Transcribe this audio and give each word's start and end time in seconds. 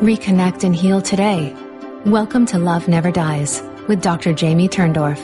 Reconnect 0.00 0.62
and 0.62 0.76
heal 0.76 1.02
today. 1.02 1.52
Welcome 2.06 2.46
to 2.46 2.58
Love 2.60 2.86
Never 2.86 3.10
Dies 3.10 3.60
with 3.88 4.00
Dr. 4.00 4.32
Jamie 4.32 4.68
Turndorf. 4.68 5.18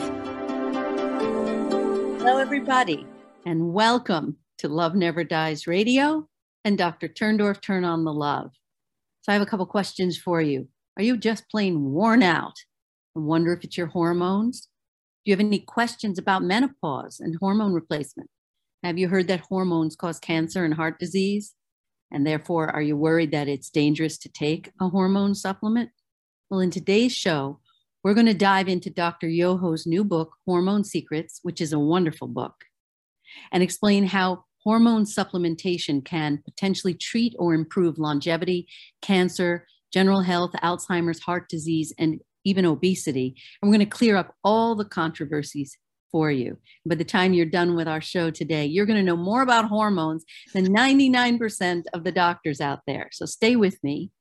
Hello, 2.17 2.39
everybody, 2.39 3.07
and 3.45 3.71
welcome 3.71 4.35
to 4.57 4.67
Love 4.67 4.93
Never 4.93 5.23
Dies 5.23 5.65
Radio 5.65 6.27
and 6.65 6.77
Dr. 6.77 7.07
Turndorf 7.07 7.61
Turn 7.61 7.85
on 7.85 8.03
the 8.03 8.11
Love. 8.11 8.51
So, 9.21 9.31
I 9.31 9.33
have 9.35 9.41
a 9.41 9.45
couple 9.45 9.65
questions 9.65 10.17
for 10.17 10.41
you. 10.41 10.67
Are 10.97 11.03
you 11.03 11.15
just 11.15 11.49
plain 11.49 11.93
worn 11.93 12.21
out 12.21 12.55
and 13.15 13.25
wonder 13.25 13.53
if 13.53 13.63
it's 13.63 13.77
your 13.77 13.87
hormones? 13.87 14.67
Do 15.23 15.29
you 15.29 15.37
have 15.37 15.39
any 15.39 15.59
questions 15.59 16.19
about 16.19 16.43
menopause 16.43 17.21
and 17.21 17.37
hormone 17.39 17.71
replacement? 17.71 18.29
Have 18.83 18.97
you 18.97 19.07
heard 19.07 19.29
that 19.29 19.39
hormones 19.39 19.95
cause 19.95 20.19
cancer 20.19 20.65
and 20.65 20.73
heart 20.73 20.99
disease? 20.99 21.55
And 22.15 22.25
therefore, 22.25 22.69
are 22.69 22.81
you 22.81 22.95
worried 22.95 23.31
that 23.31 23.49
it's 23.49 23.69
dangerous 23.69 24.17
to 24.19 24.29
take 24.29 24.71
a 24.79 24.87
hormone 24.87 25.35
supplement? 25.35 25.89
Well, 26.49 26.61
in 26.61 26.71
today's 26.71 27.11
show, 27.11 27.59
we're 28.05 28.13
going 28.13 28.25
to 28.27 28.33
dive 28.33 28.69
into 28.69 28.89
Dr. 28.89 29.27
Yoho's 29.27 29.85
new 29.85 30.05
book, 30.05 30.33
Hormone 30.45 30.85
Secrets, 30.85 31.41
which 31.43 31.59
is 31.59 31.73
a 31.73 31.79
wonderful 31.79 32.29
book, 32.29 32.53
and 33.51 33.61
explain 33.61 34.05
how 34.05 34.45
hormone 34.63 35.03
supplementation 35.03 36.05
can 36.05 36.41
potentially 36.45 36.93
treat 36.93 37.35
or 37.37 37.53
improve 37.53 37.99
longevity, 37.99 38.65
cancer, 39.01 39.67
general 39.91 40.21
health, 40.21 40.51
Alzheimer's, 40.63 41.19
heart 41.19 41.49
disease, 41.49 41.91
and 41.99 42.21
even 42.45 42.63
obesity. 42.65 43.35
And 43.61 43.69
we're 43.69 43.77
going 43.77 43.89
to 43.89 43.97
clear 43.97 44.15
up 44.15 44.35
all 44.41 44.73
the 44.73 44.85
controversies 44.85 45.77
for 46.15 46.31
you. 46.31 46.57
By 46.85 46.95
the 46.95 47.03
time 47.03 47.33
you're 47.33 47.45
done 47.45 47.75
with 47.75 47.89
our 47.89 47.99
show 47.99 48.31
today, 48.31 48.65
you're 48.65 48.85
going 48.85 48.95
to 48.95 49.03
know 49.03 49.17
more 49.17 49.41
about 49.41 49.67
hormones 49.67 50.23
than 50.53 50.65
99% 50.65 51.83
of 51.91 52.05
the 52.05 52.11
doctors 52.13 52.61
out 52.61 52.79
there. 52.87 53.09
So 53.11 53.25
stay 53.25 53.57
with 53.57 53.83
me. 53.83 54.11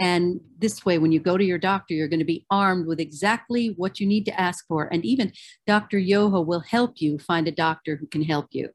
And 0.00 0.40
this 0.58 0.84
way, 0.84 0.98
when 0.98 1.12
you 1.12 1.20
go 1.20 1.38
to 1.38 1.44
your 1.44 1.58
doctor, 1.58 1.94
you're 1.94 2.08
going 2.08 2.18
to 2.18 2.24
be 2.24 2.44
armed 2.50 2.88
with 2.88 2.98
exactly 2.98 3.68
what 3.76 4.00
you 4.00 4.06
need 4.08 4.24
to 4.24 4.40
ask 4.40 4.66
for. 4.66 4.92
And 4.92 5.04
even 5.04 5.32
Dr. 5.64 6.00
Yoho 6.00 6.40
will 6.40 6.58
help 6.58 6.94
you 6.96 7.20
find 7.20 7.46
a 7.46 7.52
doctor 7.52 7.94
who 7.94 8.08
can 8.08 8.24
help 8.24 8.48
you. 8.50 8.70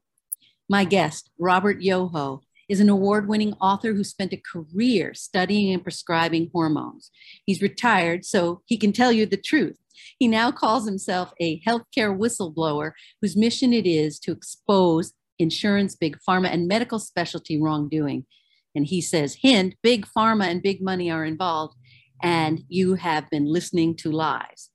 My 0.66 0.86
guest, 0.86 1.28
Robert 1.38 1.82
Yoho, 1.82 2.40
is 2.68 2.80
an 2.80 2.88
award 2.88 3.28
winning 3.28 3.52
author 3.54 3.94
who 3.94 4.04
spent 4.04 4.32
a 4.32 4.42
career 4.52 5.14
studying 5.14 5.72
and 5.72 5.82
prescribing 5.82 6.50
hormones. 6.52 7.10
He's 7.44 7.62
retired, 7.62 8.24
so 8.24 8.62
he 8.66 8.76
can 8.76 8.92
tell 8.92 9.12
you 9.12 9.26
the 9.26 9.36
truth. 9.36 9.78
He 10.18 10.28
now 10.28 10.50
calls 10.50 10.86
himself 10.86 11.32
a 11.40 11.60
healthcare 11.60 12.16
whistleblower 12.16 12.92
whose 13.20 13.36
mission 13.36 13.72
it 13.72 13.86
is 13.86 14.18
to 14.20 14.32
expose 14.32 15.12
insurance, 15.38 15.94
big 15.94 16.18
pharma, 16.28 16.52
and 16.52 16.68
medical 16.68 16.98
specialty 16.98 17.60
wrongdoing. 17.60 18.26
And 18.74 18.86
he 18.86 19.00
says, 19.00 19.38
hint, 19.40 19.74
big 19.82 20.06
pharma 20.06 20.46
and 20.46 20.62
big 20.62 20.82
money 20.82 21.10
are 21.10 21.24
involved, 21.24 21.76
and 22.22 22.62
you 22.68 22.94
have 22.94 23.30
been 23.30 23.46
listening 23.46 23.96
to 23.98 24.10
lies. 24.10 24.70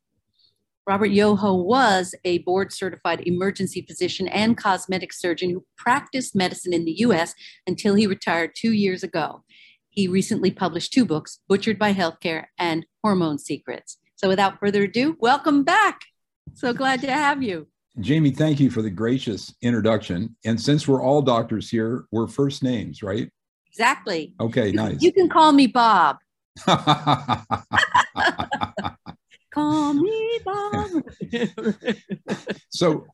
Robert 0.90 1.12
Yoho 1.12 1.54
was 1.54 2.16
a 2.26 2.40
board 2.40 2.74
certified 2.74 3.22
emergency 3.28 3.84
physician 3.88 4.28
and 4.28 4.58
cosmetic 4.58 5.14
surgeon 5.14 5.52
who 5.52 5.64
practiced 5.78 6.36
medicine 6.36 6.74
in 6.74 6.84
the 6.84 7.02
US 7.02 7.36
until 7.68 7.94
he 7.94 8.08
retired 8.08 8.56
two 8.56 8.74
years 8.74 9.04
ago. 9.04 9.44
He 9.90 10.08
recently 10.08 10.50
published 10.50 10.92
two 10.92 11.06
books, 11.06 11.42
Butchered 11.48 11.78
by 11.78 11.94
Healthcare 11.94 12.46
and 12.58 12.88
Hormone 13.04 13.38
Secrets. 13.38 13.98
So 14.16 14.28
without 14.28 14.60
further 14.60 14.86
ado, 14.86 15.16
welcome 15.20 15.64
back. 15.64 16.00
So 16.56 16.74
glad 16.74 17.02
to 17.02 17.12
have 17.14 17.44
you. 17.44 17.68
Jamie, 18.00 18.32
thank 18.32 18.60
you 18.60 18.72
for 18.72 18.82
the 18.82 18.90
gracious 18.90 19.54
introduction. 19.62 20.36
And 20.44 20.60
since 20.60 20.88
we're 20.88 21.04
all 21.04 21.22
doctors 21.22 21.70
here, 21.70 22.06
we're 22.12 22.26
first 22.26 22.64
names, 22.64 23.04
right? 23.04 23.30
Exactly. 23.68 24.34
Okay, 24.42 24.72
nice. 24.72 25.04
You 25.04 25.14
can 25.14 25.30
call 25.30 25.52
me 25.52 25.68
Bob. 25.68 26.18
Call 29.52 29.94
me 29.96 30.40
Bob. 30.46 31.04
so 32.70 33.08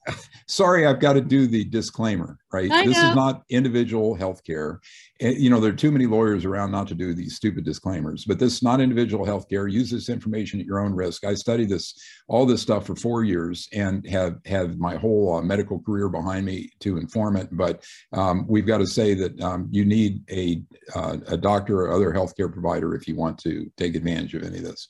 sorry, 0.47 0.85
I've 0.85 0.99
got 0.99 1.13
to 1.13 1.21
do 1.21 1.47
the 1.47 1.63
disclaimer, 1.63 2.37
right? 2.51 2.69
I 2.69 2.85
this 2.85 2.97
know. 2.97 3.09
is 3.09 3.15
not 3.15 3.43
individual 3.49 4.17
healthcare. 4.17 4.79
You 5.21 5.49
know, 5.49 5.61
there 5.61 5.71
are 5.71 5.75
too 5.75 5.91
many 5.91 6.07
lawyers 6.07 6.43
around 6.43 6.71
not 6.71 6.89
to 6.89 6.95
do 6.95 7.13
these 7.13 7.35
stupid 7.35 7.63
disclaimers, 7.63 8.25
but 8.25 8.37
this 8.37 8.55
is 8.55 8.63
not 8.63 8.81
individual 8.81 9.25
healthcare. 9.25 9.71
Use 9.71 9.89
this 9.89 10.09
information 10.09 10.59
at 10.59 10.65
your 10.65 10.79
own 10.79 10.93
risk. 10.93 11.23
I 11.23 11.35
studied 11.35 11.69
this, 11.69 11.97
all 12.27 12.45
this 12.45 12.61
stuff 12.61 12.85
for 12.85 12.97
four 12.97 13.23
years 13.23 13.69
and 13.71 14.05
have 14.09 14.35
have 14.45 14.77
my 14.77 14.95
whole 14.95 15.35
uh, 15.35 15.41
medical 15.41 15.79
career 15.79 16.09
behind 16.09 16.45
me 16.45 16.69
to 16.81 16.97
inform 16.97 17.37
it. 17.37 17.47
But 17.51 17.85
um, 18.11 18.45
we've 18.47 18.67
got 18.67 18.79
to 18.79 18.87
say 18.87 19.13
that 19.13 19.39
um, 19.41 19.69
you 19.71 19.85
need 19.85 20.21
a, 20.29 20.61
uh, 20.93 21.17
a 21.27 21.37
doctor 21.37 21.79
or 21.81 21.91
other 21.91 22.11
healthcare 22.11 22.51
provider 22.51 22.93
if 22.93 23.07
you 23.07 23.15
want 23.15 23.37
to 23.39 23.71
take 23.77 23.95
advantage 23.95 24.35
of 24.35 24.43
any 24.43 24.57
of 24.57 24.65
this. 24.65 24.89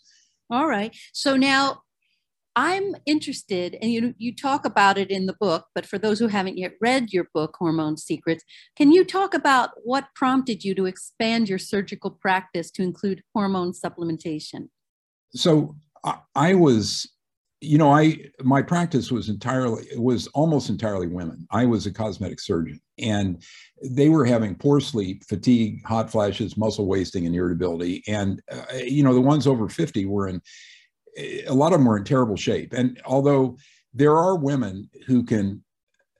All 0.50 0.67
right. 0.67 0.95
So 1.13 1.35
now 1.35 1.81
I'm 2.56 2.95
interested, 3.06 3.78
and 3.81 3.91
you 3.91 4.13
you 4.17 4.33
talk 4.33 4.66
about 4.66 4.97
it 4.97 5.11
in 5.11 5.25
the 5.25 5.35
book, 5.39 5.66
but 5.75 5.85
for 5.85 5.97
those 5.97 6.19
who 6.19 6.28
haven't 6.28 6.57
yet 6.57 6.73
read 6.79 7.11
your 7.11 7.28
book, 7.33 7.56
Hormone 7.59 7.97
Secrets, 7.97 8.44
can 8.78 8.91
you 8.91 9.03
talk 9.03 9.33
about 9.33 9.72
what 9.83 10.07
prompted 10.16 10.63
you 10.63 10.73
to 10.75 10.85
expand 10.85 11.50
your 11.50 11.59
surgical 11.59 12.11
practice 12.11 12.72
to 12.72 12.83
include 12.83 13.23
hormone 13.33 13.73
supplementation? 13.73 14.69
so 15.33 15.75
I, 16.35 16.53
was 16.56 17.09
you 17.66 17.78
know 17.78 17.92
i 17.92 18.18
my 18.44 18.62
practice 18.62 19.12
was 19.12 19.30
entirely 19.30 19.84
it 19.92 20.02
was 20.02 20.28
almost 20.28 20.70
entirely 20.70 21.08
women. 21.08 21.48
I 21.52 21.66
was 21.66 21.86
a 21.86 21.92
cosmetic 21.92 22.40
surgeon 22.40 22.80
and 22.98 23.44
they 23.84 24.09
were 24.09 24.26
having 24.26 24.56
poor 24.56 24.80
sleep 24.80 25.24
fatigue 25.26 25.86
hot 25.86 26.09
flashes 26.09 26.58
muscle 26.58 26.88
wasting 26.88 27.25
and 27.25 27.36
irritability 27.36 28.04
and 28.08 28.42
uh, 28.52 28.78
you 28.78 29.04
know 29.04 29.14
the 29.14 29.22
ones 29.22 29.48
over 29.48 29.68
50 29.68 30.06
were 30.06 30.28
in 30.28 30.42
a 31.48 31.54
lot 31.54 31.72
of 31.72 31.80
them 31.80 31.86
were 31.86 31.98
in 31.98 32.04
terrible 32.04 32.36
shape. 32.36 32.74
And 32.74 33.02
although 33.06 33.58
there 33.94 34.18
are 34.18 34.36
women 34.36 34.90
who 35.06 35.24
can 35.24 35.64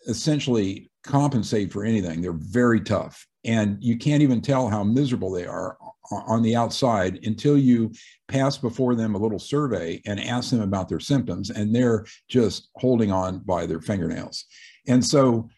essentially 0.08 0.90
compensate 1.04 1.72
for 1.72 1.84
anything 1.84 2.22
they're 2.22 2.34
very 2.34 2.82
tough 2.82 3.28
and 3.44 3.78
you 3.80 3.96
can't 3.96 4.24
even 4.24 4.42
tell 4.42 4.68
how 4.68 4.84
miserable 4.84 5.32
they 5.32 5.46
are 5.46 5.78
on 6.12 6.42
the 6.42 6.56
outside 6.56 7.20
until 7.24 7.58
you 7.58 7.92
pass 8.28 8.58
before 8.58 8.96
them 8.96 9.16
a 9.16 9.20
little 9.20 9.40
survey 9.40 10.02
and 10.06 10.20
ask 10.20 10.52
them 10.52 10.62
about 10.62 10.90
their 10.90 11.00
symptoms 11.00 11.50
and 11.50 11.76
they're 11.76 12.06
just 12.28 12.70
holding 12.76 13.12
on 13.12 13.40
by 13.40 13.66
their 13.66 13.82
fingernails. 13.82 14.46
And 14.88 15.04
so 15.04 15.50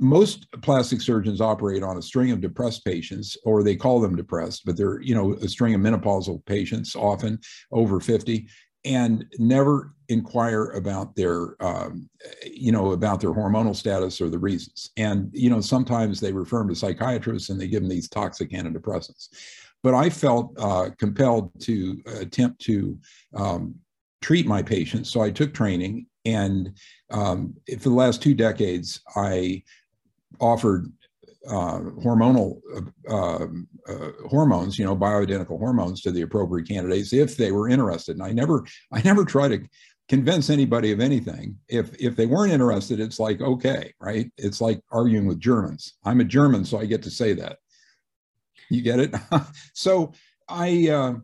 most 0.00 0.50
plastic 0.62 1.00
surgeons 1.00 1.40
operate 1.40 1.82
on 1.82 1.98
a 1.98 2.02
string 2.02 2.30
of 2.30 2.40
depressed 2.40 2.84
patients 2.84 3.36
or 3.44 3.62
they 3.62 3.76
call 3.76 4.00
them 4.00 4.16
depressed 4.16 4.64
but 4.64 4.76
they're 4.76 5.00
you 5.00 5.14
know 5.14 5.34
a 5.34 5.48
string 5.48 5.74
of 5.74 5.80
menopausal 5.80 6.44
patients 6.46 6.96
often 6.96 7.38
over 7.70 8.00
50 8.00 8.48
and 8.86 9.26
never 9.38 9.92
inquire 10.08 10.66
about 10.70 11.16
their 11.16 11.60
um, 11.62 12.08
you 12.44 12.70
know 12.70 12.92
about 12.92 13.20
their 13.20 13.32
hormonal 13.32 13.74
status 13.74 14.20
or 14.20 14.30
the 14.30 14.38
reasons. 14.38 14.90
And 14.96 15.28
you 15.32 15.50
know 15.50 15.60
sometimes 15.60 16.20
they 16.20 16.32
refer 16.32 16.58
them 16.58 16.68
to 16.68 16.76
psychiatrists 16.76 17.50
and 17.50 17.60
they 17.60 17.66
give 17.66 17.82
them 17.82 17.90
these 17.90 18.08
toxic 18.08 18.50
antidepressants 18.50 19.28
but 19.86 19.94
i 19.94 20.10
felt 20.10 20.52
uh, 20.58 20.90
compelled 20.98 21.48
to 21.60 22.02
attempt 22.20 22.60
to 22.60 22.98
um, 23.34 23.74
treat 24.20 24.46
my 24.46 24.60
patients 24.60 25.10
so 25.10 25.20
i 25.20 25.30
took 25.30 25.54
training 25.54 26.06
and 26.24 26.72
um, 27.12 27.54
for 27.78 27.88
the 27.88 28.00
last 28.04 28.20
two 28.20 28.34
decades 28.34 29.00
i 29.14 29.62
offered 30.40 30.92
uh, 31.48 31.78
hormonal 32.04 32.60
uh, 33.08 33.46
uh, 33.88 34.10
hormones, 34.28 34.80
you 34.80 34.84
know, 34.84 34.96
bioidentical 34.96 35.60
hormones 35.60 36.02
to 36.02 36.10
the 36.10 36.22
appropriate 36.22 36.66
candidates 36.66 37.12
if 37.12 37.36
they 37.36 37.52
were 37.52 37.68
interested. 37.68 38.16
And 38.16 38.24
I 38.24 38.32
never, 38.32 38.64
I 38.92 39.00
never 39.02 39.24
try 39.24 39.46
to 39.46 39.60
convince 40.08 40.50
anybody 40.50 40.92
of 40.92 41.00
anything. 41.00 41.56
If 41.68 41.94
if 42.00 42.16
they 42.16 42.26
weren't 42.26 42.52
interested, 42.52 43.00
it's 43.00 43.18
like 43.18 43.40
okay, 43.40 43.92
right? 44.00 44.30
It's 44.36 44.60
like 44.60 44.80
arguing 44.92 45.26
with 45.26 45.40
Germans. 45.40 45.94
I'm 46.04 46.20
a 46.20 46.24
German, 46.24 46.64
so 46.64 46.78
I 46.78 46.86
get 46.86 47.02
to 47.04 47.10
say 47.10 47.32
that. 47.34 47.58
You 48.70 48.82
get 48.82 49.00
it? 49.00 49.14
so 49.74 50.12
I, 50.48 50.88
uh, 50.88 51.14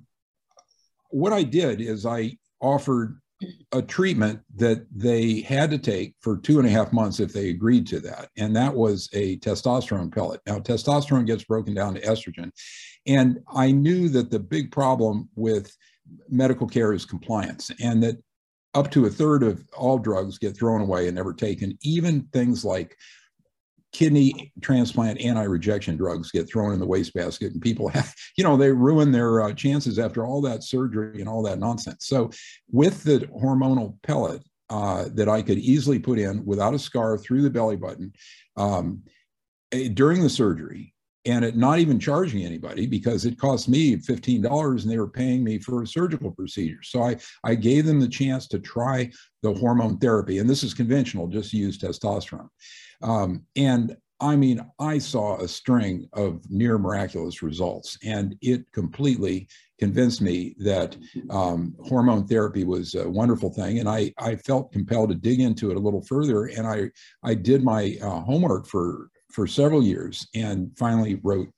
what 1.11 1.33
I 1.33 1.43
did 1.43 1.81
is 1.81 2.07
I 2.07 2.39
offered 2.61 3.21
a 3.73 3.83
treatment 3.83 4.41
that 4.57 4.87
they 4.95 5.41
had 5.41 5.71
to 5.71 5.79
take 5.79 6.15
for 6.21 6.39
two 6.39 6.59
and 6.59 6.69
a 6.69 6.71
half 6.71 6.93
months 6.93 7.21
if 7.21 7.33
they 7.33 7.51
agreed 7.51 7.87
to 7.89 8.01
that. 8.01 8.29
And 8.37 8.55
that 8.57 8.75
was 8.75 9.09
a 9.13 9.39
testosterone 9.39 10.15
pellet. 10.15 10.41
Now, 10.47 10.59
testosterone 10.59 11.27
gets 11.27 11.45
broken 11.45 11.75
down 11.75 11.95
to 11.95 12.01
estrogen. 12.03 12.51
And 13.07 13.41
I 13.53 13.73
knew 13.73 14.09
that 14.11 14.31
the 14.31 14.39
big 14.39 14.71
problem 14.71 15.29
with 15.35 15.75
medical 16.29 16.67
care 16.67 16.93
is 16.93 17.05
compliance 17.05 17.71
and 17.81 18.03
that 18.03 18.17
up 18.75 18.91
to 18.91 19.07
a 19.07 19.11
third 19.11 19.43
of 19.43 19.65
all 19.77 19.99
drugs 19.99 20.39
get 20.39 20.57
thrown 20.57 20.81
away 20.81 21.07
and 21.07 21.17
never 21.17 21.35
taken, 21.35 21.77
even 21.83 22.23
things 22.33 22.65
like 22.65 22.97
kidney 23.93 24.53
transplant 24.61 25.21
anti-rejection 25.21 25.97
drugs 25.97 26.31
get 26.31 26.49
thrown 26.49 26.73
in 26.73 26.81
the 26.81 26.87
wastebasket 26.87 27.53
and 27.53 27.61
people 27.61 27.89
have 27.89 28.15
you 28.37 28.45
know 28.45 28.57
they 28.57 28.71
ruin 28.71 29.13
their 29.13 29.43
uh, 29.43 29.53
chances 29.53 29.99
after 29.99 30.27
all 30.27 30.41
that 30.41 30.63
surgery 30.63 31.21
and 31.21 31.29
all 31.29 31.43
that 31.43 31.59
nonsense. 31.59 32.07
So 32.07 32.31
with 32.71 33.03
the 33.05 33.21
hormonal 33.43 33.97
pellet 34.03 34.43
uh, 34.71 35.09
that 35.15 35.29
i 35.29 35.43
could 35.43 35.59
easily 35.59 35.99
put 35.99 36.19
in 36.19 36.45
without 36.47 36.75
a 36.75 36.79
scar 36.79 37.19
through 37.19 37.43
the 37.43 37.51
belly 37.51 37.77
button 37.77 38.13
um, 38.57 39.03
eh, 39.73 39.89
during 39.93 40.23
the 40.23 40.31
surgery 40.31 40.92
and 41.25 41.45
it 41.45 41.57
not 41.57 41.79
even 41.79 41.99
charging 41.99 42.45
anybody 42.45 42.87
because 42.87 43.25
it 43.25 43.39
cost 43.39 43.69
me 43.69 43.97
$15 43.97 44.83
and 44.83 44.91
they 44.91 44.99
were 44.99 45.09
paying 45.09 45.45
me 45.45 45.59
for 45.59 45.83
a 45.83 45.87
surgical 45.87 46.31
procedure. 46.31 46.83
So 46.83 47.03
I, 47.03 47.17
I 47.45 47.55
gave 47.55 47.87
them 47.87 48.01
the 48.01 48.09
chance 48.09 48.49
to 48.49 48.59
try 48.59 49.11
the 49.43 49.55
hormone 49.55 49.99
therapy. 49.99 50.39
And 50.39 50.51
this 50.51 50.65
is 50.65 50.75
conventional, 50.75 51.29
just 51.29 51.53
use 51.53 51.79
testosterone. 51.79 52.49
Um, 53.03 53.45
and 53.57 53.97
I 54.21 54.37
mean, 54.37 54.65
I 54.79 54.99
saw 54.99 55.41
a 55.41 55.49
string 55.49 56.09
of 56.13 56.49
near 56.49 56.79
miraculous 56.79 57.43
results, 57.43 57.99
and 58.05 58.37
it 58.41 58.65
completely 58.73 59.49
convinced 59.81 60.21
me 60.21 60.55
that 60.59 60.97
um, 61.29 61.75
hormone 61.81 62.29
therapy 62.29 62.63
was 62.63 62.95
a 62.95 63.09
wonderful 63.09 63.53
thing. 63.53 63.81
And 63.81 63.89
I, 63.89 64.15
I 64.19 64.37
felt 64.37 64.71
compelled 64.71 65.09
to 65.09 65.17
dig 65.17 65.41
into 65.41 65.73
it 65.73 65.77
a 65.77 65.81
little 65.81 66.03
further. 66.03 66.45
And 66.45 66.69
I, 66.69 66.91
I 67.25 67.35
did 67.35 67.65
my 67.65 67.99
uh, 68.01 68.21
homework 68.21 68.69
for 68.69 69.09
for 69.33 69.47
several 69.47 69.83
years 69.83 70.27
and 70.35 70.71
finally 70.79 71.21
wrote 71.23 71.49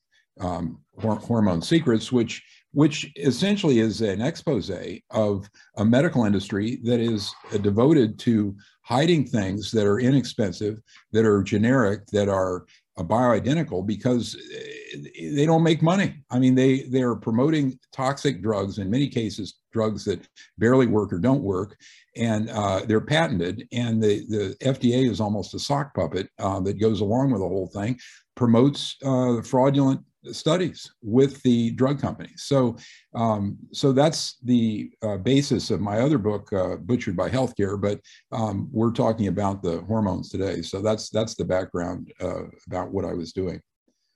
um, 0.41 0.81
Hormone 1.01 1.63
Secrets, 1.63 2.11
which 2.11 2.43
which 2.73 3.13
essentially 3.17 3.79
is 3.79 4.01
an 4.01 4.21
expose 4.21 4.69
of 5.11 5.49
a 5.77 5.85
medical 5.85 6.25
industry 6.25 6.81
that 6.83 6.99
is 6.99 7.33
devoted 7.63 8.19
to 8.19 8.57
hiding 8.83 9.25
things 9.25 9.71
that 9.71 9.87
are 9.87 10.01
inexpensive, 10.01 10.81
that 11.13 11.25
are 11.25 11.45
generic, 11.45 12.05
that 12.07 12.29
are 12.29 12.67
bioidentical 13.03 13.85
because 13.85 14.37
eh, 14.55 14.99
they 15.35 15.47
don't 15.47 15.65
make 15.65 15.83
money. 15.83 16.15
I 16.31 16.39
mean, 16.39 16.55
they 16.55 16.83
they're 16.83 17.17
promoting 17.17 17.79
toxic 17.93 18.43
drugs 18.43 18.79
in 18.79 18.91
many 18.91 19.09
cases, 19.09 19.55
drugs 19.73 20.05
that 20.05 20.29
barely 20.59 20.87
work 20.87 21.13
or 21.13 21.19
don't 21.19 21.43
work, 21.43 21.77
and 22.17 22.49
uh, 22.51 22.83
they're 22.87 23.01
patented. 23.01 23.67
And 23.73 24.03
the 24.03 24.25
the 24.29 24.57
FDA 24.63 25.11
is 25.11 25.21
almost 25.21 25.55
a 25.55 25.59
sock 25.59 25.95
puppet 25.95 26.29
uh, 26.39 26.61
that 26.61 26.81
goes 26.81 27.01
along 27.01 27.33
with 27.33 27.41
the 27.41 27.49
whole 27.49 27.71
thing, 27.75 27.99
promotes 28.37 28.97
uh, 29.05 29.43
fraudulent 29.43 30.01
studies 30.33 30.91
with 31.03 31.43
the 31.43 31.71
drug 31.73 32.01
companies. 32.01 32.43
So, 32.45 32.77
um, 33.15 33.59
so 33.73 33.93
that's 33.93 34.39
the 34.43 34.91
uh, 35.03 35.19
basis 35.19 35.71
of 35.71 35.81
my 35.81 36.01
other 36.01 36.19
book, 36.19 36.53
uh, 36.53 36.77
Butchered 36.77 37.17
by 37.17 37.29
Healthcare. 37.29 37.81
But 37.81 38.01
um, 38.33 38.69
we're 38.73 38.93
talking 38.93 39.29
about 39.29 39.63
the 39.63 39.81
hormones 39.83 40.31
today. 40.31 40.63
So 40.63 40.81
that's 40.81 41.11
that's 41.11 41.35
the 41.35 41.45
background 41.45 42.13
uh, 42.21 42.45
about 42.67 42.91
what 42.91 43.05
I 43.05 43.13
was 43.13 43.33
doing. 43.33 43.61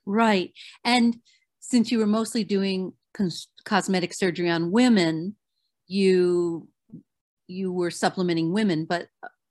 Right, 0.05 0.53
and 0.83 1.17
since 1.59 1.91
you 1.91 1.99
were 1.99 2.07
mostly 2.07 2.43
doing 2.43 2.93
cos- 3.13 3.47
cosmetic 3.65 4.13
surgery 4.13 4.49
on 4.49 4.71
women, 4.71 5.35
you 5.87 6.67
you 7.47 7.73
were 7.73 7.91
supplementing 7.91 8.53
women, 8.53 8.85
but 8.85 9.07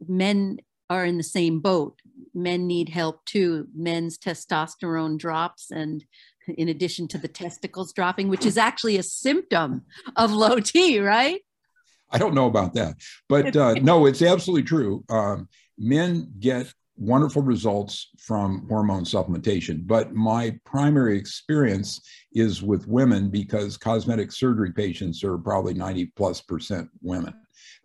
men 0.06 0.58
are 0.90 1.04
in 1.04 1.18
the 1.18 1.22
same 1.22 1.60
boat. 1.60 1.98
Men 2.34 2.66
need 2.66 2.88
help 2.88 3.24
too. 3.24 3.66
Men's 3.74 4.16
testosterone 4.18 5.18
drops, 5.18 5.70
and 5.70 6.04
in 6.50 6.68
addition 6.68 7.08
to 7.08 7.18
the 7.18 7.28
testicles 7.28 7.92
dropping, 7.92 8.28
which 8.28 8.46
is 8.46 8.56
actually 8.56 8.96
a 8.96 9.02
symptom 9.02 9.82
of 10.16 10.32
low 10.32 10.60
T, 10.60 11.00
right? 11.00 11.40
I 12.10 12.18
don't 12.18 12.34
know 12.34 12.46
about 12.46 12.74
that, 12.74 12.96
but 13.28 13.54
uh, 13.54 13.74
no, 13.74 14.06
it's 14.06 14.22
absolutely 14.22 14.62
true. 14.62 15.04
Um, 15.10 15.48
men 15.76 16.32
get 16.40 16.72
wonderful 16.98 17.42
results 17.42 18.08
from 18.18 18.66
hormone 18.68 19.04
supplementation, 19.04 19.86
but 19.86 20.14
my 20.14 20.58
primary 20.64 21.16
experience 21.16 22.00
is 22.32 22.62
with 22.62 22.88
women 22.88 23.30
because 23.30 23.76
cosmetic 23.76 24.32
surgery 24.32 24.72
patients 24.72 25.22
are 25.22 25.38
probably 25.38 25.74
90 25.74 26.06
plus 26.16 26.40
percent 26.40 26.88
women. 27.02 27.34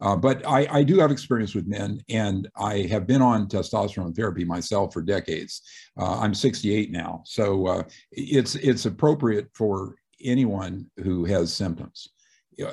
Uh, 0.03 0.17
but 0.17 0.45
I, 0.45 0.67
I, 0.69 0.83
do 0.83 0.99
have 0.99 1.11
experience 1.11 1.55
with 1.55 1.65
men, 1.65 2.01
and 2.09 2.49
I 2.57 2.79
have 2.91 3.07
been 3.07 3.21
on 3.21 3.47
testosterone 3.47 4.13
therapy 4.13 4.43
myself 4.43 4.91
for 4.91 5.01
decades. 5.01 5.61
Uh, 5.97 6.19
I'm 6.19 6.33
68 6.33 6.91
now, 6.91 7.21
so 7.25 7.67
uh, 7.67 7.83
it's 8.11 8.55
it's 8.55 8.85
appropriate 8.85 9.47
for 9.53 9.95
anyone 10.21 10.87
who 10.97 11.23
has 11.23 11.53
symptoms 11.53 12.09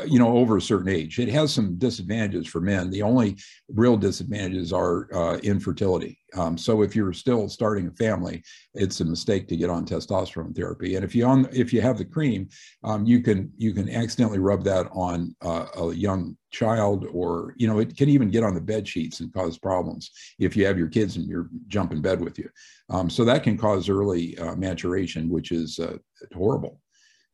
you 0.06 0.18
know 0.18 0.36
over 0.36 0.56
a 0.56 0.62
certain 0.62 0.88
age. 0.88 1.18
It 1.18 1.28
has 1.28 1.52
some 1.52 1.76
disadvantages 1.76 2.46
for 2.46 2.60
men. 2.60 2.90
The 2.90 3.02
only 3.02 3.36
real 3.68 3.96
disadvantages 3.96 4.72
are 4.72 5.08
uh, 5.14 5.38
infertility. 5.38 6.18
Um, 6.36 6.56
so 6.56 6.82
if 6.82 6.94
you're 6.94 7.12
still 7.12 7.48
starting 7.48 7.88
a 7.88 7.92
family 7.92 8.42
it's 8.74 9.00
a 9.00 9.04
mistake 9.04 9.48
to 9.48 9.56
get 9.56 9.68
on 9.68 9.84
testosterone 9.84 10.54
therapy. 10.54 10.94
And 10.94 11.04
if 11.04 11.14
you 11.14 11.26
on 11.26 11.48
if 11.52 11.72
you 11.72 11.80
have 11.80 11.98
the 11.98 12.04
cream 12.04 12.48
um, 12.84 13.04
you 13.04 13.20
can 13.20 13.52
you 13.56 13.72
can 13.72 13.88
accidentally 13.90 14.38
rub 14.38 14.64
that 14.64 14.88
on 14.92 15.34
uh, 15.42 15.66
a 15.76 15.92
young 15.92 16.36
child 16.52 17.06
or 17.12 17.54
you 17.56 17.66
know 17.66 17.78
it 17.78 17.96
can 17.96 18.08
even 18.08 18.30
get 18.30 18.44
on 18.44 18.54
the 18.54 18.60
bed 18.60 18.86
sheets 18.86 19.20
and 19.20 19.32
cause 19.32 19.58
problems 19.58 20.10
if 20.38 20.56
you 20.56 20.66
have 20.66 20.78
your 20.78 20.88
kids 20.88 21.16
and 21.16 21.26
you're 21.26 21.48
jump 21.68 21.92
in 21.92 22.00
bed 22.00 22.20
with 22.20 22.38
you. 22.38 22.48
Um, 22.88 23.10
so 23.10 23.24
that 23.24 23.42
can 23.42 23.56
cause 23.56 23.88
early 23.88 24.38
uh, 24.38 24.54
maturation 24.56 25.28
which 25.28 25.52
is 25.52 25.78
uh, 25.78 25.96
horrible 26.32 26.80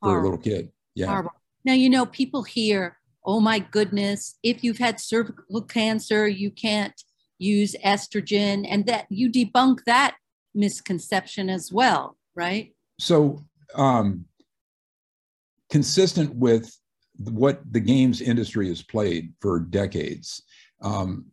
for 0.00 0.10
horrible. 0.10 0.20
a 0.20 0.24
little 0.30 0.42
kid. 0.42 0.70
Yeah. 0.94 1.06
Horrible. 1.06 1.32
Now, 1.66 1.72
you 1.72 1.90
know, 1.90 2.06
people 2.06 2.44
hear, 2.44 2.96
oh 3.24 3.40
my 3.40 3.58
goodness, 3.58 4.38
if 4.44 4.62
you've 4.62 4.78
had 4.78 5.00
cervical 5.00 5.62
cancer, 5.62 6.28
you 6.28 6.52
can't 6.52 6.94
use 7.38 7.74
estrogen, 7.84 8.64
and 8.70 8.86
that 8.86 9.06
you 9.10 9.28
debunk 9.30 9.80
that 9.84 10.14
misconception 10.54 11.50
as 11.50 11.72
well, 11.72 12.16
right? 12.36 12.72
So, 13.00 13.44
um, 13.74 14.26
consistent 15.68 16.34
with 16.36 16.72
what 17.18 17.60
the 17.72 17.80
games 17.80 18.20
industry 18.20 18.68
has 18.68 18.82
played 18.82 19.34
for 19.40 19.58
decades, 19.58 20.42
um, 20.82 21.26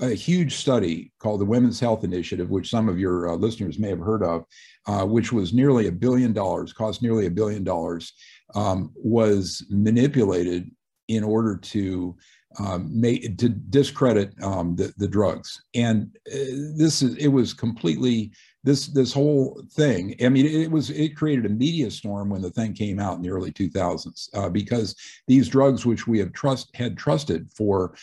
a 0.00 0.10
huge 0.10 0.56
study 0.56 1.12
called 1.18 1.40
the 1.40 1.46
Women's 1.46 1.78
Health 1.78 2.02
Initiative, 2.02 2.50
which 2.50 2.70
some 2.70 2.88
of 2.88 2.98
your 2.98 3.28
uh, 3.28 3.34
listeners 3.34 3.78
may 3.78 3.88
have 3.88 4.00
heard 4.00 4.22
of, 4.22 4.44
uh, 4.86 5.04
which 5.06 5.32
was 5.32 5.52
nearly 5.52 5.86
a 5.86 5.92
billion 5.92 6.32
dollars, 6.32 6.72
cost 6.72 7.02
nearly 7.02 7.26
a 7.26 7.30
billion 7.30 7.62
dollars, 7.62 8.12
um, 8.54 8.92
was 8.94 9.64
manipulated 9.70 10.70
in 11.08 11.24
order 11.24 11.56
to 11.56 12.16
um, 12.58 12.88
make 12.92 13.38
to 13.38 13.48
discredit 13.48 14.34
um, 14.42 14.76
the, 14.76 14.92
the 14.98 15.08
drugs. 15.08 15.62
And 15.74 16.10
uh, 16.28 16.76
this 16.76 17.02
is 17.02 17.16
it 17.16 17.28
was 17.28 17.54
completely 17.54 18.32
this 18.64 18.88
this 18.88 19.12
whole 19.12 19.62
thing. 19.72 20.14
I 20.22 20.28
mean, 20.28 20.46
it 20.46 20.70
was 20.70 20.90
it 20.90 21.16
created 21.16 21.46
a 21.46 21.50
media 21.50 21.90
storm 21.90 22.30
when 22.30 22.42
the 22.42 22.50
thing 22.50 22.74
came 22.74 22.98
out 22.98 23.16
in 23.16 23.22
the 23.22 23.30
early 23.30 23.52
2000s 23.52 24.28
uh, 24.34 24.48
because 24.48 24.94
these 25.26 25.48
drugs, 25.48 25.86
which 25.86 26.06
we 26.06 26.18
have 26.18 26.32
trust 26.32 26.70
had 26.74 26.96
trusted 26.96 27.50
for 27.56 27.94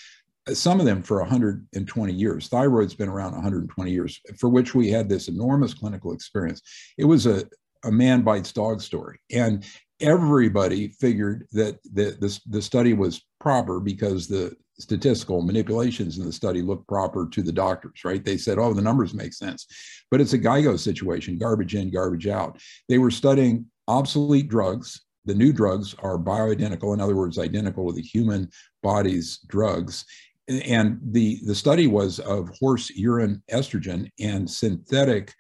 some 0.54 0.80
of 0.80 0.86
them 0.86 1.04
for 1.04 1.20
120 1.20 2.14
years. 2.14 2.50
Thyroid's 2.50 2.96
been 2.96 3.10
around 3.10 3.34
120 3.34 3.92
years, 3.92 4.20
for 4.38 4.50
which 4.50 4.74
we 4.74 4.90
had 4.90 5.08
this 5.08 5.28
enormous 5.28 5.74
clinical 5.74 6.12
experience. 6.12 6.62
It 6.98 7.06
was 7.06 7.28
a, 7.28 7.44
a 7.84 7.92
man 7.92 8.24
bites 8.24 8.52
dog 8.52 8.82
story. 8.82 9.20
And 9.32 9.64
everybody 10.02 10.90
figured 10.90 11.48
that 11.52 11.82
the, 11.94 12.18
the, 12.20 12.40
the 12.48 12.62
study 12.62 12.94
was 12.94 13.26
proper 13.40 13.80
because 13.80 14.28
the 14.28 14.56
statistical 14.80 15.42
manipulations 15.42 16.18
in 16.18 16.26
the 16.26 16.32
study 16.32 16.62
looked 16.62 16.88
proper 16.88 17.28
to 17.30 17.42
the 17.42 17.52
doctors, 17.52 18.06
right? 18.06 18.24
They 18.24 18.38
said, 18.38 18.58
oh, 18.58 18.74
the 18.74 18.82
numbers 18.82 19.14
make 19.14 19.34
sense. 19.34 19.68
But 20.10 20.22
it's 20.22 20.34
a 20.34 20.40
GIGO 20.40 20.80
situation, 20.80 21.38
garbage 21.38 21.76
in, 21.76 21.92
garbage 21.92 22.28
out. 22.28 22.60
They 22.88 22.98
were 22.98 23.12
studying 23.12 23.66
obsolete 23.88 24.48
drugs. 24.48 25.02
The 25.26 25.36
new 25.36 25.52
drugs 25.52 25.96
are 26.00 26.18
bioidentical, 26.18 26.94
in 26.94 27.02
other 27.02 27.16
words, 27.16 27.38
identical 27.38 27.88
to 27.88 27.94
the 27.94 28.02
human 28.02 28.50
body's 28.82 29.40
drugs 29.48 30.06
and 30.50 31.00
the 31.12 31.40
the 31.46 31.56
study 31.56 31.88
was 31.88 32.20
of 32.20 32.50
horse 32.60 32.90
urine 32.90 33.42
estrogen 33.52 34.10
and 34.20 34.50
synthetic 34.50 35.34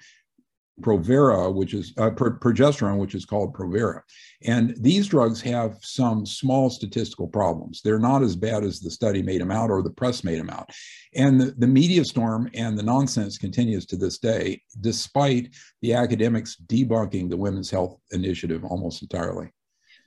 Provera, 0.81 1.53
which 1.53 1.73
is 1.73 1.93
uh, 1.97 2.09
progesterone, 2.09 2.97
which 2.97 3.15
is 3.15 3.25
called 3.25 3.53
Provera. 3.53 4.01
And 4.43 4.75
these 4.79 5.07
drugs 5.07 5.41
have 5.41 5.77
some 5.81 6.25
small 6.25 6.69
statistical 6.69 7.27
problems. 7.27 7.81
They're 7.81 7.99
not 7.99 8.23
as 8.23 8.35
bad 8.35 8.63
as 8.63 8.79
the 8.79 8.91
study 8.91 9.21
made 9.21 9.41
them 9.41 9.51
out 9.51 9.69
or 9.69 9.81
the 9.81 9.89
press 9.89 10.23
made 10.23 10.39
them 10.39 10.49
out. 10.49 10.69
And 11.15 11.39
the, 11.39 11.51
the 11.57 11.67
media 11.67 12.05
storm 12.05 12.49
and 12.53 12.77
the 12.77 12.83
nonsense 12.83 13.37
continues 13.37 13.85
to 13.87 13.97
this 13.97 14.17
day, 14.17 14.61
despite 14.81 15.55
the 15.81 15.93
academics 15.93 16.55
debunking 16.67 17.29
the 17.29 17.37
Women's 17.37 17.69
Health 17.69 17.99
Initiative 18.11 18.63
almost 18.63 19.01
entirely. 19.01 19.51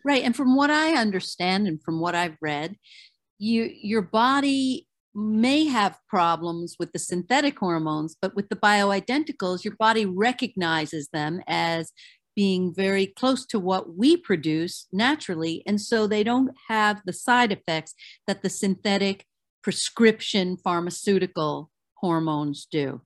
Right. 0.04 0.24
And 0.24 0.34
from 0.34 0.56
what 0.56 0.70
I 0.70 0.94
understand 0.94 1.66
and 1.68 1.82
from 1.82 2.00
what 2.00 2.14
I've 2.14 2.36
read, 2.40 2.76
you, 3.38 3.70
your 3.72 4.02
body 4.02 4.88
may 5.14 5.66
have 5.66 5.98
problems 6.08 6.76
with 6.78 6.92
the 6.92 6.98
synthetic 6.98 7.58
hormones, 7.58 8.16
but 8.20 8.34
with 8.34 8.48
the 8.48 8.56
bioidenticals, 8.56 9.64
your 9.64 9.76
body 9.76 10.06
recognizes 10.06 11.08
them 11.12 11.42
as 11.46 11.92
being 12.34 12.74
very 12.74 13.06
close 13.06 13.44
to 13.46 13.58
what 13.58 13.96
we 13.96 14.16
produce 14.16 14.86
naturally. 14.92 15.62
And 15.66 15.80
so 15.80 16.06
they 16.06 16.24
don't 16.24 16.50
have 16.68 17.02
the 17.04 17.12
side 17.12 17.52
effects 17.52 17.94
that 18.26 18.42
the 18.42 18.50
synthetic 18.50 19.26
prescription 19.62 20.56
pharmaceutical 20.56 21.70
hormones 21.94 22.66
do. 22.70 23.02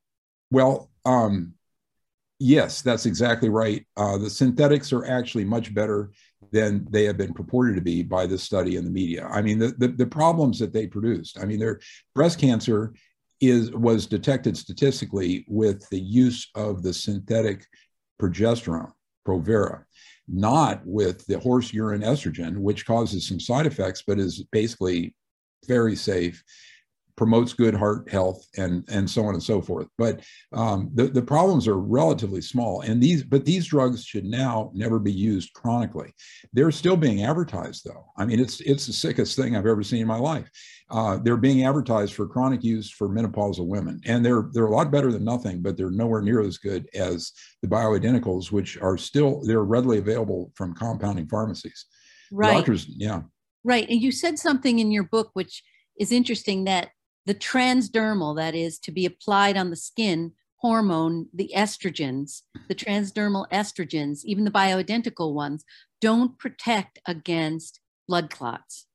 Well, 0.50 0.90
um, 1.04 1.54
yes, 2.38 2.82
that's 2.82 3.06
exactly 3.06 3.48
right. 3.48 3.84
Uh, 3.96 4.16
the 4.18 4.30
synthetics 4.30 4.92
are 4.92 5.04
actually 5.04 5.44
much 5.44 5.74
better 5.74 6.12
than 6.52 6.86
they 6.90 7.04
have 7.04 7.16
been 7.16 7.32
purported 7.32 7.74
to 7.76 7.82
be 7.82 8.02
by 8.02 8.26
this 8.26 8.42
study 8.42 8.76
in 8.76 8.84
the 8.84 8.90
media. 8.90 9.26
I 9.30 9.42
mean, 9.42 9.58
the, 9.58 9.68
the, 9.78 9.88
the 9.88 10.06
problems 10.06 10.58
that 10.58 10.72
they 10.72 10.86
produced. 10.86 11.38
I 11.40 11.44
mean, 11.44 11.58
their 11.58 11.80
breast 12.14 12.38
cancer 12.38 12.94
is 13.40 13.70
was 13.72 14.06
detected 14.06 14.56
statistically 14.56 15.44
with 15.48 15.86
the 15.90 16.00
use 16.00 16.48
of 16.54 16.82
the 16.82 16.92
synthetic 16.92 17.66
progesterone. 18.20 18.92
Provera, 19.26 19.82
not 20.28 20.80
with 20.86 21.26
the 21.26 21.38
horse 21.40 21.72
urine 21.72 22.02
estrogen, 22.02 22.58
which 22.58 22.86
causes 22.86 23.26
some 23.26 23.40
side 23.40 23.66
effects, 23.66 24.04
but 24.06 24.20
is 24.20 24.44
basically 24.52 25.14
very 25.66 25.96
safe 25.96 26.42
promotes 27.16 27.54
good 27.54 27.74
heart 27.74 28.10
health 28.10 28.46
and 28.56 28.84
and 28.88 29.08
so 29.08 29.24
on 29.24 29.34
and 29.34 29.42
so 29.42 29.60
forth. 29.60 29.88
But 29.96 30.20
um, 30.52 30.90
the, 30.94 31.06
the 31.06 31.22
problems 31.22 31.66
are 31.66 31.78
relatively 31.78 32.42
small 32.42 32.82
and 32.82 33.02
these 33.02 33.22
but 33.22 33.44
these 33.44 33.66
drugs 33.66 34.04
should 34.04 34.24
now 34.24 34.70
never 34.74 34.98
be 34.98 35.12
used 35.12 35.52
chronically. 35.54 36.12
They're 36.52 36.70
still 36.70 36.96
being 36.96 37.22
advertised 37.24 37.84
though. 37.84 38.06
I 38.16 38.26
mean 38.26 38.38
it's 38.38 38.60
it's 38.60 38.86
the 38.86 38.92
sickest 38.92 39.36
thing 39.36 39.56
i've 39.56 39.66
ever 39.66 39.82
seen 39.82 40.02
in 40.02 40.06
my 40.06 40.18
life. 40.18 40.50
Uh, 40.90 41.16
they're 41.16 41.36
being 41.36 41.64
advertised 41.64 42.14
for 42.14 42.28
chronic 42.28 42.62
use 42.62 42.90
for 42.90 43.08
menopausal 43.08 43.66
women 43.66 44.00
and 44.04 44.24
they're 44.24 44.50
they're 44.52 44.66
a 44.66 44.70
lot 44.70 44.90
better 44.90 45.10
than 45.10 45.24
nothing 45.24 45.62
but 45.62 45.76
they're 45.76 45.90
nowhere 45.90 46.22
near 46.22 46.40
as 46.40 46.58
good 46.58 46.88
as 46.94 47.32
the 47.62 47.68
bioidenticals 47.68 48.52
which 48.52 48.78
are 48.80 48.98
still 48.98 49.42
they're 49.44 49.64
readily 49.64 49.98
available 49.98 50.52
from 50.54 50.74
compounding 50.74 51.26
pharmacies. 51.28 51.86
Right. 52.30 52.52
Doctors 52.52 52.86
yeah. 52.88 53.22
Right 53.64 53.88
and 53.88 54.02
you 54.02 54.12
said 54.12 54.38
something 54.38 54.78
in 54.78 54.90
your 54.90 55.04
book 55.04 55.30
which 55.32 55.62
is 55.98 56.12
interesting 56.12 56.64
that 56.64 56.90
the 57.26 57.34
transdermal, 57.34 58.36
that 58.36 58.54
is 58.54 58.78
to 58.80 58.92
be 58.92 59.04
applied 59.04 59.56
on 59.56 59.70
the 59.70 59.76
skin, 59.76 60.32
hormone, 60.56 61.28
the 61.34 61.52
estrogens, 61.54 62.42
the 62.68 62.74
transdermal 62.74 63.48
estrogens, 63.50 64.24
even 64.24 64.44
the 64.44 64.50
bioidentical 64.50 65.34
ones, 65.34 65.64
don't 66.00 66.38
protect 66.38 66.98
against 67.06 67.80
blood 68.08 68.30
clots. 68.30 68.86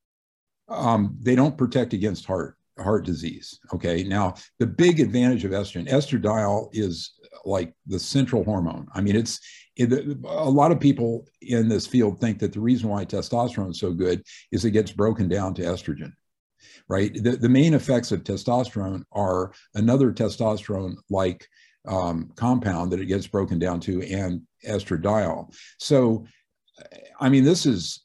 Um, 0.70 1.18
they 1.22 1.36
don't 1.36 1.58
protect 1.58 1.94
against 1.94 2.26
heart 2.26 2.58
heart 2.80 3.06
disease. 3.06 3.60
Okay. 3.74 4.04
Now, 4.04 4.36
the 4.58 4.66
big 4.66 5.00
advantage 5.00 5.46
of 5.46 5.52
estrogen, 5.52 5.88
estradiol 5.90 6.70
is 6.72 7.12
like 7.46 7.74
the 7.86 8.00
central 8.00 8.44
hormone. 8.44 8.88
I 8.94 9.02
mean, 9.02 9.16
it's 9.16 9.40
it, 9.76 9.92
a 10.26 10.50
lot 10.50 10.72
of 10.72 10.80
people 10.80 11.28
in 11.42 11.68
this 11.68 11.86
field 11.86 12.20
think 12.20 12.40
that 12.40 12.54
the 12.54 12.60
reason 12.60 12.90
why 12.90 13.06
testosterone 13.06 13.72
is 13.72 13.80
so 13.80 13.92
good 13.92 14.24
is 14.52 14.66
it 14.66 14.72
gets 14.72 14.92
broken 14.92 15.28
down 15.28 15.54
to 15.56 15.64
estrogen 15.64 16.14
right? 16.88 17.14
The, 17.14 17.32
the 17.32 17.50
main 17.50 17.74
effects 17.74 18.12
of 18.12 18.24
testosterone 18.24 19.04
are 19.12 19.54
another 19.76 20.12
testosterone 20.12 20.96
like 21.10 21.48
um, 21.88 22.32
compound 22.36 22.92
that 22.92 23.00
it 23.00 23.08
gets 23.08 23.28
broken 23.28 23.60
down 23.60 23.80
to 23.82 24.02
and 24.04 24.42
estradiol. 24.68 25.54
So, 25.80 26.26
I 27.20 27.30
mean, 27.30 27.44
this 27.44 27.66
is, 27.66 28.04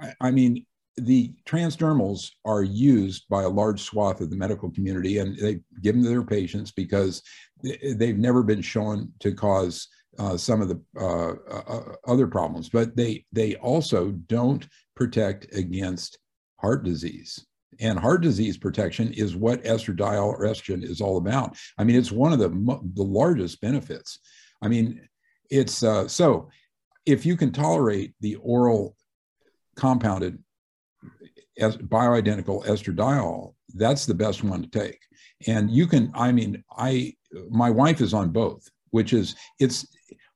I, 0.00 0.12
I 0.20 0.30
mean, 0.30 0.66
the 0.96 1.34
transdermals 1.44 2.30
are 2.44 2.62
used 2.62 3.28
by 3.28 3.42
a 3.42 3.48
large 3.48 3.82
swath 3.82 4.20
of 4.20 4.30
the 4.30 4.36
medical 4.36 4.70
community 4.70 5.18
and 5.18 5.36
they 5.36 5.60
give 5.82 5.94
them 5.94 6.04
to 6.04 6.08
their 6.08 6.22
patients 6.22 6.70
because 6.70 7.22
they've 7.62 8.18
never 8.18 8.42
been 8.42 8.62
shown 8.62 9.12
to 9.20 9.34
cause 9.34 9.88
uh, 10.18 10.36
some 10.36 10.62
of 10.62 10.68
the 10.68 10.80
uh, 10.98 11.34
uh, 11.50 11.94
other 12.06 12.26
problems, 12.26 12.68
but 12.68 12.96
they 12.96 13.24
they 13.32 13.56
also 13.56 14.10
don't 14.10 14.66
protect 14.94 15.54
against 15.54 16.18
heart 16.58 16.84
disease. 16.84 17.44
And 17.80 17.98
heart 17.98 18.22
disease 18.22 18.56
protection 18.56 19.12
is 19.12 19.36
what 19.36 19.62
estradiol 19.64 20.28
or 20.28 20.44
estrogen 20.44 20.82
is 20.82 21.00
all 21.00 21.18
about. 21.18 21.56
I 21.78 21.84
mean, 21.84 21.96
it's 21.96 22.12
one 22.12 22.32
of 22.32 22.38
the, 22.38 22.48
the 22.94 23.02
largest 23.02 23.60
benefits. 23.60 24.18
I 24.62 24.68
mean, 24.68 25.06
it's 25.50 25.82
uh, 25.82 26.08
so 26.08 26.48
if 27.04 27.26
you 27.26 27.36
can 27.36 27.52
tolerate 27.52 28.14
the 28.20 28.36
oral 28.36 28.96
compounded 29.76 30.42
as 31.58 31.76
bioidentical 31.76 32.64
estradiol, 32.66 33.54
that's 33.74 34.06
the 34.06 34.14
best 34.14 34.42
one 34.42 34.62
to 34.62 34.68
take. 34.68 35.00
And 35.46 35.70
you 35.70 35.86
can, 35.86 36.10
I 36.14 36.32
mean, 36.32 36.64
I, 36.76 37.14
my 37.50 37.70
wife 37.70 38.00
is 38.00 38.14
on 38.14 38.30
both, 38.30 38.68
which 38.90 39.12
is, 39.12 39.34
it's, 39.60 39.86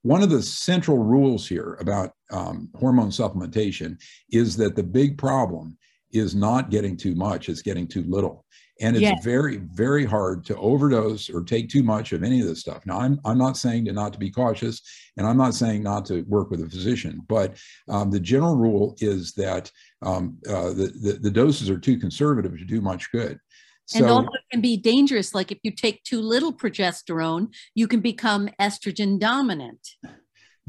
one 0.02 0.22
of 0.22 0.30
the 0.30 0.42
central 0.42 0.98
rules 0.98 1.46
here 1.46 1.76
about 1.80 2.12
um, 2.30 2.70
hormone 2.74 3.10
supplementation 3.10 4.00
is 4.30 4.56
that 4.56 4.74
the 4.74 4.82
big 4.82 5.18
problem 5.18 5.76
is 6.12 6.34
not 6.34 6.70
getting 6.70 6.96
too 6.96 7.14
much, 7.14 7.48
it's 7.48 7.62
getting 7.62 7.86
too 7.86 8.04
little. 8.08 8.44
And 8.82 8.96
it's 8.96 9.02
yes. 9.02 9.22
very, 9.22 9.58
very 9.58 10.06
hard 10.06 10.42
to 10.46 10.56
overdose 10.56 11.28
or 11.28 11.44
take 11.44 11.68
too 11.68 11.82
much 11.82 12.12
of 12.12 12.22
any 12.22 12.40
of 12.40 12.46
this 12.46 12.60
stuff. 12.60 12.86
Now, 12.86 12.98
I'm, 13.00 13.20
I'm 13.26 13.36
not 13.36 13.58
saying 13.58 13.84
to 13.84 13.92
not 13.92 14.14
to 14.14 14.18
be 14.18 14.30
cautious, 14.30 14.80
and 15.18 15.26
I'm 15.26 15.36
not 15.36 15.54
saying 15.54 15.82
not 15.82 16.06
to 16.06 16.22
work 16.22 16.50
with 16.50 16.62
a 16.62 16.68
physician, 16.68 17.20
but 17.28 17.58
um, 17.88 18.10
the 18.10 18.20
general 18.20 18.56
rule 18.56 18.96
is 19.00 19.34
that 19.34 19.70
um, 20.00 20.38
uh, 20.48 20.70
the, 20.70 20.92
the, 21.02 21.18
the 21.20 21.30
doses 21.30 21.68
are 21.68 21.78
too 21.78 21.98
conservative 21.98 22.56
to 22.56 22.64
do 22.64 22.80
much 22.80 23.12
good. 23.12 23.38
So, 23.84 23.98
and 23.98 24.06
also 24.08 24.30
can 24.50 24.60
be 24.60 24.76
dangerous. 24.76 25.34
Like 25.34 25.52
if 25.52 25.58
you 25.62 25.72
take 25.72 26.02
too 26.04 26.20
little 26.20 26.52
progesterone, 26.52 27.52
you 27.74 27.86
can 27.86 28.00
become 28.00 28.48
estrogen 28.60 29.18
dominant 29.18 29.80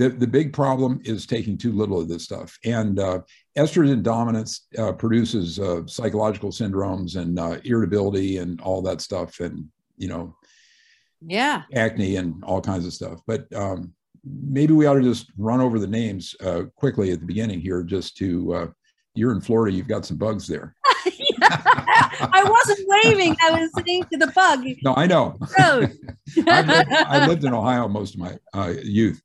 the, 0.01 0.09
the 0.09 0.25
big 0.25 0.51
problem 0.51 0.99
is 1.03 1.27
taking 1.27 1.55
too 1.55 1.71
little 1.71 2.01
of 2.01 2.07
this 2.07 2.23
stuff. 2.23 2.57
And 2.65 2.97
uh, 2.97 3.19
estrogen 3.55 4.01
dominance 4.01 4.65
uh, 4.79 4.93
produces 4.93 5.59
uh, 5.59 5.85
psychological 5.85 6.49
syndromes 6.49 7.17
and 7.17 7.37
uh, 7.37 7.59
irritability 7.65 8.37
and 8.37 8.59
all 8.61 8.81
that 8.81 9.01
stuff, 9.01 9.39
and 9.41 9.67
you 9.97 10.07
know, 10.07 10.35
yeah, 11.23 11.63
acne 11.75 12.15
and 12.15 12.43
all 12.43 12.61
kinds 12.61 12.87
of 12.87 12.93
stuff. 12.93 13.19
But 13.27 13.45
um, 13.53 13.93
maybe 14.25 14.73
we 14.73 14.87
ought 14.87 14.95
to 14.95 15.03
just 15.03 15.31
run 15.37 15.61
over 15.61 15.77
the 15.77 15.85
names 15.85 16.35
uh, 16.43 16.63
quickly 16.75 17.11
at 17.11 17.19
the 17.19 17.27
beginning 17.27 17.61
here, 17.61 17.83
just 17.83 18.17
to. 18.17 18.53
Uh, 18.53 18.67
you're 19.13 19.33
in 19.33 19.41
Florida. 19.41 19.75
You've 19.75 19.89
got 19.89 20.05
some 20.05 20.15
bugs 20.15 20.47
there. 20.47 20.73
I 21.43 22.45
wasn't 22.47 22.87
waving. 22.87 23.35
I 23.41 23.51
was 23.51 23.69
saying 23.85 24.05
to 24.09 24.17
the 24.17 24.27
bug. 24.27 24.63
No, 24.83 24.95
I 24.95 25.05
know. 25.05 25.37
I've, 25.57 25.89
lived, 26.37 26.91
I've, 26.93 27.27
lived, 27.27 27.43
in 27.43 27.53
Ohio 27.53 27.89
most 27.89 28.13
of 28.13 28.21
my 28.21 28.37
youth. 28.83 29.21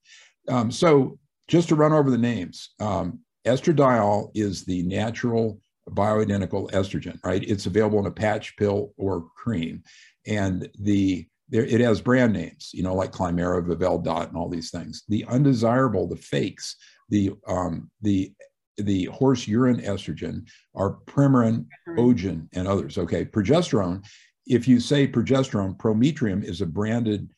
Um, 0.49 0.71
so 0.71 1.19
just 1.49 1.69
to 1.69 1.77
run 1.77 1.93
over 1.93 2.11
the 2.11 2.19
names, 2.19 2.71
um, 2.81 3.21
estradiol 3.47 4.31
is 4.35 4.65
the 4.65 4.83
natural 4.83 5.61
bioidentical 5.91 6.71
estrogen, 6.73 7.19
right? 7.25 7.43
It's 7.45 7.67
available 7.67 8.01
in 8.01 8.07
a 8.07 8.11
patch, 8.11 8.57
pill, 8.57 8.93
or 8.97 9.27
cream, 9.37 9.83
and 10.27 10.69
the 10.81 11.27
there, 11.49 11.65
it 11.65 11.81
has 11.81 12.01
brand 12.01 12.33
names, 12.33 12.71
you 12.75 12.83
know, 12.83 12.95
like 12.95 13.13
Climera, 13.13 13.65
Vivelle-Dot, 13.65 14.29
and 14.29 14.37
all 14.37 14.49
these 14.49 14.71
things. 14.71 15.05
The 15.09 15.25
undesirable, 15.27 16.09
the 16.09 16.17
fakes, 16.17 16.75
the 17.09 17.33
um, 17.47 17.91
the 18.03 18.33
the 18.77 19.05
horse 19.07 19.47
urine 19.47 19.81
estrogen 19.81 20.47
are 20.75 20.99
Premarin, 21.07 21.67
Ogen, 21.91 22.49
and 22.53 22.69
others. 22.69 22.99
Okay, 22.99 23.25
progesterone. 23.25 24.05
If 24.47 24.69
you 24.69 24.81
say 24.81 25.09
progesterone, 25.09 25.79
Prometrium 25.79 26.43
is 26.43 26.61
a 26.61 26.67
branded 26.67 27.31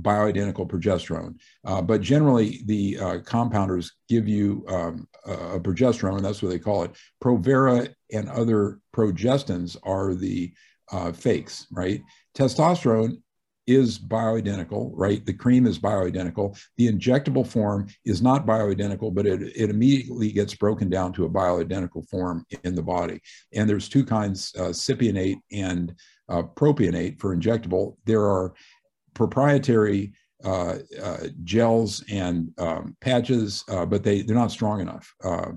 bioidentical 0.00 0.68
progesterone. 0.68 1.36
Uh, 1.64 1.80
but 1.82 2.00
generally, 2.00 2.62
the 2.66 2.98
uh, 2.98 3.18
compounders 3.18 3.92
give 4.08 4.28
you 4.28 4.64
um, 4.68 5.08
a, 5.26 5.58
progesterone, 5.60 6.16
and 6.16 6.24
that's 6.24 6.42
what 6.42 6.50
they 6.50 6.58
call 6.58 6.82
it. 6.84 6.92
Provera 7.22 7.92
and 8.12 8.28
other 8.28 8.80
progestins 8.94 9.76
are 9.82 10.14
the 10.14 10.52
uh, 10.92 11.12
fakes, 11.12 11.66
right? 11.70 12.02
Testosterone 12.36 13.18
is 13.66 13.98
bioidentical, 13.98 14.92
right? 14.94 15.26
The 15.26 15.32
cream 15.32 15.66
is 15.66 15.78
bioidentical. 15.78 16.56
The 16.76 16.88
injectable 16.90 17.46
form 17.46 17.88
is 18.04 18.22
not 18.22 18.46
bioidentical, 18.46 19.12
but 19.12 19.26
it, 19.26 19.42
it 19.42 19.70
immediately 19.70 20.30
gets 20.30 20.54
broken 20.54 20.88
down 20.88 21.12
to 21.14 21.24
a 21.24 21.30
bioidentical 21.30 22.08
form 22.08 22.46
in 22.62 22.76
the 22.76 22.82
body. 22.82 23.20
And 23.52 23.68
there's 23.68 23.88
two 23.88 24.04
kinds, 24.04 24.54
uh, 24.56 24.68
cypionate 24.68 25.38
and 25.50 25.94
uh, 26.28 26.42
propionate 26.42 27.20
for 27.20 27.36
injectable. 27.36 27.96
There 28.04 28.22
are 28.22 28.54
proprietary 29.16 30.12
uh, 30.44 30.76
uh, 31.02 31.26
gels 31.42 32.04
and 32.10 32.52
um, 32.58 32.96
patches, 33.00 33.64
uh, 33.68 33.84
but 33.84 34.04
they, 34.04 34.22
they're 34.22 34.36
not 34.36 34.52
strong 34.52 34.80
enough. 34.80 35.12
Uh, 35.24 35.52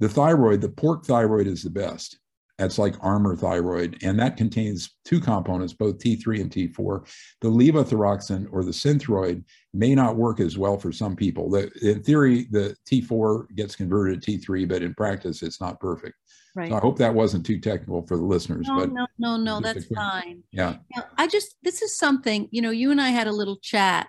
the 0.00 0.08
thyroid, 0.08 0.60
the 0.60 0.68
pork 0.68 1.06
thyroid 1.06 1.46
is 1.46 1.62
the 1.62 1.70
best. 1.70 2.18
That's 2.58 2.78
like 2.78 2.94
Armour 3.00 3.36
thyroid, 3.36 3.98
and 4.02 4.18
that 4.18 4.38
contains 4.38 4.96
two 5.04 5.20
components, 5.20 5.74
both 5.74 5.98
T3 5.98 6.40
and 6.40 6.50
T4. 6.50 7.06
The 7.42 7.50
levothyroxine 7.50 8.46
or 8.50 8.64
the 8.64 8.70
synthroid 8.70 9.44
may 9.74 9.94
not 9.94 10.16
work 10.16 10.40
as 10.40 10.56
well 10.56 10.78
for 10.78 10.90
some 10.90 11.16
people. 11.16 11.50
The, 11.50 11.70
in 11.82 12.02
theory, 12.02 12.46
the 12.50 12.74
T4 12.90 13.54
gets 13.54 13.76
converted 13.76 14.22
to 14.22 14.38
T3, 14.38 14.66
but 14.66 14.82
in 14.82 14.94
practice, 14.94 15.42
it's 15.42 15.60
not 15.60 15.80
perfect. 15.80 16.14
Right. 16.54 16.70
So 16.70 16.76
I 16.76 16.80
hope 16.80 16.96
that 16.98 17.14
wasn't 17.14 17.44
too 17.44 17.60
technical 17.60 18.06
for 18.06 18.16
the 18.16 18.24
listeners. 18.24 18.66
No, 18.66 18.78
but 18.78 18.90
no, 18.90 19.06
no, 19.18 19.36
no, 19.36 19.60
that's 19.60 19.86
quick, 19.86 19.98
fine. 19.98 20.42
Yeah. 20.50 20.76
I 21.18 21.26
just 21.26 21.56
this 21.62 21.82
is 21.82 21.98
something 21.98 22.48
you 22.50 22.62
know. 22.62 22.70
You 22.70 22.90
and 22.90 23.00
I 23.00 23.10
had 23.10 23.26
a 23.26 23.32
little 23.32 23.58
chat 23.58 24.08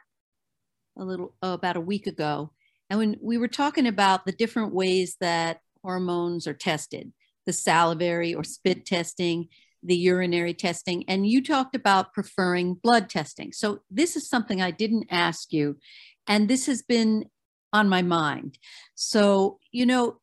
a 0.97 1.03
little 1.03 1.35
uh, 1.43 1.49
about 1.49 1.75
a 1.75 1.81
week 1.81 2.07
ago, 2.07 2.53
and 2.89 2.99
when 2.99 3.17
we 3.21 3.37
were 3.37 3.49
talking 3.49 3.85
about 3.85 4.25
the 4.25 4.31
different 4.31 4.73
ways 4.73 5.17
that 5.19 5.59
hormones 5.83 6.47
are 6.47 6.53
tested, 6.53 7.11
the 7.47 7.53
salivary 7.53 8.35
or 8.35 8.43
spit 8.43 8.85
testing, 8.85 9.47
the 9.81 9.95
urinary 9.95 10.53
testing, 10.53 11.03
and 11.07 11.25
you 11.25 11.41
talked 11.41 11.75
about 11.75 12.13
preferring 12.13 12.75
blood 12.75 13.09
testing. 13.09 13.51
So 13.51 13.79
this 13.89 14.15
is 14.15 14.29
something 14.29 14.61
I 14.61 14.69
didn't 14.69 15.07
ask 15.09 15.51
you, 15.51 15.77
and 16.27 16.47
this 16.47 16.67
has 16.67 16.83
been 16.83 17.25
on 17.73 17.89
my 17.89 18.03
mind. 18.03 18.59
So 18.93 19.57
you 19.71 19.87
know 19.87 20.19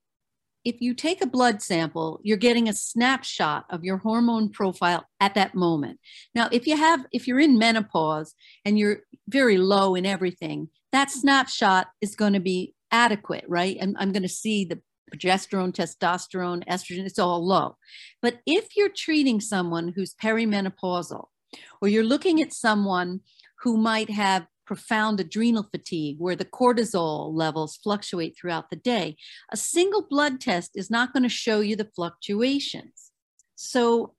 if 0.64 0.80
you 0.80 0.94
take 0.94 1.22
a 1.22 1.26
blood 1.26 1.60
sample, 1.60 2.20
you're 2.22 2.38
getting 2.38 2.68
a 2.68 2.72
snapshot 2.72 3.66
of 3.68 3.84
your 3.84 3.98
hormone 3.98 4.48
profile 4.50 5.06
at 5.20 5.34
that 5.34 5.54
moment. 5.54 6.00
Now, 6.34 6.48
if 6.50 6.66
you 6.66 6.76
have, 6.76 7.04
if 7.12 7.28
you're 7.28 7.40
in 7.40 7.58
menopause 7.58 8.34
and 8.64 8.78
you're 8.78 9.00
very 9.28 9.58
low 9.58 9.94
in 9.94 10.06
everything, 10.06 10.68
that 10.90 11.10
snapshot 11.10 11.88
is 12.00 12.16
going 12.16 12.32
to 12.32 12.40
be 12.40 12.74
adequate, 12.90 13.44
right? 13.46 13.76
And 13.78 13.96
I'm 13.98 14.12
going 14.12 14.22
to 14.22 14.28
see 14.28 14.64
the 14.64 14.80
progesterone, 15.12 15.72
testosterone, 15.72 16.66
estrogen, 16.66 17.06
it's 17.06 17.18
all 17.18 17.46
low. 17.46 17.76
But 18.22 18.40
if 18.46 18.76
you're 18.76 18.88
treating 18.88 19.40
someone 19.40 19.92
who's 19.94 20.14
perimenopausal, 20.14 21.26
or 21.80 21.88
you're 21.88 22.04
looking 22.04 22.40
at 22.40 22.52
someone 22.52 23.20
who 23.60 23.76
might 23.76 24.10
have 24.10 24.46
profound 24.66 25.20
adrenal 25.20 25.68
fatigue 25.70 26.16
where 26.18 26.36
the 26.36 26.44
cortisol 26.44 27.34
levels 27.34 27.76
fluctuate 27.76 28.36
throughout 28.36 28.70
the 28.70 28.76
day, 28.76 29.16
a 29.52 29.56
single 29.56 30.06
blood 30.08 30.40
test 30.40 30.72
is 30.74 30.90
not 30.90 31.12
going 31.12 31.22
to 31.22 31.28
show 31.28 31.60
you 31.60 31.76
the 31.76 31.90
fluctuations. 31.94 33.10
So 33.56 34.14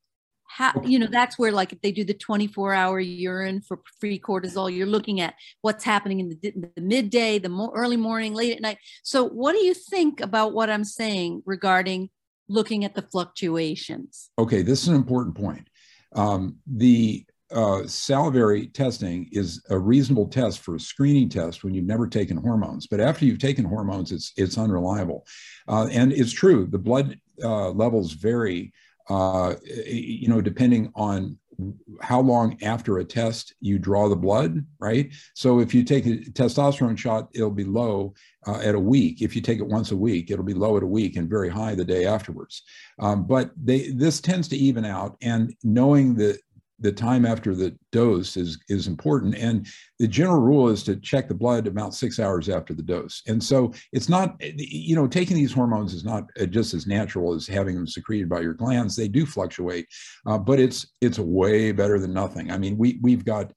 how 0.55 0.71
you 0.83 0.97
know 0.97 1.07
that's 1.07 1.37
where 1.37 1.51
like 1.51 1.73
if 1.73 1.81
they 1.81 1.91
do 1.91 2.05
the 2.05 2.13
24 2.13 2.73
hour 2.73 2.99
urine 2.99 3.61
for 3.61 3.81
free 3.99 4.17
cortisol 4.17 4.73
you're 4.73 4.87
looking 4.87 5.19
at 5.19 5.33
what's 5.61 5.83
happening 5.83 6.21
in 6.21 6.29
the, 6.29 6.53
the 6.75 6.81
midday 6.81 7.37
the 7.37 7.49
mo- 7.49 7.73
early 7.75 7.97
morning 7.97 8.33
late 8.33 8.55
at 8.55 8.61
night 8.61 8.77
so 9.03 9.27
what 9.27 9.51
do 9.51 9.59
you 9.59 9.73
think 9.73 10.21
about 10.21 10.53
what 10.53 10.69
i'm 10.69 10.85
saying 10.85 11.43
regarding 11.45 12.09
looking 12.47 12.85
at 12.85 12.95
the 12.95 13.01
fluctuations 13.01 14.29
okay 14.39 14.61
this 14.61 14.81
is 14.81 14.87
an 14.87 14.95
important 14.95 15.35
point 15.35 15.67
um, 16.15 16.55
the 16.65 17.25
uh, 17.51 17.85
salivary 17.85 18.67
testing 18.67 19.27
is 19.33 19.61
a 19.69 19.77
reasonable 19.77 20.27
test 20.27 20.59
for 20.59 20.75
a 20.75 20.79
screening 20.79 21.27
test 21.27 21.63
when 21.63 21.73
you've 21.73 21.85
never 21.85 22.07
taken 22.07 22.37
hormones. 22.37 22.87
But 22.87 23.01
after 23.01 23.25
you've 23.25 23.39
taken 23.39 23.65
hormones, 23.65 24.11
it's 24.11 24.31
it's 24.35 24.57
unreliable, 24.57 25.25
uh, 25.67 25.87
and 25.91 26.11
it's 26.11 26.31
true. 26.31 26.65
The 26.65 26.79
blood 26.79 27.19
uh, 27.43 27.69
levels 27.69 28.13
vary 28.13 28.73
uh, 29.09 29.55
you 29.85 30.27
know, 30.27 30.41
depending 30.41 30.91
on 30.95 31.37
how 32.01 32.19
long 32.19 32.57
after 32.61 32.97
a 32.97 33.05
test 33.05 33.53
you 33.61 33.79
draw 33.79 34.09
the 34.09 34.15
blood, 34.15 34.65
right? 34.79 35.11
So 35.35 35.59
if 35.59 35.73
you 35.73 35.83
take 35.83 36.05
a 36.05 36.17
testosterone 36.17 36.97
shot, 36.97 37.29
it'll 37.33 37.51
be 37.51 37.63
low 37.63 38.13
uh, 38.45 38.59
at 38.59 38.75
a 38.75 38.79
week. 38.79 39.21
If 39.21 39.35
you 39.35 39.41
take 39.41 39.59
it 39.59 39.67
once 39.67 39.91
a 39.91 39.97
week, 39.97 40.31
it'll 40.31 40.43
be 40.43 40.53
low 40.53 40.77
at 40.77 40.83
a 40.83 40.87
week 40.87 41.15
and 41.15 41.29
very 41.29 41.49
high 41.49 41.75
the 41.75 41.85
day 41.85 42.05
afterwards. 42.05 42.63
Um, 42.99 43.25
but 43.25 43.51
they, 43.61 43.91
this 43.91 44.19
tends 44.19 44.47
to 44.49 44.57
even 44.57 44.85
out. 44.85 45.17
And 45.21 45.55
knowing 45.63 46.15
that 46.15 46.39
the 46.79 46.91
time 46.91 47.25
after 47.25 47.55
the 47.55 47.77
dose 47.91 48.35
is 48.35 48.57
is 48.69 48.87
important. 48.87 49.35
And 49.35 49.67
the 49.99 50.07
general 50.07 50.41
rule 50.41 50.69
is 50.69 50.83
to 50.83 50.95
check 50.97 51.27
the 51.27 51.33
blood 51.33 51.67
about 51.67 51.93
six 51.93 52.19
hours 52.19 52.49
after 52.49 52.73
the 52.73 52.83
dose. 52.83 53.21
And 53.27 53.41
so 53.43 53.73
it's 53.93 54.09
not 54.09 54.35
you 54.39 54.95
know 54.95 55.07
taking 55.07 55.37
these 55.37 55.53
hormones 55.53 55.93
is 55.93 56.03
not 56.03 56.25
uh, 56.39 56.45
just 56.45 56.73
as 56.73 56.87
natural 56.87 57.33
as 57.33 57.47
having 57.47 57.75
them 57.75 57.87
secreted 57.87 58.29
by 58.29 58.41
your 58.41 58.53
glands. 58.53 58.95
They 58.95 59.07
do 59.07 59.25
fluctuate 59.25 59.87
uh, 60.25 60.37
but 60.37 60.59
it's 60.59 60.87
it's 61.01 61.19
way 61.19 61.71
better 61.71 61.99
than 61.99 62.13
nothing. 62.13 62.51
I 62.51 62.57
mean 62.57 62.77
we 62.77 62.99
we've 63.01 63.25
got 63.25 63.53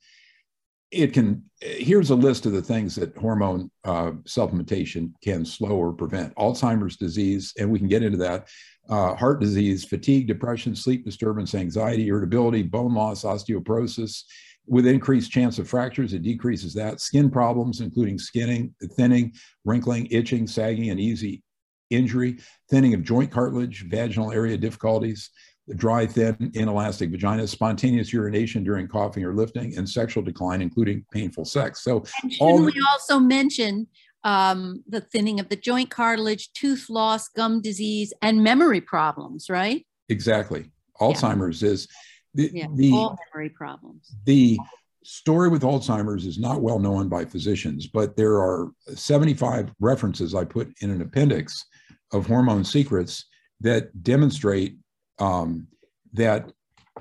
it 0.90 1.12
can 1.12 1.42
here's 1.60 2.10
a 2.10 2.14
list 2.14 2.46
of 2.46 2.52
the 2.52 2.62
things 2.62 2.94
that 2.94 3.16
hormone 3.16 3.70
uh, 3.84 4.12
supplementation 4.24 5.12
can 5.22 5.44
slow 5.44 5.70
or 5.70 5.92
prevent. 5.92 6.34
Alzheimer's 6.36 6.96
disease 6.96 7.52
and 7.58 7.70
we 7.70 7.78
can 7.78 7.88
get 7.88 8.02
into 8.02 8.18
that 8.18 8.48
uh, 8.88 9.14
heart 9.14 9.40
disease, 9.40 9.84
fatigue, 9.84 10.26
depression, 10.26 10.74
sleep 10.74 11.04
disturbance, 11.04 11.54
anxiety, 11.54 12.08
irritability, 12.08 12.62
bone 12.62 12.94
loss, 12.94 13.24
osteoporosis. 13.24 14.24
With 14.66 14.86
increased 14.86 15.30
chance 15.30 15.58
of 15.58 15.68
fractures, 15.68 16.12
it 16.12 16.22
decreases 16.22 16.74
that. 16.74 17.00
Skin 17.00 17.30
problems, 17.30 17.80
including 17.80 18.18
skinning, 18.18 18.74
thinning, 18.96 19.32
wrinkling, 19.64 20.08
itching, 20.10 20.46
sagging, 20.46 20.90
and 20.90 21.00
easy 21.00 21.42
injury, 21.90 22.38
thinning 22.70 22.92
of 22.92 23.02
joint 23.02 23.30
cartilage, 23.30 23.86
vaginal 23.88 24.30
area 24.30 24.58
difficulties, 24.58 25.30
dry, 25.76 26.06
thin, 26.06 26.50
inelastic 26.54 27.10
vagina, 27.10 27.46
spontaneous 27.46 28.12
urination 28.12 28.64
during 28.64 28.88
coughing 28.88 29.24
or 29.24 29.34
lifting, 29.34 29.76
and 29.76 29.88
sexual 29.88 30.22
decline, 30.22 30.62
including 30.62 31.04
painful 31.12 31.44
sex. 31.44 31.82
So, 31.82 32.04
and 32.22 32.32
all 32.40 32.62
we 32.62 32.72
also 32.92 33.18
mention 33.18 33.86
um, 34.24 34.82
the 34.88 35.00
thinning 35.00 35.40
of 35.40 35.48
the 35.48 35.56
joint 35.56 35.90
cartilage, 35.90 36.52
tooth 36.52 36.86
loss, 36.90 37.28
gum 37.28 37.60
disease, 37.60 38.12
and 38.22 38.42
memory 38.42 38.80
problems, 38.80 39.48
right? 39.48 39.86
Exactly. 40.08 40.70
Alzheimer's 41.00 41.62
yeah. 41.62 41.68
is 41.70 41.88
the, 42.34 42.50
yeah, 42.52 42.66
the 42.74 42.92
all 42.92 43.16
memory 43.32 43.50
problems. 43.50 44.14
The 44.24 44.58
story 45.04 45.48
with 45.48 45.62
Alzheimer's 45.62 46.26
is 46.26 46.38
not 46.38 46.60
well 46.60 46.78
known 46.78 47.08
by 47.08 47.24
physicians, 47.24 47.86
but 47.86 48.16
there 48.16 48.34
are 48.34 48.70
75 48.94 49.72
references 49.80 50.34
I 50.34 50.44
put 50.44 50.72
in 50.80 50.90
an 50.90 51.02
appendix 51.02 51.64
of 52.12 52.26
hormone 52.26 52.64
secrets 52.64 53.26
that 53.60 54.02
demonstrate 54.02 54.76
um, 55.18 55.68
that 56.12 56.50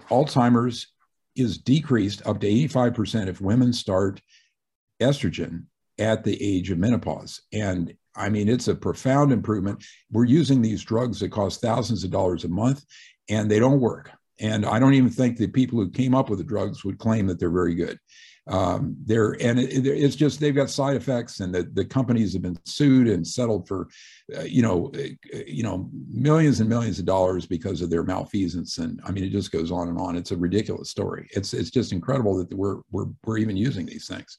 Alzheimer's 0.10 0.88
is 1.36 1.58
decreased 1.58 2.26
up 2.26 2.39
to 2.39 2.48
85% 2.48 3.28
if 3.28 3.41
women 3.41 3.74
start 3.74 4.22
estrogen 5.02 5.65
at 6.00 6.24
the 6.24 6.38
age 6.42 6.72
of 6.72 6.78
menopause. 6.78 7.42
And 7.54 7.94
I 8.16 8.30
mean, 8.30 8.50
it's 8.50 8.68
a 8.68 8.76
profound 8.76 9.32
improvement. 9.32 9.84
We're 10.12 10.26
using 10.26 10.62
these 10.62 10.84
drugs 10.84 11.20
that 11.20 11.30
cost 11.30 11.62
thousands 11.62 12.04
of 12.04 12.12
dollars 12.12 12.44
a 12.44 12.50
month, 12.50 12.84
and 13.30 13.50
they 13.50 13.60
don't 13.60 13.80
work. 13.80 14.12
And 14.40 14.66
I 14.66 14.80
don't 14.80 14.94
even 14.94 15.10
think 15.10 15.38
the 15.38 15.48
people 15.48 15.80
who 15.80 15.90
came 15.90 16.14
up 16.14 16.30
with 16.30 16.40
the 16.40 16.46
drugs 16.46 16.84
would 16.84 17.00
claim 17.00 17.28
that 17.28 17.40
they're 17.40 17.50
very 17.50 17.76
good. 17.76 18.00
Um, 18.50 18.96
they're 19.06 19.36
and 19.42 19.60
it, 19.60 19.86
it's 19.86 20.16
just 20.16 20.40
they've 20.40 20.56
got 20.56 20.70
side 20.70 20.96
effects, 20.96 21.42
and 21.42 21.54
the, 21.54 21.64
the 21.64 21.84
companies 21.84 22.32
have 22.34 22.42
been 22.42 22.58
sued 22.66 23.08
and 23.08 23.28
settled 23.28 23.68
for, 23.68 23.90
uh, 24.38 24.44
you 24.44 24.62
know, 24.62 24.90
uh, 24.96 25.38
you 25.46 25.64
know, 25.64 25.90
millions 26.10 26.62
and 26.62 26.70
millions 26.70 26.98
of 26.98 27.06
dollars 27.06 27.46
because 27.46 27.82
of 27.82 27.90
their 27.90 28.04
malfeasance. 28.04 28.78
And 28.78 29.02
I 29.04 29.12
mean, 29.12 29.26
it 29.26 29.32
just 29.32 29.52
goes 29.52 29.70
on 29.70 29.90
and 29.90 30.00
on. 30.00 30.16
It's 30.16 30.32
a 30.32 30.38
ridiculous 30.38 30.90
story. 30.90 31.28
It's 31.32 31.54
it's 31.54 31.72
just 31.72 31.92
incredible 31.92 32.38
that 32.38 32.54
we're 32.54 32.78
we're 32.90 33.08
we're 33.26 33.38
even 33.38 33.58
using 33.58 33.86
these 33.86 34.08
things. 34.08 34.38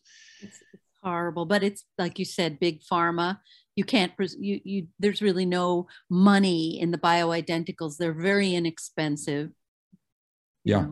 Horrible 1.02 1.46
but 1.46 1.62
it's 1.62 1.84
like 1.96 2.18
you 2.18 2.24
said 2.24 2.58
big 2.58 2.80
pharma. 2.82 3.38
You 3.76 3.84
can't 3.84 4.12
you 4.18 4.60
you 4.64 4.86
there's 4.98 5.22
really 5.22 5.46
no 5.46 5.86
money 6.10 6.80
in 6.80 6.90
the 6.90 6.98
bioidenticals. 6.98 7.96
They're 7.96 8.12
very 8.12 8.54
inexpensive. 8.54 9.50
Yeah. 10.64 10.88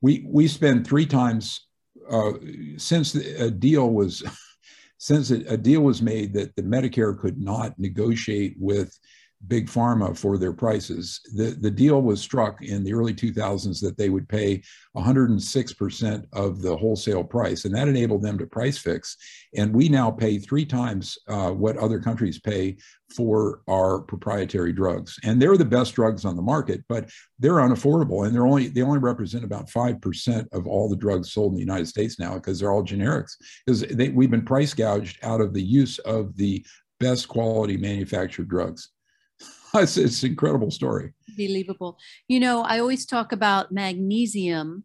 We 0.00 0.24
we 0.28 0.46
spend 0.46 0.86
three 0.86 1.06
times 1.06 1.66
uh, 2.08 2.32
since 2.76 3.14
a 3.14 3.50
deal 3.50 3.90
was 3.90 4.22
since 4.98 5.30
a 5.30 5.56
deal 5.56 5.80
was 5.80 6.02
made 6.02 6.32
that 6.34 6.54
the 6.56 6.62
medicare 6.62 7.18
could 7.18 7.40
not 7.40 7.78
negotiate 7.78 8.56
with 8.58 8.96
big 9.46 9.68
pharma 9.68 10.16
for 10.16 10.36
their 10.36 10.52
prices. 10.52 11.20
The, 11.34 11.56
the 11.60 11.70
deal 11.70 12.02
was 12.02 12.20
struck 12.20 12.62
in 12.62 12.82
the 12.82 12.92
early 12.92 13.14
2000s 13.14 13.80
that 13.80 13.96
they 13.96 14.10
would 14.10 14.28
pay 14.28 14.62
106% 14.96 16.24
of 16.32 16.60
the 16.60 16.76
wholesale 16.76 17.22
price, 17.22 17.64
and 17.64 17.74
that 17.74 17.88
enabled 17.88 18.22
them 18.22 18.36
to 18.38 18.46
price 18.46 18.78
fix. 18.78 19.16
And 19.56 19.72
we 19.72 19.88
now 19.88 20.10
pay 20.10 20.38
three 20.38 20.64
times 20.64 21.16
uh, 21.28 21.50
what 21.52 21.76
other 21.76 22.00
countries 22.00 22.40
pay 22.40 22.76
for 23.14 23.62
our 23.68 24.00
proprietary 24.00 24.72
drugs. 24.72 25.16
And 25.24 25.40
they're 25.40 25.56
the 25.56 25.64
best 25.64 25.94
drugs 25.94 26.24
on 26.24 26.36
the 26.36 26.42
market, 26.42 26.84
but 26.88 27.08
they're 27.38 27.54
unaffordable, 27.54 28.26
and 28.26 28.34
they're 28.34 28.46
only 28.46 28.68
they 28.68 28.82
only 28.82 28.98
represent 28.98 29.44
about 29.44 29.70
five 29.70 30.00
percent 30.00 30.48
of 30.52 30.66
all 30.66 30.88
the 30.88 30.96
drugs 30.96 31.32
sold 31.32 31.52
in 31.52 31.54
the 31.54 31.60
United 31.60 31.86
States 31.86 32.18
now 32.18 32.34
because 32.34 32.58
they're 32.58 32.72
all 32.72 32.84
generics. 32.84 33.32
Because 33.64 33.86
we've 34.12 34.30
been 34.30 34.44
price 34.44 34.74
gouged 34.74 35.18
out 35.22 35.40
of 35.40 35.54
the 35.54 35.62
use 35.62 35.98
of 36.00 36.36
the 36.36 36.64
best 37.00 37.28
quality 37.28 37.76
manufactured 37.76 38.48
drugs. 38.48 38.90
it's, 39.74 39.96
it's 39.96 40.22
an 40.22 40.30
incredible 40.30 40.70
story. 40.70 41.12
Believable. 41.36 41.98
You 42.28 42.40
know, 42.40 42.62
I 42.62 42.78
always 42.78 43.06
talk 43.06 43.32
about 43.32 43.72
magnesium 43.72 44.84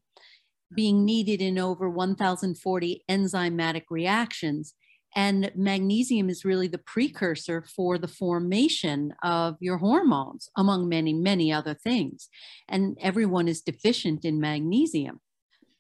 being 0.76 1.06
needed 1.06 1.42
in 1.42 1.60
over 1.60 1.90
1,040 1.90 3.04
enzymatic 3.10 3.84
reactions. 3.90 4.74
And 5.16 5.52
magnesium 5.56 6.30
is 6.30 6.44
really 6.44 6.68
the 6.68 6.80
precursor 6.80 7.64
for 7.76 8.00
the 8.00 8.08
formation 8.08 9.14
of 9.22 9.58
your 9.60 9.78
hormones, 9.78 10.50
among 10.58 10.90
many, 10.90 11.14
many 11.14 11.54
other 11.54 11.76
things. 11.76 12.30
And 12.68 12.98
everyone 13.00 13.48
is 13.48 13.62
deficient 13.62 14.26
in 14.26 14.42
magnesium. 14.42 15.20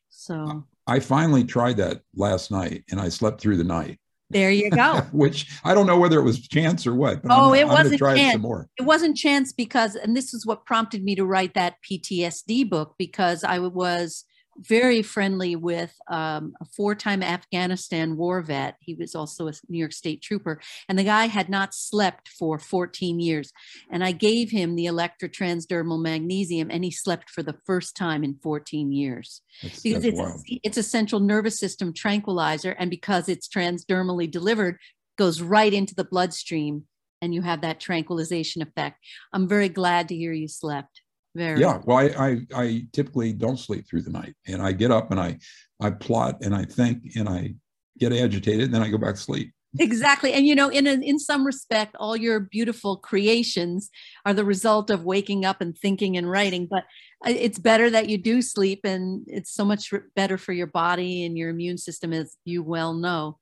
So 0.10 0.66
I 0.86 1.00
finally 1.00 1.44
tried 1.44 1.78
that 1.78 2.02
last 2.16 2.52
night 2.52 2.84
and 2.92 3.02
I 3.02 3.10
slept 3.10 3.42
through 3.42 3.58
the 3.58 3.63
night. 3.63 3.98
There 4.34 4.52
you 4.52 4.69
go. 4.69 5.02
Which 5.12 5.48
I 5.63 5.74
don't 5.74 5.88
know 5.88 5.98
whether 5.98 6.19
it 6.19 6.24
was 6.24 6.48
chance 6.48 6.86
or 6.86 6.96
what. 6.96 7.22
oh, 7.30 7.54
I'm, 7.54 7.60
it 7.60 7.67
wasn't 7.67 8.00
chance. 8.00 8.43
It 8.78 8.84
wasn't 8.84 9.15
chance 9.17 9.54
because, 9.54 9.96
and 9.96 10.17
this 10.17 10.34
is 10.34 10.46
what 10.46 10.65
prompted 10.65 11.04
me 11.04 11.15
to 11.15 11.26
write 11.26 11.54
that 11.54 11.76
PTSD 11.89 12.69
book 12.69 12.96
because 12.98 13.43
I 13.43 13.60
was 13.60 14.26
very 14.58 15.02
friendly 15.02 15.56
with 15.56 15.94
um, 16.08 16.54
a 16.62 16.66
four-time 16.66 17.24
Afghanistan 17.24 18.18
war 18.18 18.42
vet. 18.42 18.76
He 18.80 18.96
was 18.96 19.16
also 19.16 19.48
a 19.48 19.54
New 19.70 19.80
York 19.80 19.94
State 19.94 20.22
trooper, 20.22 20.62
and 20.88 20.98
the 20.98 21.04
guy 21.04 21.26
had 21.26 21.50
not 21.50 21.74
slept 21.74 22.30
for 22.30 22.60
14 22.60 23.20
years. 23.20 23.52
And 23.92 24.04
I 24.04 24.12
gave 24.12 24.52
him 24.52 24.76
the 24.76 24.86
electrotransdermal 24.86 26.02
magnesium, 26.02 26.70
and 26.72 26.84
he 26.84 26.92
slept 26.92 27.30
for 27.30 27.44
the 27.44 27.58
first 27.66 27.96
time 27.96 28.24
in 28.24 28.36
14 28.42 28.92
years 28.92 29.42
that's, 29.62 29.82
because 29.82 30.04
that's 30.04 30.44
it's 30.46 30.60
it's 30.63 30.78
a 30.78 30.84
central 30.84 31.22
nervous 31.22 31.60
system 31.60 31.94
tranquilizer, 31.94 32.72
and 32.72 32.89
because 32.89 33.30
it's 33.30 33.48
transdermally 33.48 34.30
delivered, 34.30 34.78
goes 35.18 35.42
right 35.42 35.74
into 35.74 35.96
the 35.96 36.04
bloodstream, 36.04 36.84
and 37.22 37.34
you 37.34 37.42
have 37.42 37.62
that 37.62 37.80
tranquilization 37.80 38.62
effect. 38.62 39.00
I'm 39.32 39.48
very 39.48 39.70
glad 39.70 40.10
to 40.10 40.16
hear 40.16 40.34
you 40.34 40.48
slept. 40.48 41.03
Very. 41.36 41.60
Yeah. 41.60 41.80
Well, 41.86 41.98
I, 41.98 42.04
I, 42.04 42.38
I 42.56 42.88
typically 42.93 43.34
don't 43.34 43.58
sleep 43.58 43.88
through 43.88 44.04
the 44.04 44.12
night, 44.12 44.36
and 44.48 44.62
I 44.62 44.72
get 44.72 44.91
up 44.91 45.12
and 45.12 45.19
I 45.19 45.39
I 45.82 45.89
plot 45.89 46.38
and 46.41 46.54
I 46.54 46.65
think 46.65 47.15
and 47.15 47.28
I 47.28 47.56
get 47.98 48.13
agitated, 48.13 48.65
and 48.65 48.74
then 48.74 48.84
I 48.84 48.89
go 48.89 48.98
back 48.98 49.15
to 49.15 49.22
sleep. 49.22 49.52
exactly. 49.80 50.34
And 50.34 50.46
you 50.46 50.54
know, 50.54 50.69
in 50.69 50.86
a, 50.86 50.93
in 50.93 51.19
some 51.19 51.46
respect, 51.46 51.96
all 52.00 52.15
your 52.15 52.39
beautiful 52.39 52.98
creations 52.98 53.89
are 54.26 54.34
the 54.34 54.46
result 54.46 54.89
of 54.91 55.04
waking 55.04 55.46
up 55.46 55.62
and 55.62 55.76
thinking 55.76 56.17
and 56.17 56.30
writing. 56.30 56.67
But 56.69 56.84
uh, 57.26 57.32
it's 57.32 57.58
better 57.58 57.89
that 57.89 58.10
you 58.10 58.17
do 58.19 58.41
sleep, 58.41 58.82
and 58.84 59.24
it's 59.28 59.52
so 59.52 59.65
much 59.65 59.91
better 60.15 60.38
for 60.38 60.54
your 60.54 60.67
body 60.67 61.26
and 61.26 61.38
your 61.38 61.50
immune 61.50 61.80
system, 61.80 62.13
as 62.13 62.38
you 62.46 62.62
well 62.62 62.93
know. 62.93 63.39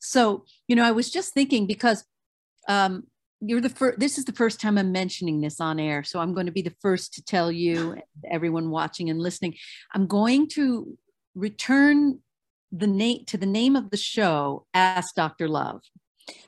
So, 0.00 0.44
you 0.68 0.76
know, 0.76 0.84
I 0.84 0.90
was 0.90 1.10
just 1.10 1.32
thinking 1.32 1.66
because 1.66 2.04
um, 2.68 3.04
you're 3.44 3.60
the 3.60 3.68
first 3.68 3.98
this 3.98 4.18
is 4.18 4.24
the 4.24 4.32
first 4.32 4.60
time 4.60 4.78
i'm 4.78 4.92
mentioning 4.92 5.40
this 5.40 5.60
on 5.60 5.80
air 5.80 6.04
so 6.04 6.20
i'm 6.20 6.32
going 6.32 6.46
to 6.46 6.52
be 6.52 6.62
the 6.62 6.74
first 6.80 7.12
to 7.14 7.24
tell 7.24 7.50
you 7.50 7.96
everyone 8.30 8.70
watching 8.70 9.10
and 9.10 9.20
listening. 9.20 9.54
I'm 9.92 10.06
going 10.06 10.48
to 10.50 10.96
return 11.34 12.20
the 12.70 12.86
name 12.86 13.24
to 13.26 13.36
the 13.36 13.46
name 13.46 13.76
of 13.76 13.90
the 13.90 13.96
show 13.96 14.66
ask 14.74 15.14
dr 15.14 15.46
love. 15.48 15.82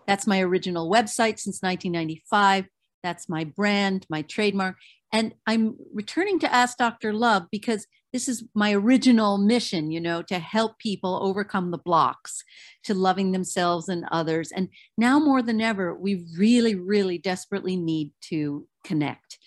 That's 0.07 0.27
my 0.27 0.41
original 0.41 0.91
website 0.91 1.39
since 1.39 1.61
1995 1.61 2.67
that's 3.03 3.29
my 3.29 3.45
brand 3.45 4.07
my 4.09 4.23
trademark 4.23 4.77
and 5.15 5.33
i'm 5.47 5.75
returning 5.95 6.39
to 6.39 6.53
ask 6.53 6.77
dr 6.77 7.13
love 7.15 7.45
because 7.51 7.87
this 8.15 8.29
is 8.29 8.45
my 8.55 8.73
original 8.73 9.39
mission, 9.39 9.91
you 9.91 10.01
know, 10.01 10.23
to 10.23 10.39
help 10.39 10.79
people 10.79 11.19
overcome 11.21 11.73
the 11.73 11.79
blocks 11.79 12.45
to 12.85 12.95
loving 12.95 13.33
themselves 13.33 13.89
and 13.89 14.05
others. 14.13 14.53
And 14.53 14.69
now 14.97 15.19
more 15.19 15.43
than 15.43 15.61
ever, 15.61 15.93
we 15.93 16.25
really, 16.39 16.77
really 16.77 17.19
desperately 17.19 17.75
need 17.75 18.13
to 18.29 18.69
connect. 18.85 19.41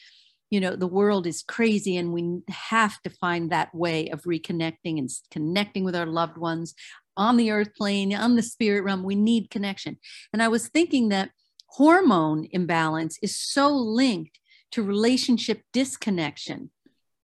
You 0.49 0.59
know, 0.59 0.75
the 0.75 0.85
world 0.85 1.25
is 1.25 1.43
crazy 1.43 1.95
and 1.95 2.11
we 2.11 2.41
have 2.49 3.01
to 3.03 3.09
find 3.09 3.49
that 3.49 3.73
way 3.73 4.09
of 4.09 4.23
reconnecting 4.23 4.99
and 4.99 5.09
connecting 5.31 5.85
with 5.85 5.95
our 5.95 6.05
loved 6.05 6.37
ones 6.37 6.75
on 7.15 7.37
the 7.37 7.51
earth 7.51 7.73
plane, 7.73 8.13
on 8.13 8.35
the 8.35 8.43
spirit 8.43 8.83
realm. 8.83 9.03
We 9.03 9.15
need 9.15 9.49
connection. 9.49 9.97
And 10.33 10.43
I 10.43 10.49
was 10.49 10.67
thinking 10.67 11.07
that 11.07 11.31
hormone 11.67 12.49
imbalance 12.51 13.17
is 13.21 13.37
so 13.37 13.69
linked 13.73 14.39
to 14.71 14.83
relationship 14.83 15.61
disconnection 15.73 16.69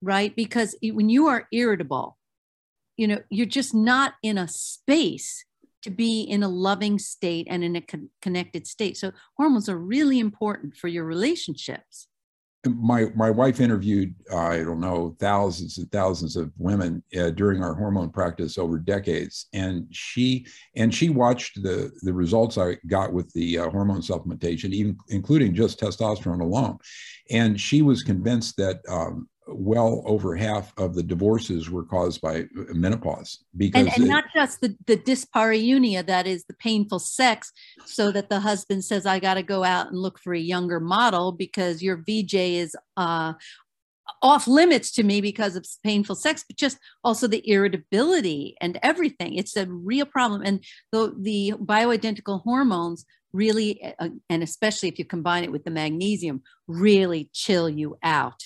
right? 0.04 0.36
Because 0.36 0.76
when 0.84 1.10
you 1.10 1.28
are 1.28 1.48
irritable, 1.52 2.18
you 2.98 3.08
know, 3.08 3.20
you're 3.30 3.46
just 3.46 3.74
not 3.74 4.14
in 4.22 4.38
a 4.38 4.48
space 4.48 5.46
to 5.82 5.90
be 5.90 6.22
in 6.22 6.44
a 6.44 6.48
loving 6.48 7.00
state 7.00 7.48
and 7.50 7.64
in 7.64 7.76
a 7.76 7.82
con- 7.82 8.10
connected 8.22 8.68
state. 8.68 8.98
So 8.98 9.12
hormones 9.38 9.70
are 9.70 9.78
really 9.78 10.20
important 10.20 10.76
for 10.76 10.88
your 10.88 11.06
relationships. 11.06 12.08
My 12.66 13.08
my 13.14 13.30
wife 13.30 13.60
interviewed 13.60 14.16
uh, 14.32 14.38
I 14.38 14.64
don't 14.64 14.80
know 14.80 15.18
thousands 15.20 15.80
and 15.80 15.92
thousands 15.92 16.38
of 16.38 16.52
women 16.58 17.04
uh, 17.20 17.32
during 17.32 17.62
our 17.62 17.74
hormone 17.74 18.10
practice 18.10 18.58
over 18.58 18.80
decades, 18.80 19.48
and 19.52 19.86
she 19.92 20.46
and 20.78 20.94
she 20.94 21.10
watched 21.10 21.62
the 21.62 21.92
the 22.04 22.14
results 22.14 22.58
I 22.58 22.78
got 22.88 23.12
with 23.12 23.32
the 23.34 23.60
uh, 23.60 23.70
hormone 23.70 24.02
supplementation, 24.02 24.72
even 24.72 24.98
including 25.10 25.54
just 25.54 25.78
testosterone 25.80 26.42
alone, 26.42 26.78
and 27.30 27.60
she 27.60 27.82
was 27.82 28.02
convinced 28.02 28.56
that 28.58 28.80
um, 28.88 29.28
well 29.56 30.04
over 30.06 30.36
half 30.36 30.74
of 30.78 30.96
the 30.96 31.04
divorces 31.04 31.70
were 31.70 31.84
caused 31.84 32.22
by 32.22 32.46
menopause 32.74 33.44
because 33.58 33.88
and, 33.88 33.98
and 33.98 34.08
not 34.08 34.26
just 34.34 34.62
the, 34.62 34.76
the 34.86 34.98
dyspareunia 34.98 36.06
that 36.06 36.28
is 36.28 36.46
the 36.46 36.54
painful 36.56 37.00
sex 37.00 37.52
so 37.86 38.12
that 38.12 38.30
the 38.30 38.40
husband 38.40 38.84
says 38.84 39.06
i 39.06 39.20
got 39.20 39.36
to 39.36 39.44
go 39.44 39.64
out 39.64 39.88
and 39.88 39.98
look 39.98 40.20
for 40.20 40.34
a 40.34 40.40
younger 40.40 40.80
model 40.80 41.32
because 41.32 41.82
your 41.82 41.98
vj 41.98 42.56
is 42.56 42.76
uh, 42.98 43.34
off 44.22 44.48
limits 44.48 44.92
to 44.92 45.04
me 45.04 45.22
because 45.22 45.56
of 45.56 45.66
painful 45.84 46.16
sex 46.16 46.44
but 46.48 46.58
just 46.58 46.78
also 47.04 47.28
the 47.28 47.48
irritability 47.50 48.56
and 48.62 48.80
everything. 48.82 49.36
It's 49.36 49.58
a 49.58 49.66
real 49.66 50.06
problem. 50.06 50.42
And 50.44 50.64
the, 50.92 51.14
the 51.18 51.54
bioidentical 51.58 52.42
hormones 52.44 53.06
really 53.34 53.96
uh, 54.00 54.10
and 54.30 54.44
especially 54.44 54.88
if 54.88 55.00
you 55.00 55.06
combine 55.06 55.44
it 55.44 55.52
with 55.52 55.64
the 55.64 55.72
magnesium 55.72 56.42
really 56.68 57.30
chill 57.34 57.68
you 57.68 57.98
out 58.04 58.42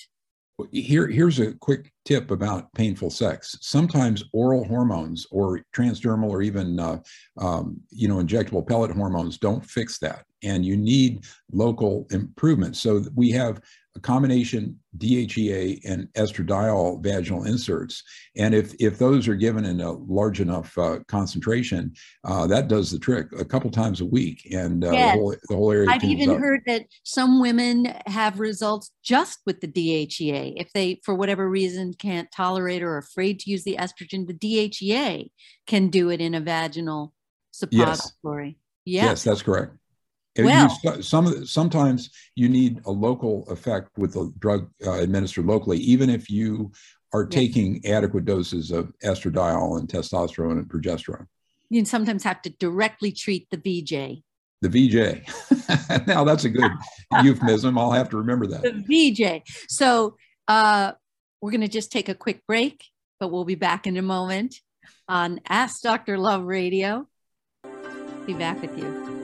here, 0.71 1.07
here's 1.07 1.39
a 1.39 1.53
quick 1.53 1.91
tip 2.05 2.31
about 2.31 2.71
painful 2.73 3.09
sex. 3.09 3.57
Sometimes 3.61 4.23
oral 4.33 4.63
hormones 4.63 5.27
or 5.31 5.61
transdermal 5.75 6.29
or 6.29 6.41
even 6.41 6.79
uh, 6.79 6.99
um, 7.37 7.79
you 7.89 8.07
know 8.07 8.15
injectable 8.15 8.67
pellet 8.67 8.91
hormones 8.91 9.37
don't 9.37 9.65
fix 9.65 9.99
that, 9.99 10.25
and 10.43 10.65
you 10.65 10.78
need 10.78 11.26
local 11.52 12.08
improvement. 12.12 12.76
So 12.78 13.04
we 13.15 13.32
have 13.32 13.62
a 13.97 14.00
combination 14.00 14.80
DHEA 14.97 15.80
and 15.84 16.08
estradiol 16.13 17.04
vaginal 17.04 17.45
inserts. 17.45 18.04
And 18.36 18.54
if, 18.54 18.73
if 18.80 18.97
those 19.00 19.28
are 19.28 19.36
given 19.36 19.65
in 19.65 19.82
a 19.82 19.91
large 19.91 20.39
enough 20.39 20.78
uh, 20.78 21.00
concentration, 21.08 21.93
uh, 22.23 22.47
that 22.47 22.67
does 22.67 22.91
the 22.91 23.00
trick 23.00 23.28
a 23.38 23.43
couple 23.43 23.71
times 23.71 24.02
a 24.02 24.06
week. 24.06 24.47
And 24.54 24.86
uh, 24.86 24.91
yes. 24.91 25.15
the, 25.15 25.19
whole, 25.19 25.36
the 25.50 25.56
whole 25.56 25.71
area 25.71 25.89
I've 25.89 26.04
even 26.04 26.30
up. 26.30 26.38
heard 26.38 26.62
that 26.67 26.86
some 27.04 27.41
women 27.41 27.93
have 28.06 28.39
results 28.39 28.91
just 29.04 29.39
with 29.45 29.62
the 29.62 29.67
DHEA. 29.67 30.54
If 30.58 30.71
they, 30.73 31.02
for 31.04 31.15
whatever 31.15 31.50
reason, 31.50 31.93
can't 31.93 32.32
tolerate 32.32 32.84
or 32.84 32.93
are 32.93 33.00
afraid 33.00 33.39
to 33.39 33.50
use 33.50 33.63
the 33.63 33.78
estrogen, 33.78 34.28
the 34.28 34.34
DHEA 34.34 35.32
can 35.65 35.89
do 35.89 36.10
it 36.10 36.21
in 36.21 36.36
a 36.36 36.39
vaginal 36.39 37.13
suppository. 37.52 38.58
Yes, 38.86 39.04
yeah. 39.04 39.06
yes 39.10 39.23
that's 39.23 39.41
correct. 39.41 39.73
Well, 40.45 40.78
you, 40.84 41.02
some 41.02 41.45
sometimes 41.45 42.10
you 42.36 42.50
need 42.50 42.82
a 42.86 42.91
local 42.91 43.47
effect 43.50 43.89
with 43.97 44.13
the 44.13 44.32
drug 44.39 44.69
uh, 44.86 44.93
administered 44.93 45.45
locally, 45.45 45.78
even 45.80 46.10
if 46.10 46.30
you 46.30 46.71
are 47.13 47.26
taking 47.26 47.86
adequate 47.86 48.26
doses 48.26 48.71
of 48.71 48.91
estradiol 49.04 49.80
and 49.80 49.88
testosterone 49.88 50.54
and 50.54 50.67
progesterone. 50.67 51.26
You 51.69 51.84
sometimes 51.86 52.23
have 52.23 52.41
to 52.43 52.50
directly 52.50 53.12
treat 53.12 53.47
the 53.50 53.58
VJ. 53.58 54.23
The 54.62 54.69
VJ. 54.69 56.08
now 56.08 56.23
that's 56.23 56.45
a 56.45 56.50
good 56.50 56.71
euphemism. 57.23 57.78
I'll 57.78 57.91
have 57.91 58.10
to 58.10 58.17
remember 58.17 58.47
that. 58.47 58.63
The 58.63 59.12
VJ. 59.12 59.43
So 59.69 60.17
uh, 60.47 60.93
we're 61.41 61.52
going 61.52 61.62
to 61.62 61.67
just 61.67 61.91
take 61.91 62.10
a 62.10 62.15
quick 62.15 62.41
break, 62.47 62.84
but 63.19 63.32
we'll 63.32 63.45
be 63.45 63.56
back 63.56 63.86
in 63.88 63.97
a 63.97 64.02
moment 64.02 64.56
on 65.08 65.39
Ask 65.47 65.82
Dr. 65.82 66.17
Love 66.17 66.43
Radio. 66.43 67.08
Be 68.26 68.34
back 68.34 68.62
with 68.62 68.78
you. 68.78 69.16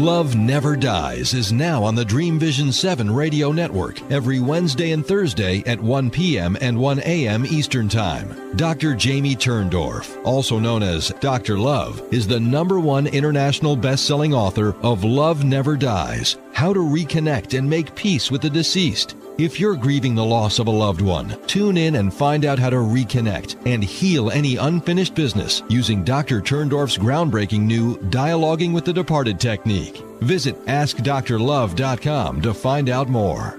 Love 0.00 0.34
Never 0.34 0.76
Dies 0.76 1.34
is 1.34 1.52
now 1.52 1.84
on 1.84 1.94
the 1.94 2.06
Dream 2.06 2.38
Vision 2.38 2.72
7 2.72 3.10
radio 3.10 3.52
network 3.52 4.00
every 4.10 4.40
Wednesday 4.40 4.92
and 4.92 5.04
Thursday 5.04 5.62
at 5.66 5.78
1 5.78 6.10
p.m. 6.10 6.56
and 6.62 6.78
1 6.78 7.00
a.m. 7.00 7.44
Eastern 7.44 7.86
Time. 7.86 8.56
Dr. 8.56 8.94
Jamie 8.94 9.36
Turndorf, 9.36 10.18
also 10.24 10.58
known 10.58 10.82
as 10.82 11.12
Dr. 11.20 11.58
Love, 11.58 12.02
is 12.14 12.26
the 12.26 12.40
number 12.40 12.80
one 12.80 13.08
international 13.08 13.76
best-selling 13.76 14.32
author 14.32 14.74
of 14.82 15.04
Love 15.04 15.44
Never 15.44 15.76
Dies: 15.76 16.38
How 16.54 16.72
to 16.72 16.80
Reconnect 16.80 17.58
and 17.58 17.68
Make 17.68 17.94
Peace 17.94 18.30
with 18.30 18.40
the 18.40 18.48
Deceased. 18.48 19.16
If 19.40 19.58
you're 19.58 19.74
grieving 19.74 20.14
the 20.14 20.22
loss 20.22 20.58
of 20.58 20.66
a 20.66 20.70
loved 20.70 21.00
one, 21.00 21.34
tune 21.46 21.78
in 21.78 21.94
and 21.94 22.12
find 22.12 22.44
out 22.44 22.58
how 22.58 22.68
to 22.68 22.76
reconnect 22.76 23.56
and 23.64 23.82
heal 23.82 24.30
any 24.30 24.56
unfinished 24.56 25.14
business 25.14 25.62
using 25.66 26.04
Dr. 26.04 26.42
Turndorf's 26.42 26.98
groundbreaking 26.98 27.60
new 27.60 27.96
Dialoguing 28.10 28.74
with 28.74 28.84
the 28.84 28.92
Departed 28.92 29.40
technique. 29.40 30.02
Visit 30.20 30.62
AskDrLove.com 30.66 32.42
to 32.42 32.52
find 32.52 32.90
out 32.90 33.08
more. 33.08 33.58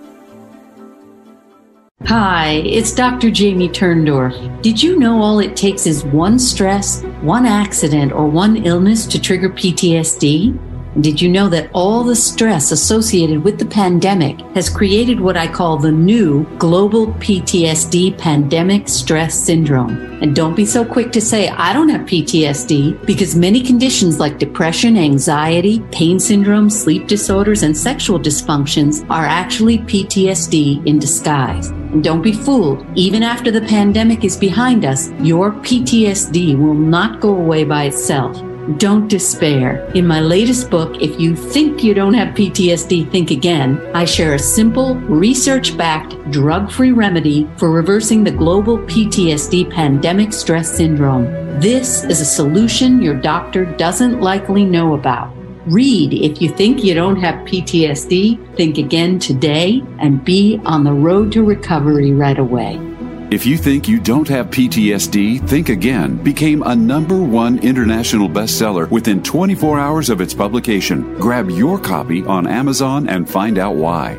Hi, 2.05 2.61
it's 2.63 2.93
Dr. 2.93 3.31
Jamie 3.31 3.67
Turndorf. 3.67 4.61
Did 4.61 4.83
you 4.83 4.99
know 4.99 5.19
all 5.19 5.39
it 5.39 5.55
takes 5.55 5.87
is 5.87 6.05
one 6.05 6.37
stress, 6.37 7.01
one 7.21 7.47
accident, 7.47 8.11
or 8.11 8.27
one 8.27 8.67
illness 8.67 9.07
to 9.07 9.19
trigger 9.19 9.49
PTSD? 9.49 10.70
Did 10.99 11.21
you 11.21 11.29
know 11.29 11.47
that 11.47 11.69
all 11.71 12.03
the 12.03 12.17
stress 12.17 12.73
associated 12.73 13.45
with 13.45 13.57
the 13.57 13.65
pandemic 13.65 14.41
has 14.55 14.69
created 14.69 15.21
what 15.21 15.37
I 15.37 15.47
call 15.47 15.77
the 15.77 15.91
new 15.91 16.43
global 16.57 17.07
PTSD 17.13 18.17
pandemic 18.17 18.89
stress 18.89 19.33
syndrome? 19.33 19.91
And 20.21 20.35
don't 20.35 20.53
be 20.53 20.65
so 20.65 20.83
quick 20.83 21.13
to 21.13 21.21
say, 21.21 21.47
I 21.47 21.71
don't 21.71 21.87
have 21.87 22.01
PTSD, 22.01 23.05
because 23.05 23.37
many 23.37 23.61
conditions 23.61 24.19
like 24.19 24.37
depression, 24.37 24.97
anxiety, 24.97 25.79
pain 25.93 26.19
syndrome, 26.19 26.69
sleep 26.69 27.07
disorders, 27.07 27.63
and 27.63 27.75
sexual 27.75 28.19
dysfunctions 28.19 29.09
are 29.09 29.25
actually 29.25 29.77
PTSD 29.77 30.85
in 30.85 30.99
disguise. 30.99 31.69
And 31.69 32.03
don't 32.03 32.21
be 32.21 32.33
fooled. 32.33 32.85
Even 32.95 33.23
after 33.23 33.49
the 33.49 33.61
pandemic 33.61 34.25
is 34.25 34.35
behind 34.35 34.83
us, 34.83 35.09
your 35.21 35.53
PTSD 35.53 36.57
will 36.57 36.73
not 36.73 37.21
go 37.21 37.33
away 37.33 37.63
by 37.63 37.85
itself. 37.85 38.43
Don't 38.77 39.07
despair. 39.07 39.89
In 39.95 40.05
my 40.05 40.21
latest 40.21 40.69
book, 40.69 41.01
If 41.01 41.19
You 41.19 41.35
Think 41.35 41.83
You 41.83 41.95
Don't 41.95 42.13
Have 42.13 42.35
PTSD, 42.35 43.09
Think 43.11 43.31
Again, 43.31 43.81
I 43.95 44.05
share 44.05 44.35
a 44.35 44.39
simple, 44.39 44.95
research 44.95 45.75
backed, 45.75 46.13
drug 46.29 46.71
free 46.71 46.91
remedy 46.91 47.49
for 47.57 47.71
reversing 47.71 48.23
the 48.23 48.29
global 48.29 48.77
PTSD 48.77 49.71
pandemic 49.71 50.31
stress 50.31 50.77
syndrome. 50.77 51.25
This 51.59 52.03
is 52.03 52.21
a 52.21 52.25
solution 52.25 53.01
your 53.01 53.15
doctor 53.15 53.65
doesn't 53.65 54.21
likely 54.21 54.63
know 54.63 54.93
about. 54.93 55.33
Read 55.65 56.13
If 56.13 56.39
You 56.39 56.49
Think 56.49 56.83
You 56.83 56.93
Don't 56.93 57.19
Have 57.19 57.47
PTSD, 57.47 58.55
Think 58.55 58.77
Again 58.77 59.17
today, 59.17 59.83
and 59.97 60.23
be 60.23 60.61
on 60.65 60.83
the 60.83 60.93
road 60.93 61.31
to 61.31 61.43
recovery 61.43 62.11
right 62.11 62.37
away. 62.37 62.90
If 63.31 63.45
you 63.45 63.55
think 63.55 63.87
you 63.87 63.97
don't 63.97 64.27
have 64.27 64.47
PTSD, 64.47 65.47
Think 65.47 65.69
Again 65.69 66.21
became 66.21 66.63
a 66.63 66.75
number 66.75 67.23
one 67.23 67.59
international 67.59 68.27
bestseller 68.27 68.91
within 68.91 69.23
24 69.23 69.79
hours 69.79 70.09
of 70.09 70.19
its 70.19 70.33
publication. 70.33 71.17
Grab 71.17 71.49
your 71.49 71.79
copy 71.79 72.25
on 72.25 72.45
Amazon 72.45 73.07
and 73.07 73.29
find 73.29 73.57
out 73.57 73.75
why. 73.75 74.15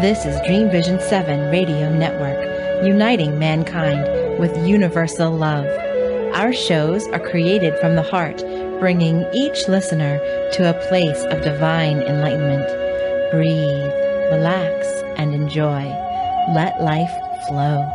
This 0.00 0.26
is 0.26 0.44
Dream 0.44 0.68
Vision 0.70 0.98
7 1.00 1.52
Radio 1.52 1.96
Network, 1.96 2.84
uniting 2.84 3.38
mankind 3.38 4.40
with 4.40 4.56
universal 4.66 5.30
love. 5.30 5.66
Our 6.34 6.52
shows 6.52 7.06
are 7.10 7.20
created 7.20 7.78
from 7.78 7.94
the 7.94 8.02
heart, 8.02 8.38
bringing 8.80 9.24
each 9.32 9.68
listener 9.68 10.18
to 10.54 10.68
a 10.68 10.88
place 10.88 11.22
of 11.30 11.42
divine 11.42 12.02
enlightenment. 12.02 12.66
Breathe 13.30 13.97
relax, 14.30 14.86
and 15.16 15.34
enjoy. 15.34 15.84
Let 16.54 16.82
life 16.82 17.10
flow. 17.48 17.86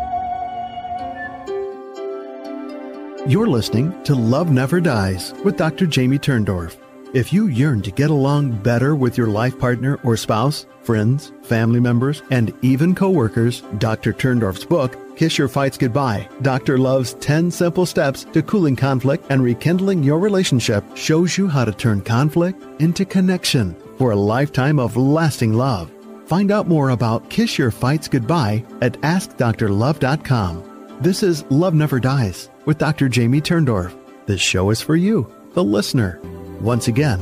You're 3.28 3.48
listening 3.48 4.04
to 4.04 4.15
Love 4.15 4.52
Never 4.52 4.82
Dies 4.82 5.34
with 5.46 5.58
Dr. 5.58 5.86
Jamie 5.86 6.19
Turndorf. 6.19 6.78
If 7.13 7.32
you 7.32 7.48
yearn 7.48 7.84
to 7.84 7.91
get 7.91 8.10
along 8.10 8.63
better 8.63 8.96
with 8.96 9.17
your 9.17 9.28
life 9.28 9.58
partner 9.60 10.00
or 10.04 10.17
spouse, 10.17 10.65
friends, 10.82 11.32
family 11.43 11.80
members, 11.80 12.24
and 12.32 12.52
even 12.63 12.96
coworkers, 12.96 13.62
Dr. 13.78 14.13
Turndorf's 14.13 14.65
book, 14.65 14.98
Kiss 15.15 15.38
Your 15.38 15.48
Fights 15.48 15.78
Goodbye, 15.78 16.28
Dr. 16.41 16.80
Love's 16.80 17.13
10 17.15 17.52
Simple 17.52 17.86
Steps 17.86 18.26
to 18.34 18.41
Cooling 18.41 18.76
Conflict 18.76 19.26
and 19.30 19.43
Rekindling 19.43 20.04
Your 20.04 20.17
Relationship, 20.19 20.84
shows 20.98 21.38
you 21.38 21.48
how 21.48 21.63
to 21.63 21.72
turn 21.72 22.02
conflict 22.02 22.62
into 22.82 23.06
connection 23.06 23.76
for 23.98 24.12
a 24.12 24.15
lifetime 24.15 24.80
of 24.80 24.98
lasting 24.98 25.54
love. 25.54 25.91
Find 26.34 26.50
out 26.50 26.67
more 26.67 26.89
about 26.89 27.30
Kiss 27.30 27.60
Your 27.60 27.69
Fights 27.69 28.08
Goodbye 28.08 28.65
at 28.82 29.00
AskDrLove.com. 29.02 30.98
This 31.00 31.22
is 31.22 31.46
Love 31.52 31.76
Never 31.76 32.00
Dies 32.00 32.50
with 32.65 32.80
Dr. 32.80 33.08
Jamie 33.08 33.39
Turndorf. 33.39 33.96
This 34.26 34.41
show 34.41 34.72
is 34.72 34.82
for 34.82 34.96
you, 34.96 35.32
the 35.54 35.63
listener. 35.63 36.19
Once 36.60 36.88
again, 36.88 37.19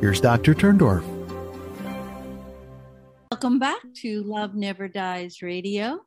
here's 0.00 0.22
Dr. 0.22 0.54
Turndorf. 0.54 1.04
Welcome 3.30 3.58
back 3.58 3.82
to 3.96 4.22
Love 4.22 4.54
Never 4.54 4.88
Dies 4.88 5.42
Radio 5.42 6.00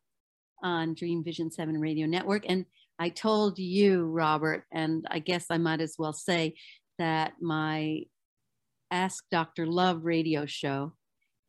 on 0.64 0.96
Dream 0.96 1.24
Vision 1.24 1.52
7 1.52 1.80
Radio 1.80 2.08
Network. 2.08 2.46
And 2.50 2.66
I 2.98 3.10
told 3.10 3.60
you, 3.60 4.06
Robert, 4.06 4.64
and 4.72 5.06
I 5.12 5.20
guess 5.20 5.46
I 5.52 5.60
might 5.60 5.80
as 5.80 5.94
well 6.00 6.14
say 6.14 6.56
that 6.98 7.34
my 7.40 8.00
Ask 8.90 9.26
Dr. 9.30 9.68
Love 9.68 10.06
radio 10.06 10.48
show 10.48 10.94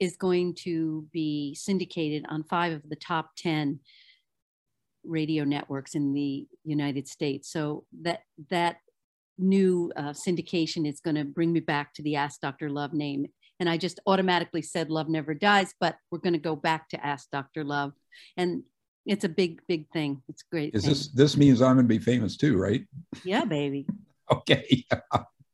is 0.02 0.16
going 0.16 0.52
to 0.52 1.06
be 1.12 1.54
syndicated 1.54 2.24
on 2.28 2.42
five 2.42 2.72
of 2.72 2.82
the 2.88 2.96
top 2.96 3.30
10 3.38 3.78
radio 5.04 5.44
networks 5.44 5.94
in 5.94 6.12
the 6.12 6.44
United 6.64 7.06
States. 7.06 7.52
So 7.52 7.84
that 8.02 8.22
that 8.50 8.78
new 9.38 9.92
uh, 9.94 10.12
syndication 10.12 10.88
is 10.88 10.98
going 10.98 11.14
to 11.14 11.24
bring 11.24 11.52
me 11.52 11.60
back 11.60 11.94
to 11.94 12.02
the 12.02 12.16
Ask 12.16 12.40
Dr. 12.40 12.68
Love 12.68 12.92
name. 12.92 13.26
And 13.60 13.68
I 13.68 13.76
just 13.76 14.00
automatically 14.08 14.60
said 14.60 14.90
Love 14.90 15.08
Never 15.08 15.34
Dies, 15.34 15.72
but 15.78 15.94
we're 16.10 16.18
going 16.18 16.32
to 16.32 16.40
go 16.40 16.56
back 16.56 16.88
to 16.88 17.06
Ask 17.06 17.30
Dr. 17.30 17.62
Love. 17.62 17.92
And 18.36 18.64
it's 19.06 19.22
a 19.22 19.28
big, 19.28 19.60
big 19.68 19.88
thing. 19.92 20.20
It's 20.28 20.42
great. 20.42 20.74
Is 20.74 20.82
thing. 20.82 20.90
this 20.90 21.08
this 21.12 21.36
means 21.36 21.62
I'm 21.62 21.76
going 21.76 21.86
to 21.86 21.94
be 21.94 22.00
famous 22.00 22.36
too, 22.36 22.56
right? 22.56 22.84
Yeah, 23.22 23.44
baby. 23.44 23.86
okay. 24.32 24.84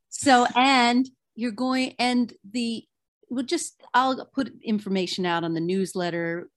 so 0.09 0.47
and 0.57 1.07
you're 1.35 1.53
going 1.53 1.95
and 1.99 2.33
the 2.51 2.88
we'll 3.31 3.45
just 3.45 3.81
I'll 3.95 4.25
put 4.27 4.53
information 4.63 5.27
out 5.27 5.45
on 5.45 5.55
the 5.55 5.61
newsletter. 5.61 6.49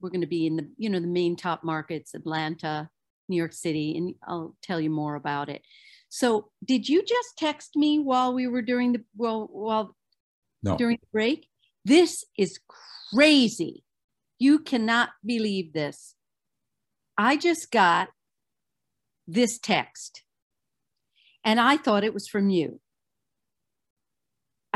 We're 0.00 0.10
going 0.10 0.20
to 0.20 0.26
be 0.26 0.46
in 0.46 0.56
the 0.56 0.68
you 0.76 0.90
know 0.90 1.00
the 1.00 1.06
main 1.06 1.36
top 1.36 1.64
markets, 1.64 2.14
Atlanta, 2.14 2.90
New 3.28 3.36
York 3.36 3.52
City, 3.52 3.96
and 3.96 4.14
I'll 4.26 4.54
tell 4.62 4.80
you 4.80 4.90
more 4.90 5.14
about 5.14 5.48
it. 5.48 5.62
So, 6.08 6.50
did 6.64 6.88
you 6.88 7.02
just 7.02 7.36
text 7.36 7.76
me 7.76 7.98
while 7.98 8.32
we 8.32 8.46
were 8.46 8.62
during 8.62 8.92
the 8.92 9.04
well 9.16 9.48
while 9.50 9.96
no. 10.62 10.76
during 10.76 10.98
the 11.00 11.08
break? 11.12 11.48
This 11.84 12.24
is 12.36 12.58
crazy. 13.12 13.84
You 14.38 14.58
cannot 14.58 15.10
believe 15.24 15.72
this. 15.72 16.14
I 17.16 17.36
just 17.36 17.70
got 17.70 18.08
this 19.26 19.58
text 19.58 20.22
and 21.44 21.60
I 21.60 21.76
thought 21.76 22.04
it 22.04 22.12
was 22.12 22.28
from 22.28 22.50
you. 22.50 22.80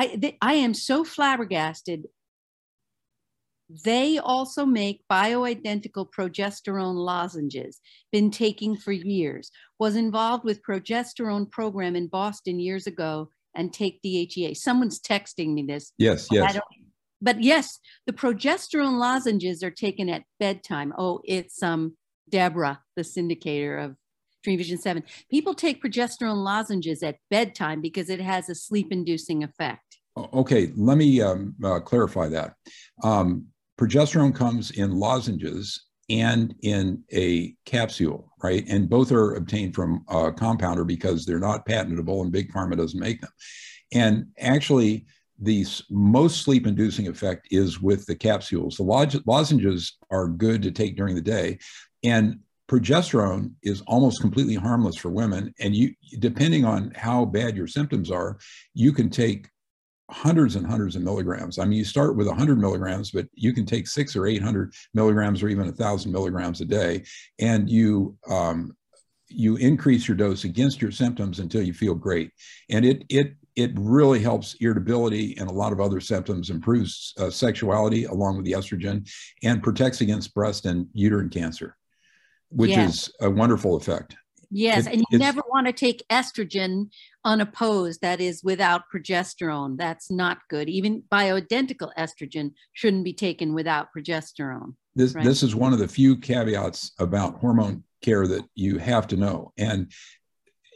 I, 0.00 0.16
they, 0.16 0.38
I 0.40 0.54
am 0.54 0.72
so 0.72 1.04
flabbergasted. 1.04 2.06
They 3.84 4.16
also 4.16 4.64
make 4.64 5.04
bioidentical 5.12 6.08
progesterone 6.10 6.94
lozenges, 6.94 7.80
been 8.10 8.30
taking 8.30 8.78
for 8.78 8.92
years, 8.92 9.50
was 9.78 9.96
involved 9.96 10.42
with 10.42 10.62
progesterone 10.62 11.50
program 11.50 11.96
in 11.96 12.06
Boston 12.06 12.58
years 12.58 12.86
ago 12.86 13.30
and 13.54 13.74
take 13.74 14.00
DHEA. 14.02 14.56
Someone's 14.56 15.00
texting 15.00 15.52
me 15.52 15.64
this. 15.68 15.92
Yes, 15.98 16.28
yes. 16.32 16.58
but 17.20 17.42
yes, 17.42 17.78
the 18.06 18.14
progesterone 18.14 18.98
lozenges 18.98 19.62
are 19.62 19.70
taken 19.70 20.08
at 20.08 20.24
bedtime. 20.38 20.94
Oh, 20.96 21.20
it's 21.24 21.62
um 21.62 21.94
Deborah, 22.30 22.80
the 22.96 23.02
syndicator 23.02 23.84
of 23.84 23.96
Dream 24.42 24.58
Vision 24.58 24.78
7. 24.78 25.02
People 25.30 25.54
take 25.54 25.82
progesterone 25.82 26.42
lozenges 26.42 27.02
at 27.02 27.16
bedtime 27.30 27.80
because 27.80 28.08
it 28.08 28.20
has 28.20 28.48
a 28.48 28.54
sleep 28.54 28.90
inducing 28.90 29.44
effect. 29.44 29.98
Okay, 30.16 30.72
let 30.76 30.98
me 30.98 31.20
um, 31.20 31.54
uh, 31.62 31.80
clarify 31.80 32.28
that. 32.28 32.54
Um, 33.02 33.46
progesterone 33.78 34.34
comes 34.34 34.72
in 34.72 34.92
lozenges 34.92 35.86
and 36.10 36.54
in 36.62 37.02
a 37.12 37.54
capsule, 37.64 38.32
right? 38.42 38.64
And 38.68 38.90
both 38.90 39.12
are 39.12 39.34
obtained 39.34 39.74
from 39.74 40.04
a 40.08 40.32
compounder 40.32 40.84
because 40.84 41.24
they're 41.24 41.38
not 41.38 41.64
patentable 41.64 42.22
and 42.22 42.32
Big 42.32 42.52
Pharma 42.52 42.76
doesn't 42.76 42.98
make 42.98 43.20
them. 43.20 43.30
And 43.92 44.26
actually, 44.38 45.06
the 45.40 45.64
most 45.88 46.42
sleep 46.42 46.66
inducing 46.66 47.08
effect 47.08 47.48
is 47.50 47.80
with 47.80 48.04
the 48.06 48.14
capsules. 48.14 48.76
The 48.76 49.22
lozenges 49.24 49.96
are 50.10 50.28
good 50.28 50.62
to 50.62 50.70
take 50.70 50.96
during 50.96 51.14
the 51.14 51.22
day. 51.22 51.58
And 52.02 52.40
progesterone 52.70 53.50
is 53.64 53.80
almost 53.88 54.20
completely 54.20 54.54
harmless 54.54 54.94
for 54.94 55.10
women. 55.10 55.52
And 55.58 55.74
you, 55.74 55.92
depending 56.20 56.64
on 56.64 56.92
how 56.94 57.24
bad 57.24 57.56
your 57.56 57.66
symptoms 57.66 58.12
are, 58.12 58.38
you 58.74 58.92
can 58.92 59.10
take 59.10 59.48
hundreds 60.08 60.54
and 60.54 60.64
hundreds 60.64 60.94
of 60.94 61.02
milligrams. 61.02 61.58
I 61.58 61.64
mean, 61.64 61.78
you 61.78 61.84
start 61.84 62.16
with 62.16 62.28
100 62.28 62.60
milligrams, 62.60 63.10
but 63.10 63.26
you 63.34 63.52
can 63.52 63.66
take 63.66 63.88
six 63.88 64.14
or 64.14 64.26
800 64.26 64.72
milligrams 64.94 65.42
or 65.42 65.48
even 65.48 65.68
a 65.68 65.72
thousand 65.72 66.12
milligrams 66.12 66.60
a 66.60 66.64
day, 66.64 67.02
and 67.40 67.68
you 67.68 68.16
um, 68.28 68.76
you 69.26 69.56
increase 69.56 70.06
your 70.06 70.16
dose 70.16 70.44
against 70.44 70.80
your 70.80 70.92
symptoms 70.92 71.40
until 71.40 71.62
you 71.62 71.72
feel 71.72 71.94
great. 71.94 72.30
And 72.68 72.84
it 72.84 73.04
it 73.08 73.34
it 73.56 73.72
really 73.74 74.20
helps 74.20 74.54
irritability 74.60 75.36
and 75.38 75.50
a 75.50 75.52
lot 75.52 75.72
of 75.72 75.80
other 75.80 76.00
symptoms, 76.00 76.50
improves 76.50 77.14
uh, 77.18 77.30
sexuality 77.30 78.04
along 78.04 78.36
with 78.36 78.46
the 78.46 78.52
estrogen, 78.52 79.08
and 79.42 79.62
protects 79.62 80.00
against 80.02 80.34
breast 80.34 80.66
and 80.66 80.86
uterine 80.94 81.30
cancer, 81.30 81.76
which 82.50 82.70
yeah. 82.70 82.86
is 82.86 83.10
a 83.20 83.30
wonderful 83.30 83.76
effect. 83.76 84.16
Yes, 84.50 84.86
it, 84.86 84.94
and 84.94 85.04
you 85.10 85.18
never 85.18 85.42
want 85.48 85.68
to 85.68 85.72
take 85.72 86.02
estrogen 86.10 86.90
unopposed, 87.24 88.00
that 88.00 88.20
is 88.20 88.42
without 88.42 88.82
progesterone. 88.92 89.76
That's 89.76 90.10
not 90.10 90.38
good. 90.48 90.68
Even 90.68 91.04
bioidentical 91.10 91.92
estrogen 91.96 92.52
shouldn't 92.72 93.04
be 93.04 93.12
taken 93.12 93.54
without 93.54 93.88
progesterone. 93.96 94.74
This 94.96 95.14
right? 95.14 95.24
this 95.24 95.42
is 95.42 95.54
one 95.54 95.72
of 95.72 95.78
the 95.78 95.86
few 95.86 96.16
caveats 96.16 96.92
about 96.98 97.38
hormone 97.38 97.84
care 98.02 98.26
that 98.26 98.44
you 98.54 98.78
have 98.78 99.06
to 99.08 99.16
know. 99.16 99.52
And 99.56 99.92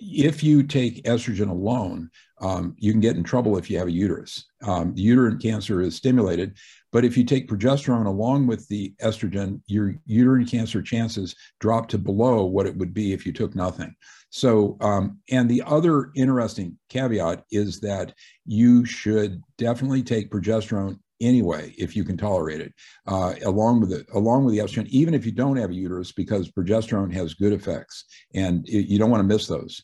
if 0.00 0.44
you 0.44 0.62
take 0.62 1.04
estrogen 1.04 1.50
alone, 1.50 2.10
um, 2.44 2.76
you 2.78 2.92
can 2.92 3.00
get 3.00 3.16
in 3.16 3.24
trouble 3.24 3.56
if 3.56 3.70
you 3.70 3.78
have 3.78 3.88
a 3.88 3.92
uterus. 3.92 4.44
Um, 4.62 4.94
the 4.94 5.00
uterine 5.00 5.38
cancer 5.38 5.80
is 5.80 5.96
stimulated, 5.96 6.56
but 6.92 7.04
if 7.04 7.16
you 7.16 7.24
take 7.24 7.48
progesterone 7.48 8.04
along 8.04 8.46
with 8.46 8.68
the 8.68 8.92
estrogen, 9.02 9.62
your 9.66 9.94
uterine 10.04 10.44
cancer 10.44 10.82
chances 10.82 11.34
drop 11.58 11.88
to 11.88 11.98
below 11.98 12.44
what 12.44 12.66
it 12.66 12.76
would 12.76 12.92
be 12.92 13.14
if 13.14 13.24
you 13.24 13.32
took 13.32 13.54
nothing. 13.54 13.94
So, 14.28 14.76
um, 14.80 15.18
and 15.30 15.48
the 15.48 15.62
other 15.66 16.10
interesting 16.16 16.78
caveat 16.90 17.44
is 17.50 17.80
that 17.80 18.12
you 18.44 18.84
should 18.84 19.42
definitely 19.56 20.02
take 20.02 20.30
progesterone 20.30 20.98
anyway 21.20 21.72
if 21.78 21.96
you 21.96 22.04
can 22.04 22.18
tolerate 22.18 22.60
it 22.60 22.74
uh, 23.06 23.34
along 23.46 23.80
with 23.80 23.92
it 23.92 24.04
along 24.14 24.44
with 24.44 24.52
the 24.52 24.60
estrogen 24.60 24.86
even 24.88 25.14
if 25.14 25.24
you 25.24 25.30
don't 25.30 25.56
have 25.56 25.70
a 25.70 25.74
uterus 25.74 26.10
because 26.10 26.50
progesterone 26.50 27.12
has 27.12 27.34
good 27.34 27.52
effects 27.52 28.04
and 28.34 28.68
it, 28.68 28.88
you 28.88 28.98
don't 28.98 29.10
want 29.10 29.20
to 29.20 29.26
miss 29.26 29.46
those 29.46 29.80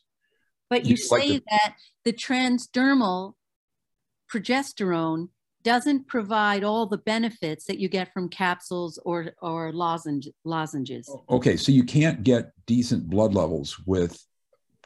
but 0.71 0.85
you, 0.85 0.91
you 0.91 0.97
say 0.97 1.17
like 1.17 1.29
the, 1.29 1.43
that 1.51 1.75
the 2.05 2.13
transdermal 2.13 3.35
progesterone 4.33 5.29
doesn't 5.63 6.07
provide 6.07 6.65
all 6.65 6.87
the 6.87 6.99
benefits 6.99 7.67
that 7.67 7.79
you 7.79 7.89
get 7.89 8.13
from 8.15 8.29
capsules 8.31 8.99
or 9.05 9.33
or 9.43 9.73
lozenge, 9.73 10.29
lozenges 10.45 11.11
okay 11.29 11.57
so 11.57 11.71
you 11.71 11.85
can't 11.85 12.23
get 12.23 12.53
decent 12.67 13.11
blood 13.11 13.35
levels 13.35 13.79
with 13.85 14.25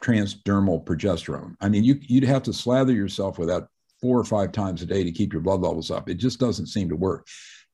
transdermal 0.01 0.83
progesterone 0.83 1.55
i 1.61 1.69
mean 1.69 1.83
you, 1.83 1.97
you'd 2.01 2.25
have 2.25 2.43
to 2.43 2.51
slather 2.51 2.91
yourself 2.91 3.39
with 3.39 3.47
that 3.47 3.67
four 4.05 4.19
or 4.19 4.23
five 4.23 4.51
times 4.51 4.81
a 4.81 4.85
day 4.85 5.03
to 5.03 5.11
keep 5.11 5.33
your 5.33 5.41
blood 5.41 5.61
levels 5.61 5.89
up. 5.89 6.09
It 6.09 6.15
just 6.15 6.39
doesn't 6.39 6.67
seem 6.67 6.89
to 6.89 6.95
work. 6.95 7.27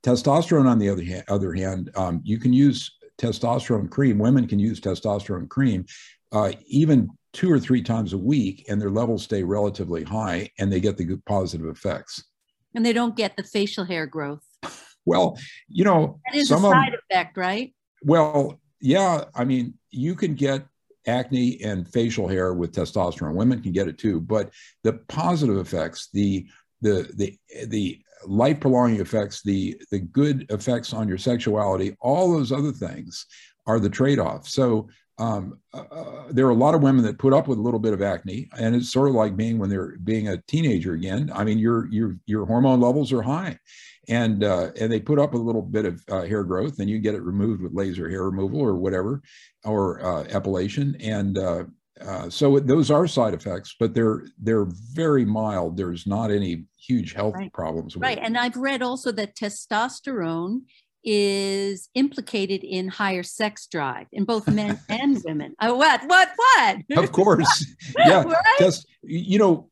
Testosterone, 0.04 0.66
on 0.66 0.80
the 0.80 0.90
other 0.90 1.04
hand, 1.04 1.24
other 1.28 1.54
hand 1.54 1.92
um, 1.96 2.22
you 2.24 2.40
can 2.40 2.54
use 2.54 2.90
testosterone 3.18 3.90
cream. 3.90 4.18
Women 4.18 4.48
can 4.48 4.58
use 4.58 4.80
testosterone 4.80 5.50
cream 5.50 5.86
uh, 6.32 6.54
even 6.68 7.10
two 7.34 7.52
or 7.52 7.60
three 7.60 7.82
times 7.82 8.14
a 8.14 8.18
week, 8.18 8.66
and 8.70 8.82
their 8.82 8.90
levels 8.90 9.24
stay 9.24 9.44
relatively 9.44 10.04
high, 10.04 10.50
and 10.60 10.72
they 10.72 10.80
get 10.80 10.98
the 10.98 11.06
good 11.06 11.24
positive 11.26 11.68
effects. 11.68 12.24
And 12.76 12.86
they 12.86 12.94
don't 12.94 13.16
get 13.16 13.36
the 13.38 13.44
facial 13.44 13.86
hair 13.86 14.06
growth. 14.06 14.44
Well, 15.06 15.38
you 15.68 15.84
know, 15.84 16.20
that 16.26 16.38
is 16.38 16.52
a 16.52 16.58
side 16.58 16.94
effect, 16.94 17.38
right? 17.38 17.74
Well, 18.04 18.60
yeah. 18.80 19.26
I 19.36 19.46
mean, 19.46 19.74
you 19.90 20.16
can 20.16 20.36
get 20.36 20.66
acne 21.08 21.62
and 21.64 21.88
facial 21.88 22.28
hair 22.28 22.54
with 22.54 22.74
testosterone. 22.74 23.34
Women 23.34 23.62
can 23.62 23.72
get 23.72 23.88
it 23.88 23.98
too, 23.98 24.22
but 24.22 24.52
the 24.84 24.94
positive 25.10 25.58
effects, 25.58 26.10
the 26.14 26.48
the 26.82 27.12
the 27.16 27.68
the 27.68 28.02
life 28.26 28.60
prolonging 28.60 29.02
effects, 29.02 29.42
the 29.42 29.82
the 29.92 30.00
good 30.00 30.46
effects 30.52 30.94
on 30.94 31.08
your 31.08 31.18
sexuality, 31.18 31.96
all 32.00 32.32
those 32.32 32.52
other 32.52 32.72
things 32.72 33.26
are 33.66 33.80
the 33.80 33.90
trade 33.90 34.20
off. 34.20 34.48
So 34.48 34.90
um, 35.22 35.60
uh, 35.72 35.84
uh, 35.92 36.24
there 36.32 36.48
are 36.48 36.52
a 36.52 36.56
lot 36.56 36.74
of 36.74 36.82
women 36.82 37.04
that 37.04 37.20
put 37.20 37.32
up 37.32 37.48
with 37.48 37.60
a 37.60 37.62
little 37.62 37.80
bit 37.80 37.94
of 37.94 38.02
acne, 38.02 38.50
and 38.58 38.76
it's 38.76 38.92
sort 38.92 39.08
of 39.08 39.14
like 39.14 39.38
being 39.38 39.60
when 39.60 39.70
they're 39.70 39.96
being 40.04 40.28
a 40.28 40.42
teenager 40.48 40.94
again. 40.94 41.32
I 41.34 41.44
mean, 41.44 41.60
your 41.60 41.88
your 41.90 42.18
your 42.26 42.48
hormone 42.48 42.82
levels 42.82 43.14
are 43.14 43.22
high, 43.22 43.60
and 44.10 44.44
uh, 44.44 44.72
and 44.80 44.92
they 44.92 45.00
put 45.00 45.20
up 45.20 45.36
a 45.36 45.38
little 45.38 45.62
bit 45.62 45.86
of 45.86 46.04
uh, 46.10 46.24
hair 46.24 46.44
growth, 46.44 46.80
and 46.80 46.90
you 46.90 46.98
get 46.98 47.14
it 47.14 47.22
removed 47.22 47.62
with 47.62 47.72
laser 47.72 48.10
hair 48.10 48.24
removal 48.24 48.62
or 48.62 48.76
whatever, 48.76 49.22
or 49.64 50.04
uh, 50.04 50.24
epilation, 50.24 50.98
and 51.00 51.38
uh, 51.38 51.66
uh, 52.04 52.28
so 52.28 52.60
those 52.60 52.90
are 52.90 53.06
side 53.06 53.36
effects, 53.36 53.76
but 53.80 53.94
they're 53.94 54.26
they're 54.40 54.68
very 54.94 55.24
mild. 55.24 55.78
There's 55.78 56.08
not 56.08 56.32
any 56.32 56.66
huge 56.78 57.14
health 57.14 57.36
right. 57.36 57.54
problems. 57.54 57.96
right, 57.96 58.18
it. 58.18 58.24
and 58.24 58.40
I've 58.40 58.58
read 58.58 58.82
also 58.82 59.12
that 59.12 59.36
testosterone 59.36 60.62
is 61.04 61.90
implicated 61.96 62.64
in 62.64 62.88
higher 62.88 63.24
sex 63.24 63.68
drive 63.68 64.08
in 64.12 64.24
both 64.24 64.48
men 64.52 64.80
and 64.90 65.22
women. 65.26 65.56
Oh, 65.62 65.76
what, 65.76 66.02
what, 66.06 66.30
what? 66.36 66.78
Of 66.98 67.12
course, 67.12 67.66
yeah. 67.98 68.24
right? 68.24 68.76
You 69.04 69.40
know, 69.40 69.70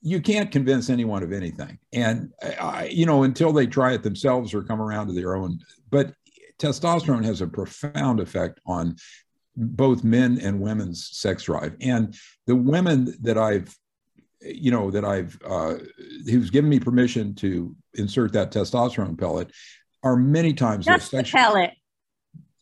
you 0.00 0.20
can't 0.20 0.50
convince 0.50 0.90
anyone 0.90 1.22
of 1.22 1.32
anything, 1.32 1.78
and 1.92 2.30
uh, 2.42 2.52
I, 2.60 2.84
you 2.86 3.06
know 3.06 3.22
until 3.22 3.52
they 3.52 3.66
try 3.66 3.92
it 3.92 4.02
themselves 4.02 4.52
or 4.52 4.62
come 4.62 4.80
around 4.80 5.06
to 5.08 5.12
their 5.12 5.36
own. 5.36 5.60
But 5.90 6.12
testosterone 6.58 7.24
has 7.24 7.40
a 7.40 7.46
profound 7.46 8.20
effect 8.20 8.60
on 8.66 8.96
both 9.56 10.02
men 10.02 10.38
and 10.40 10.60
women's 10.60 11.08
sex 11.12 11.44
drive, 11.44 11.76
and 11.80 12.16
the 12.46 12.56
women 12.56 13.14
that 13.22 13.38
I've 13.38 13.76
you 14.44 14.70
know 14.70 14.90
that 14.90 15.04
I've 15.04 15.38
uh, 15.44 15.74
who's 16.24 16.50
given 16.50 16.70
me 16.70 16.80
permission 16.80 17.34
to 17.36 17.74
insert 17.94 18.32
that 18.32 18.52
testosterone 18.52 19.18
pellet 19.18 19.50
are 20.02 20.16
many 20.16 20.52
times 20.52 20.86
That's 20.86 21.08
the 21.08 21.22
pellet. 21.22 21.72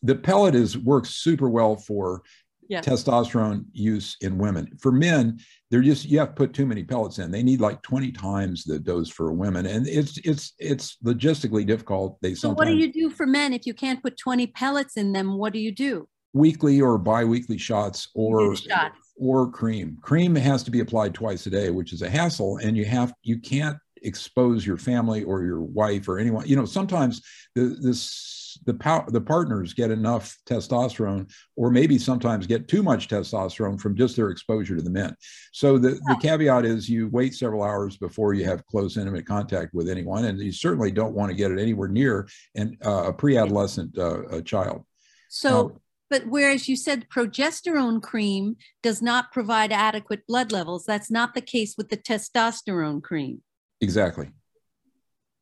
The 0.03 0.15
pellet 0.15 0.55
is 0.55 0.77
works 0.77 1.11
super 1.11 1.49
well 1.49 1.75
for 1.75 2.23
yeah. 2.67 2.81
testosterone 2.81 3.65
use 3.73 4.15
in 4.21 4.37
women. 4.37 4.71
For 4.79 4.91
men, 4.91 5.39
they're 5.69 5.81
just 5.81 6.05
you 6.05 6.19
have 6.19 6.29
to 6.29 6.35
put 6.35 6.53
too 6.53 6.65
many 6.65 6.83
pellets 6.83 7.19
in. 7.19 7.29
They 7.29 7.43
need 7.43 7.61
like 7.61 7.81
20 7.81 8.11
times 8.11 8.63
the 8.63 8.79
dose 8.79 9.09
for 9.09 9.33
women. 9.33 9.65
And 9.65 9.87
it's 9.87 10.17
it's 10.19 10.53
it's 10.57 10.97
logistically 11.03 11.65
difficult. 11.65 12.17
They 12.21 12.33
so 12.33 12.51
what 12.51 12.67
do 12.67 12.75
you 12.75 12.91
do 12.91 13.09
for 13.09 13.27
men 13.27 13.53
if 13.53 13.65
you 13.65 13.73
can't 13.73 14.01
put 14.01 14.17
20 14.17 14.47
pellets 14.47 14.97
in 14.97 15.11
them? 15.11 15.37
What 15.37 15.53
do 15.53 15.59
you 15.59 15.71
do? 15.71 16.07
Weekly 16.33 16.79
or 16.79 16.97
biweekly 16.97 17.57
shots 17.57 18.09
or 18.15 18.55
shots 18.55 19.00
or 19.21 19.49
cream. 19.51 19.99
Cream 20.01 20.33
has 20.35 20.63
to 20.63 20.71
be 20.71 20.79
applied 20.79 21.13
twice 21.13 21.45
a 21.45 21.49
day, 21.51 21.69
which 21.69 21.93
is 21.93 22.01
a 22.01 22.09
hassle, 22.09 22.57
and 22.57 22.75
you 22.75 22.83
have 22.85 23.13
you 23.21 23.37
can't 23.37 23.77
expose 24.01 24.65
your 24.65 24.77
family 24.77 25.23
or 25.23 25.43
your 25.43 25.61
wife 25.61 26.07
or 26.07 26.17
anyone. 26.17 26.47
You 26.47 26.55
know, 26.55 26.65
sometimes 26.65 27.21
the 27.53 27.77
this 27.79 28.57
the 28.65 28.73
pow- 28.73 29.05
the 29.07 29.21
partners 29.21 29.73
get 29.73 29.91
enough 29.91 30.35
testosterone, 30.47 31.31
or 31.55 31.69
maybe 31.69 31.99
sometimes 31.99 32.47
get 32.47 32.67
too 32.67 32.81
much 32.81 33.07
testosterone 33.07 33.79
from 33.79 33.95
just 33.95 34.15
their 34.15 34.31
exposure 34.31 34.75
to 34.75 34.81
the 34.81 34.89
men. 34.89 35.15
So 35.53 35.77
the, 35.77 35.99
the 36.07 36.17
caveat 36.19 36.65
is 36.65 36.89
you 36.89 37.07
wait 37.09 37.35
several 37.35 37.63
hours 37.63 37.97
before 37.97 38.33
you 38.33 38.43
have 38.45 38.65
close 38.65 38.97
intimate 38.97 39.27
contact 39.27 39.73
with 39.75 39.87
anyone, 39.87 40.25
and 40.25 40.39
you 40.39 40.51
certainly 40.51 40.91
don't 40.91 41.13
want 41.13 41.29
to 41.29 41.37
get 41.37 41.51
it 41.51 41.59
anywhere 41.59 41.87
near 41.87 42.27
an, 42.55 42.75
uh, 42.83 43.03
a 43.09 43.13
pre-adolescent 43.13 43.97
uh, 43.97 44.41
child. 44.41 44.83
So 45.29 45.59
um, 45.59 45.80
but 46.11 46.27
whereas 46.27 46.67
you 46.67 46.75
said 46.75 47.07
progesterone 47.09 48.01
cream 48.01 48.57
does 48.83 49.01
not 49.01 49.31
provide 49.31 49.71
adequate 49.71 50.27
blood 50.27 50.51
levels, 50.51 50.83
that's 50.85 51.09
not 51.09 51.33
the 51.33 51.41
case 51.41 51.75
with 51.77 51.89
the 51.89 51.95
testosterone 51.95 53.01
cream. 53.01 53.41
Exactly. 53.79 54.29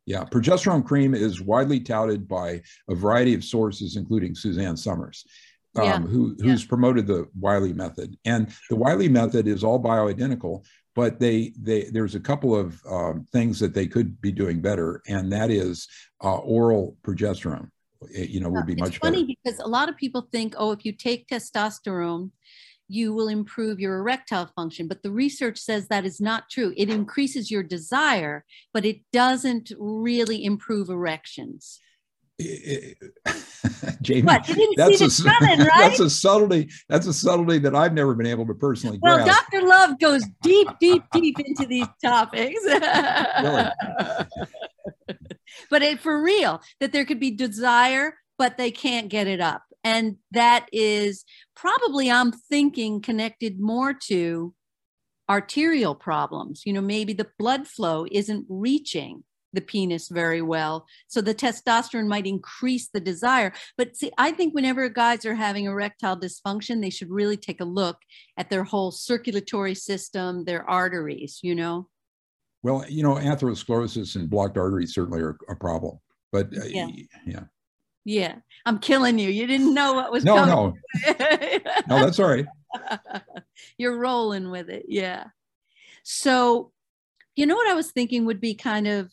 Yeah, 0.05 0.23
progesterone 0.25 0.85
cream 0.85 1.15
is 1.15 1.41
widely 1.41 1.79
touted 1.79 2.27
by 2.27 2.61
a 2.87 2.93
variety 2.95 3.33
of 3.33 3.43
sources, 3.43 3.95
including 3.95 4.35
Suzanne 4.35 4.77
Somers, 4.77 5.25
um, 5.75 5.85
yeah. 5.85 5.99
who, 5.99 6.35
who's 6.39 6.61
yeah. 6.61 6.69
promoted 6.69 7.07
the 7.07 7.27
Wiley 7.37 7.73
method. 7.73 8.15
And 8.25 8.53
the 8.69 8.75
Wiley 8.75 9.09
method 9.09 9.47
is 9.47 9.63
all 9.63 9.81
bioidentical, 9.81 10.65
but 10.95 11.19
they, 11.19 11.51
they 11.59 11.85
there's 11.85 12.13
a 12.13 12.19
couple 12.19 12.55
of 12.55 12.79
um, 12.87 13.25
things 13.31 13.59
that 13.59 13.73
they 13.73 13.87
could 13.87 14.21
be 14.21 14.31
doing 14.31 14.61
better, 14.61 15.01
and 15.07 15.31
that 15.31 15.49
is 15.49 15.87
uh, 16.23 16.37
oral 16.37 16.95
progesterone. 17.03 17.69
Eh, 18.15 18.23
you 18.23 18.39
know, 18.39 18.49
would 18.49 18.65
be 18.65 18.73
it's 18.73 18.81
much 18.81 18.97
funny 18.99 19.23
better. 19.23 19.33
because 19.43 19.59
a 19.59 19.67
lot 19.67 19.89
of 19.89 19.97
people 19.97 20.27
think, 20.31 20.55
oh, 20.57 20.71
if 20.71 20.85
you 20.85 20.91
take 20.91 21.27
testosterone, 21.27 22.31
you 22.87 23.13
will 23.13 23.27
improve 23.27 23.79
your 23.79 23.97
erectile 23.97 24.49
function. 24.55 24.87
But 24.87 25.03
the 25.03 25.11
research 25.11 25.59
says 25.59 25.87
that 25.87 26.05
is 26.05 26.19
not 26.19 26.49
true. 26.49 26.73
It 26.75 26.89
increases 26.89 27.51
your 27.51 27.61
desire, 27.61 28.45
but 28.73 28.83
it 28.83 29.01
doesn't 29.13 29.71
really 29.77 30.43
improve 30.43 30.89
erections. 30.89 31.79
Jamie, 34.01 34.21
what, 34.21 34.47
that's, 34.77 35.19
a, 35.19 35.23
coming, 35.29 35.59
right? 35.59 35.69
that's 35.77 35.99
a 35.99 36.09
subtlety. 36.09 36.69
That's 36.87 37.05
a 37.05 37.13
subtlety 37.13 37.59
that 37.59 37.75
I've 37.75 37.93
never 37.93 38.15
been 38.15 38.27
able 38.27 38.47
to 38.47 38.53
personally 38.53 38.97
well, 39.01 39.23
grasp. 39.23 39.51
Dr. 39.51 39.67
Love 39.67 39.99
goes 39.99 40.23
deep, 40.41 40.69
deep, 40.79 41.03
deep 41.11 41.37
into 41.37 41.65
these 41.65 41.87
topics. 42.03 42.61
really? 43.43 43.65
But 45.69 45.81
it, 45.81 45.99
for 45.99 46.21
real, 46.21 46.61
that 46.79 46.91
there 46.91 47.05
could 47.05 47.19
be 47.19 47.31
desire, 47.31 48.15
but 48.37 48.57
they 48.57 48.71
can't 48.71 49.09
get 49.09 49.27
it 49.27 49.41
up. 49.41 49.63
And 49.83 50.17
that 50.31 50.67
is 50.71 51.23
probably, 51.55 52.11
I'm 52.11 52.31
thinking, 52.31 53.01
connected 53.01 53.59
more 53.59 53.93
to 54.07 54.53
arterial 55.29 55.95
problems. 55.95 56.63
You 56.65 56.73
know, 56.73 56.81
maybe 56.81 57.13
the 57.13 57.29
blood 57.37 57.67
flow 57.67 58.05
isn't 58.11 58.45
reaching 58.49 59.23
the 59.53 59.61
penis 59.61 60.09
very 60.09 60.41
well. 60.41 60.85
So 61.07 61.21
the 61.21 61.33
testosterone 61.33 62.07
might 62.07 62.27
increase 62.27 62.89
the 62.89 62.99
desire. 62.99 63.51
But 63.77 63.95
see, 63.95 64.11
I 64.17 64.31
think 64.31 64.53
whenever 64.53 64.87
guys 64.89 65.25
are 65.25 65.35
having 65.35 65.65
erectile 65.65 66.17
dysfunction, 66.17 66.81
they 66.81 66.89
should 66.89 67.09
really 67.09 67.37
take 67.37 67.61
a 67.61 67.65
look 67.65 67.97
at 68.37 68.49
their 68.49 68.63
whole 68.63 68.91
circulatory 68.91 69.75
system, 69.75 70.45
their 70.45 70.69
arteries, 70.69 71.39
you 71.41 71.55
know? 71.55 71.87
Well, 72.61 72.83
you 72.89 73.03
know, 73.03 73.15
atherosclerosis 73.15 74.15
and 74.15 74.29
blocked 74.29 74.57
arteries 74.57 74.93
certainly 74.93 75.21
are 75.21 75.37
a 75.49 75.55
problem. 75.55 75.99
But 76.31 76.47
uh, 76.55 76.65
yeah. 76.65 76.87
yeah. 77.25 77.43
Yeah. 78.05 78.35
I'm 78.65 78.79
killing 78.79 79.19
you. 79.19 79.29
You 79.29 79.47
didn't 79.47 79.73
know 79.73 79.93
what 79.93 80.11
was 80.11 80.23
no, 80.23 80.35
coming. 80.35 80.79
No, 81.07 81.15
no. 81.87 82.05
that's 82.05 82.19
all 82.19 82.29
right. 82.29 82.45
You're 83.77 83.97
rolling 83.97 84.51
with 84.51 84.69
it. 84.69 84.85
Yeah. 84.87 85.25
So, 86.03 86.71
you 87.35 87.45
know 87.45 87.55
what 87.55 87.69
I 87.69 87.73
was 87.73 87.91
thinking 87.91 88.25
would 88.25 88.41
be 88.41 88.55
kind 88.55 88.87
of 88.87 89.11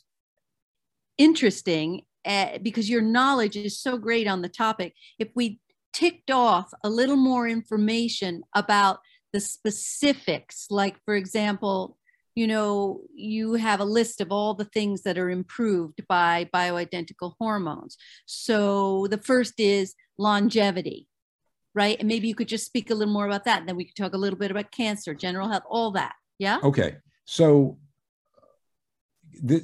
interesting 1.19 2.03
uh, 2.25 2.59
because 2.63 2.91
your 2.91 3.03
knowledge 3.03 3.57
is 3.57 3.79
so 3.79 3.99
great 3.99 4.27
on 4.27 4.43
the 4.43 4.49
topic. 4.49 4.95
If 5.19 5.29
we 5.35 5.61
ticked 5.93 6.31
off 6.31 6.73
a 6.83 6.91
little 6.91 7.17
more 7.17 7.47
information 7.49 8.43
about 8.55 9.01
the 9.33 9.41
specifics, 9.41 10.67
like, 10.71 10.97
for 11.05 11.15
example, 11.15 11.97
you 12.37 12.47
know, 12.47 13.01
you 13.15 13.55
have 13.55 13.81
a 13.81 13.85
list 13.85 14.21
of 14.21 14.31
all 14.31 14.53
the 14.53 14.67
things 14.67 15.03
that 15.03 15.17
are 15.17 15.31
improved 15.31 16.07
by 16.07 16.49
bioidentical 16.55 17.33
hormones. 17.41 17.97
So 18.27 19.07
the 19.11 19.17
first 19.17 19.55
is 19.59 19.95
longevity, 20.19 21.09
right? 21.75 21.99
And 21.99 22.07
maybe 22.07 22.29
you 22.29 22.35
could 22.35 22.47
just 22.47 22.67
speak 22.67 22.91
a 22.91 22.95
little 22.95 23.13
more 23.13 23.27
about 23.27 23.47
that. 23.47 23.61
And 23.61 23.69
then 23.69 23.75
we 23.75 23.87
could 23.87 23.97
talk 23.97 24.13
a 24.13 24.19
little 24.19 24.39
bit 24.39 24.51
about 24.51 24.71
cancer, 24.71 25.15
general 25.15 25.49
health, 25.49 25.63
all 25.69 25.93
that. 25.93 26.13
Yeah. 26.39 26.59
Okay. 26.63 26.97
So 27.25 27.79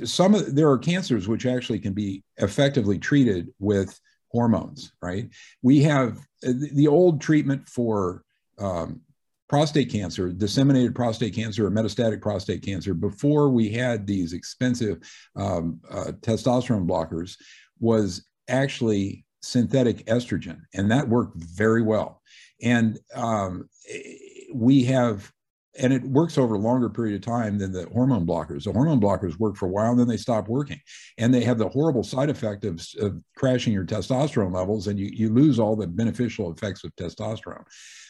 some 0.04 0.34
of 0.34 0.54
there 0.54 0.70
are 0.70 0.78
cancers 0.78 1.28
which 1.28 1.44
actually 1.44 1.78
can 1.78 1.92
be 1.92 2.24
effectively 2.38 2.98
treated 2.98 3.52
with 3.58 4.00
hormones. 4.30 4.92
Right? 5.02 5.28
We 5.60 5.82
have 5.82 6.16
uh, 6.46 6.52
the 6.72 6.88
old 6.88 7.20
treatment 7.20 7.68
for 7.68 8.24
um, 8.58 9.02
prostate 9.52 9.90
cancer, 9.90 10.32
disseminated 10.32 10.94
prostate 10.94 11.34
cancer, 11.34 11.66
or 11.66 11.70
metastatic 11.70 12.22
prostate 12.22 12.62
cancer, 12.62 12.94
before 12.94 13.50
we 13.50 13.68
had 13.68 14.06
these 14.06 14.32
expensive 14.32 14.96
um, 15.36 15.78
uh, 15.90 16.12
testosterone 16.22 16.88
blockers, 16.88 17.36
was 17.78 18.26
actually 18.48 19.26
synthetic 19.42 20.06
estrogen, 20.06 20.62
and 20.72 20.90
that 20.90 21.06
worked 21.06 21.36
very 21.36 21.82
well. 21.82 22.22
And 22.62 22.98
um, 23.14 23.68
we 24.54 24.84
have 24.84 25.30
and 25.78 25.92
it 25.92 26.02
works 26.02 26.36
over 26.36 26.54
a 26.54 26.58
longer 26.58 26.90
period 26.90 27.14
of 27.14 27.22
time 27.22 27.58
than 27.58 27.72
the 27.72 27.88
hormone 27.92 28.26
blockers. 28.26 28.64
The 28.64 28.72
hormone 28.72 29.00
blockers 29.00 29.38
work 29.38 29.56
for 29.56 29.66
a 29.66 29.70
while 29.70 29.90
and 29.90 29.98
then 29.98 30.08
they 30.08 30.18
stop 30.18 30.46
working. 30.46 30.78
And 31.16 31.32
they 31.32 31.42
have 31.44 31.56
the 31.56 31.70
horrible 31.70 32.02
side 32.02 32.28
effect 32.28 32.66
of, 32.66 32.86
of 33.00 33.22
crashing 33.36 33.72
your 33.72 33.86
testosterone 33.86 34.54
levels 34.54 34.86
and 34.86 34.98
you, 34.98 35.06
you 35.06 35.32
lose 35.32 35.58
all 35.58 35.74
the 35.74 35.86
beneficial 35.86 36.52
effects 36.52 36.84
of 36.84 36.94
testosterone. 36.96 37.64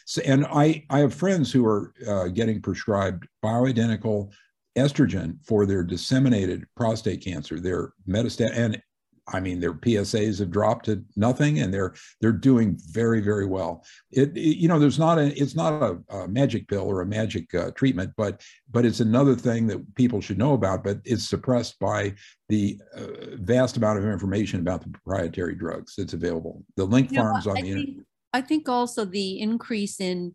So, 0.05 0.21
and 0.25 0.45
I, 0.45 0.85
I 0.89 0.99
have 0.99 1.13
friends 1.13 1.51
who 1.51 1.65
are 1.65 1.93
uh, 2.07 2.27
getting 2.27 2.61
prescribed 2.61 3.27
bioidentical 3.43 4.31
estrogen 4.77 5.37
for 5.45 5.65
their 5.65 5.83
disseminated 5.83 6.65
prostate 6.75 7.23
cancer, 7.23 7.59
their 7.59 7.93
metastatic, 8.07 8.57
and 8.57 8.81
I 9.27 9.39
mean, 9.39 9.59
their 9.59 9.73
PSAs 9.73 10.39
have 10.39 10.51
dropped 10.51 10.85
to 10.85 11.03
nothing, 11.15 11.59
and 11.59 11.73
they're 11.73 11.93
they're 12.19 12.33
doing 12.33 12.77
very 12.89 13.21
very 13.21 13.45
well. 13.45 13.85
It, 14.11 14.35
it 14.35 14.57
you 14.57 14.67
know, 14.67 14.79
there's 14.79 14.99
not 14.99 15.17
a 15.17 15.27
it's 15.41 15.55
not 15.55 15.81
a, 15.81 15.97
a 16.13 16.27
magic 16.27 16.67
pill 16.67 16.81
or 16.83 17.01
a 17.01 17.05
magic 17.05 17.53
uh, 17.53 17.71
treatment, 17.71 18.11
but 18.17 18.41
but 18.69 18.85
it's 18.85 18.99
another 18.99 19.35
thing 19.35 19.67
that 19.67 19.95
people 19.95 20.19
should 20.19 20.37
know 20.37 20.53
about. 20.53 20.83
But 20.83 20.99
it's 21.05 21.27
suppressed 21.27 21.79
by 21.79 22.15
the 22.49 22.77
uh, 22.95 23.35
vast 23.35 23.77
amount 23.77 23.99
of 23.99 24.05
information 24.05 24.59
about 24.59 24.81
the 24.81 24.89
proprietary 24.89 25.55
drugs 25.55 25.95
that's 25.97 26.13
available. 26.13 26.63
The 26.75 26.85
link 26.85 27.11
you 27.11 27.17
farms 27.17 27.45
know, 27.45 27.51
on 27.51 27.57
I 27.57 27.61
the 27.61 27.67
think, 27.67 27.79
internet. 27.79 28.05
I 28.33 28.41
think 28.41 28.67
also 28.67 29.05
the 29.05 29.39
increase 29.39 29.99
in 29.99 30.33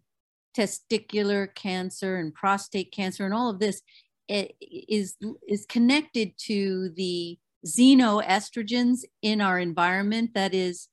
testicular 0.57 1.53
cancer 1.55 2.17
and 2.17 2.35
prostate 2.35 2.93
cancer 2.93 3.25
and 3.25 3.35
all 3.35 3.51
of 3.51 3.59
this 3.59 3.83
is 4.29 5.17
is 5.49 5.67
connected 5.67 6.33
to 6.37 6.91
the 6.91 7.39
xenoestrogens 7.67 9.01
in 9.23 9.41
our 9.41 9.59
environment. 9.59 10.31
That 10.35 10.55
is 10.55 10.89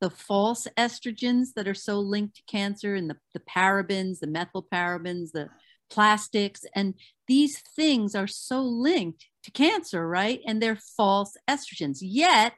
the 0.00 0.10
false 0.10 0.66
estrogens 0.76 1.48
that 1.56 1.68
are 1.68 1.74
so 1.74 2.00
linked 2.00 2.36
to 2.36 2.42
cancer 2.46 2.94
and 2.94 3.10
the, 3.10 3.16
the 3.34 3.40
parabens 3.40 4.20
the 4.20 4.26
methylparabens 4.26 5.32
the 5.32 5.48
plastics. 5.90 6.64
And 6.74 6.94
these 7.26 7.58
things 7.58 8.14
are 8.14 8.26
so 8.26 8.62
linked 8.62 9.26
to 9.44 9.50
cancer 9.50 10.06
right? 10.08 10.40
And 10.46 10.62
they're 10.62 10.80
false 10.96 11.36
estrogens. 11.48 11.98
Yet 12.00 12.54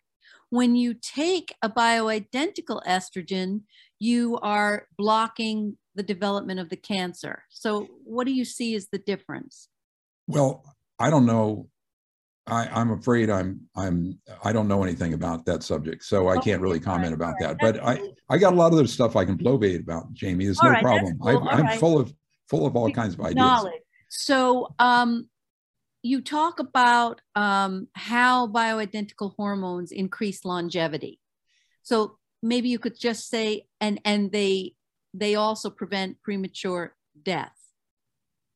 when 0.51 0.74
you 0.74 0.94
take 0.94 1.55
a 1.62 1.70
bioidentical 1.70 2.84
estrogen 2.84 3.62
you 4.01 4.38
are 4.38 4.88
blocking 4.98 5.76
the 5.94 6.03
development 6.03 6.59
of 6.59 6.68
the 6.68 6.76
cancer 6.76 7.44
so 7.48 7.86
what 8.05 8.26
do 8.26 8.32
you 8.32 8.44
see 8.44 8.74
as 8.74 8.88
the 8.88 8.98
difference 8.98 9.68
well 10.26 10.64
i 10.98 11.09
don't 11.09 11.26
know 11.26 11.68
I, 12.46 12.80
am 12.80 12.90
afraid 12.90 13.30
I'm 13.30 13.61
I'm 13.76 14.18
I 14.42 14.53
don't 14.53 14.66
know 14.66 14.82
anything 14.82 15.12
about 15.14 15.44
that 15.46 15.62
subject, 15.62 16.05
so 16.05 16.28
I 16.28 16.38
can't 16.38 16.61
really 16.61 16.80
comment 16.80 17.14
about 17.14 17.34
that. 17.40 17.57
But 17.61 17.82
I 17.82 18.01
I 18.28 18.38
got 18.38 18.53
a 18.53 18.57
lot 18.57 18.68
of 18.68 18.72
other 18.72 18.86
stuff 18.86 19.14
I 19.16 19.24
can 19.24 19.38
bloviate 19.38 19.80
about, 19.80 20.12
Jamie. 20.12 20.46
There's 20.46 20.62
no 20.62 20.70
right, 20.70 20.82
problem. 20.82 21.18
Cool. 21.18 21.48
I, 21.48 21.59
am 21.59 21.62
right. 21.66 21.78
full 21.78 22.01
of 22.01 22.12
full 22.48 22.66
of 22.66 22.76
all 22.76 22.90
kinds 22.90 23.14
of 23.14 23.20
ideas. 23.20 23.36
Knowledge. 23.36 23.82
So 24.09 24.74
um, 24.78 25.28
you 26.03 26.20
talk 26.20 26.59
about 26.59 27.20
um, 27.36 27.88
how 27.94 28.48
bioidentical 28.48 29.34
hormones 29.36 29.92
increase 29.92 30.44
longevity. 30.44 31.20
So 31.82 32.18
maybe 32.43 32.68
you 32.68 32.78
could 32.78 32.99
just 32.99 33.28
say 33.28 33.66
and 33.80 34.01
and 34.05 34.32
they 34.32 34.74
they 35.14 35.34
also 35.34 35.70
prevent 35.70 36.22
premature 36.22 36.95
death. 37.22 37.57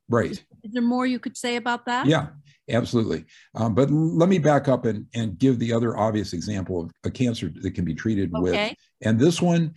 Right. 0.08 0.32
Is, 0.32 0.44
is 0.62 0.72
there 0.72 0.82
more 0.82 1.06
you 1.06 1.18
could 1.18 1.36
say 1.36 1.56
about 1.56 1.86
that? 1.86 2.06
Yeah. 2.06 2.28
Absolutely. 2.70 3.26
Um, 3.54 3.74
but 3.74 3.90
let 3.90 4.30
me 4.30 4.38
back 4.38 4.68
up 4.68 4.86
and, 4.86 5.06
and 5.14 5.38
give 5.38 5.58
the 5.58 5.70
other 5.70 5.98
obvious 5.98 6.32
example 6.32 6.80
of 6.80 6.90
a 7.04 7.10
cancer 7.10 7.52
that 7.60 7.72
can 7.72 7.84
be 7.84 7.94
treated 7.94 8.34
okay. 8.34 8.68
with. 8.70 8.76
And 9.06 9.20
this 9.20 9.42
one 9.42 9.74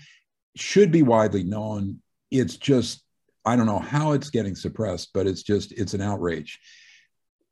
should 0.55 0.89
be 0.89 1.03
widely 1.03 1.43
known. 1.43 2.01
It's 2.32 2.55
just, 2.55 3.03
I 3.43 3.58
don't 3.58 3.66
know 3.66 3.80
how 3.80 4.14
it's 4.14 4.30
getting 4.30 4.55
suppressed, 4.55 5.10
but 5.14 5.28
it's 5.28 5.43
just, 5.43 5.74
it's 5.74 5.95
an 5.95 6.01
outrage. 6.01 6.60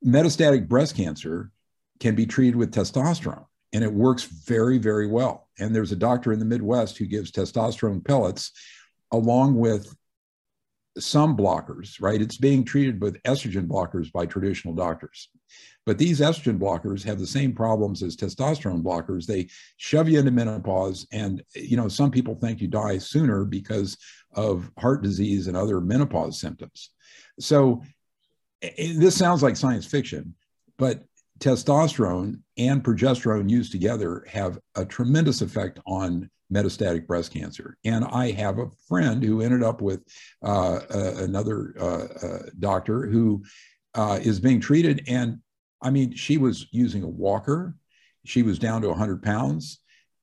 Metastatic 0.06 0.70
breast 0.70 0.96
cancer 0.96 1.52
can 2.00 2.16
be 2.16 2.26
treated 2.26 2.56
with 2.56 2.74
testosterone 2.74 3.46
and 3.76 3.84
it 3.84 3.94
works 3.94 4.24
very, 4.24 4.78
very 4.78 5.06
well. 5.06 5.50
And 5.60 5.76
there's 5.76 5.92
a 5.92 5.98
doctor 5.98 6.32
in 6.32 6.40
the 6.40 6.46
Midwest 6.46 6.98
who 6.98 7.06
gives 7.06 7.30
testosterone 7.30 8.06
pellets 8.06 8.54
along 9.12 9.56
with 9.56 9.94
some 10.98 11.36
blockers, 11.36 12.02
right? 12.02 12.22
It's 12.22 12.38
being 12.38 12.64
treated 12.64 13.02
with 13.02 13.22
estrogen 13.24 13.68
blockers 13.68 14.10
by 14.14 14.28
traditional 14.28 14.74
doctors. 14.74 15.28
But 15.86 15.98
these 15.98 16.22
estrogen 16.22 16.58
blockers 16.58 17.04
have 17.04 17.20
the 17.20 17.28
same 17.28 17.52
problems 17.52 18.02
as 18.02 18.16
testosterone 18.16 18.82
blockers. 18.82 19.26
They 19.26 19.50
shove 19.76 20.08
you 20.08 20.20
into 20.20 20.32
menopause. 20.32 21.06
And, 21.12 21.44
you 21.54 21.76
know, 21.76 21.90
some 21.90 22.12
people 22.12 22.36
think 22.36 22.62
you 22.62 22.70
die 22.70 22.98
sooner 22.98 23.44
because 23.44 23.98
of 24.36 24.72
heart 24.80 25.04
disease 25.04 25.48
and 25.48 25.58
other 25.58 25.82
menopause 25.82 26.40
symptoms. 26.40 26.92
So 27.42 27.84
this 28.62 29.18
sounds 29.18 29.44
like 29.44 29.58
science 29.58 29.86
fiction, 29.86 30.34
but 30.78 31.04
testosterone 31.40 32.40
and 32.58 32.84
progesterone 32.84 33.50
used 33.50 33.72
together 33.72 34.26
have 34.30 34.60
a 34.76 34.86
tremendous 34.86 35.42
effect 35.42 35.80
on 35.86 36.30
metastatic 36.54 37.08
breast 37.08 37.34
cancer. 37.34 37.78
And 37.84 38.06
I 38.06 38.32
have 38.32 38.60
a 38.60 38.70
friend 38.88 39.24
who 39.24 39.42
ended 39.42 39.64
up 39.64 39.82
with 39.82 40.02
uh, 40.44 40.80
uh, 40.94 41.14
another 41.18 41.76
uh, 41.80 42.50
doctor 42.60 43.08
who 43.08 43.44
uh, 43.96 44.20
is 44.22 44.40
being 44.40 44.60
treated. 44.60 45.04
And 45.08 45.40
I 45.82 45.90
mean, 45.90 46.14
she 46.14 46.38
was 46.38 46.68
using 46.72 47.04
a 47.04 47.08
walker, 47.08 47.76
she 48.26 48.44
was 48.44 48.60
down 48.60 48.82
to 48.82 48.90
100 48.90 49.22
pounds, 49.24 49.80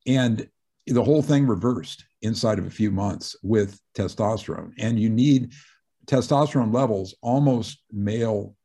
and 0.07 0.49
the 0.87 1.03
whole 1.03 1.23
thing 1.23 1.47
reversed 1.47 2.05
inside 2.23 2.59
of 2.59 2.67
a 2.67 2.71
few 2.71 2.91
months 2.91 3.37
with 3.43 3.81
testosterone. 3.97 4.73
And 4.79 4.99
you 4.99 5.11
need 5.11 5.53
testosterone 6.07 6.75
levels 6.75 7.15
almost 7.23 7.83
male 7.93 8.57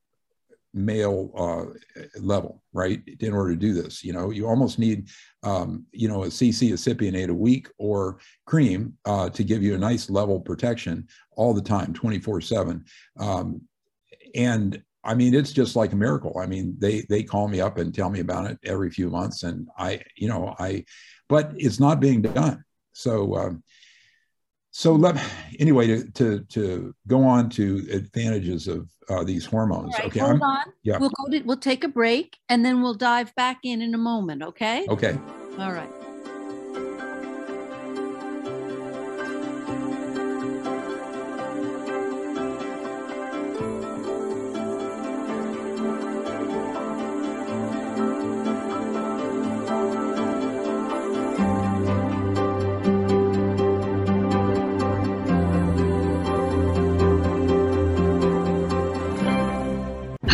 male 0.73 1.31
uh, 1.35 1.99
level, 2.19 2.61
right? 2.73 3.01
In 3.19 3.33
order 3.33 3.51
to 3.51 3.59
do 3.59 3.73
this, 3.73 4.03
you 4.03 4.13
know, 4.13 4.29
you 4.29 4.47
almost 4.47 4.79
need, 4.79 5.09
um, 5.43 5.85
you 5.91 6.07
know, 6.07 6.23
a 6.23 6.27
CC 6.27 6.71
cypionate 6.73 7.29
a 7.29 7.33
week 7.33 7.67
or 7.77 8.19
cream 8.45 8.93
uh, 9.05 9.29
to 9.29 9.43
give 9.43 9.63
you 9.63 9.75
a 9.75 9.79
nice 9.79 10.09
level 10.09 10.39
protection 10.39 11.07
all 11.35 11.53
the 11.53 11.61
time, 11.61 11.93
24 11.93 12.41
seven. 12.41 12.85
Um, 13.19 13.61
and 14.35 14.81
I 15.03 15.13
mean, 15.13 15.33
it's 15.33 15.53
just 15.53 15.75
like 15.75 15.93
a 15.93 15.97
miracle. 15.97 16.37
I 16.37 16.45
mean, 16.45 16.75
they, 16.79 17.05
they 17.09 17.23
call 17.23 17.47
me 17.47 17.61
up 17.61 17.77
and 17.77 17.93
tell 17.93 18.09
me 18.09 18.19
about 18.19 18.49
it 18.51 18.59
every 18.63 18.91
few 18.91 19.09
months 19.09 19.43
and 19.43 19.67
I, 19.77 20.01
you 20.15 20.27
know, 20.27 20.53
I, 20.59 20.83
but 21.29 21.53
it's 21.55 21.79
not 21.79 21.99
being 21.99 22.21
done. 22.21 22.63
So, 22.93 23.35
um, 23.35 23.63
so 24.77 24.93
let 24.93 25.19
anyway 25.57 25.87
to, 25.87 26.03
to 26.11 26.39
to 26.41 26.93
go 27.07 27.23
on 27.23 27.49
to 27.49 27.87
advantages 27.91 28.67
of 28.67 28.87
uh, 29.09 29.23
these 29.23 29.43
hormones. 29.43 29.95
Right, 29.95 30.05
okay, 30.05 30.19
hold 30.19 30.33
I'm, 30.33 30.41
on. 30.43 30.65
Yeah, 30.83 30.99
we'll 30.99 31.09
go 31.09 31.31
to, 31.31 31.41
we'll 31.45 31.57
take 31.57 31.83
a 31.83 31.87
break 31.87 32.37
and 32.47 32.63
then 32.63 32.83
we'll 32.83 32.93
dive 32.93 33.33
back 33.33 33.61
in 33.63 33.81
in 33.81 33.95
a 33.95 33.97
moment. 33.97 34.43
Okay. 34.43 34.85
Okay. 34.87 35.17
All 35.57 35.71
right. 35.71 35.89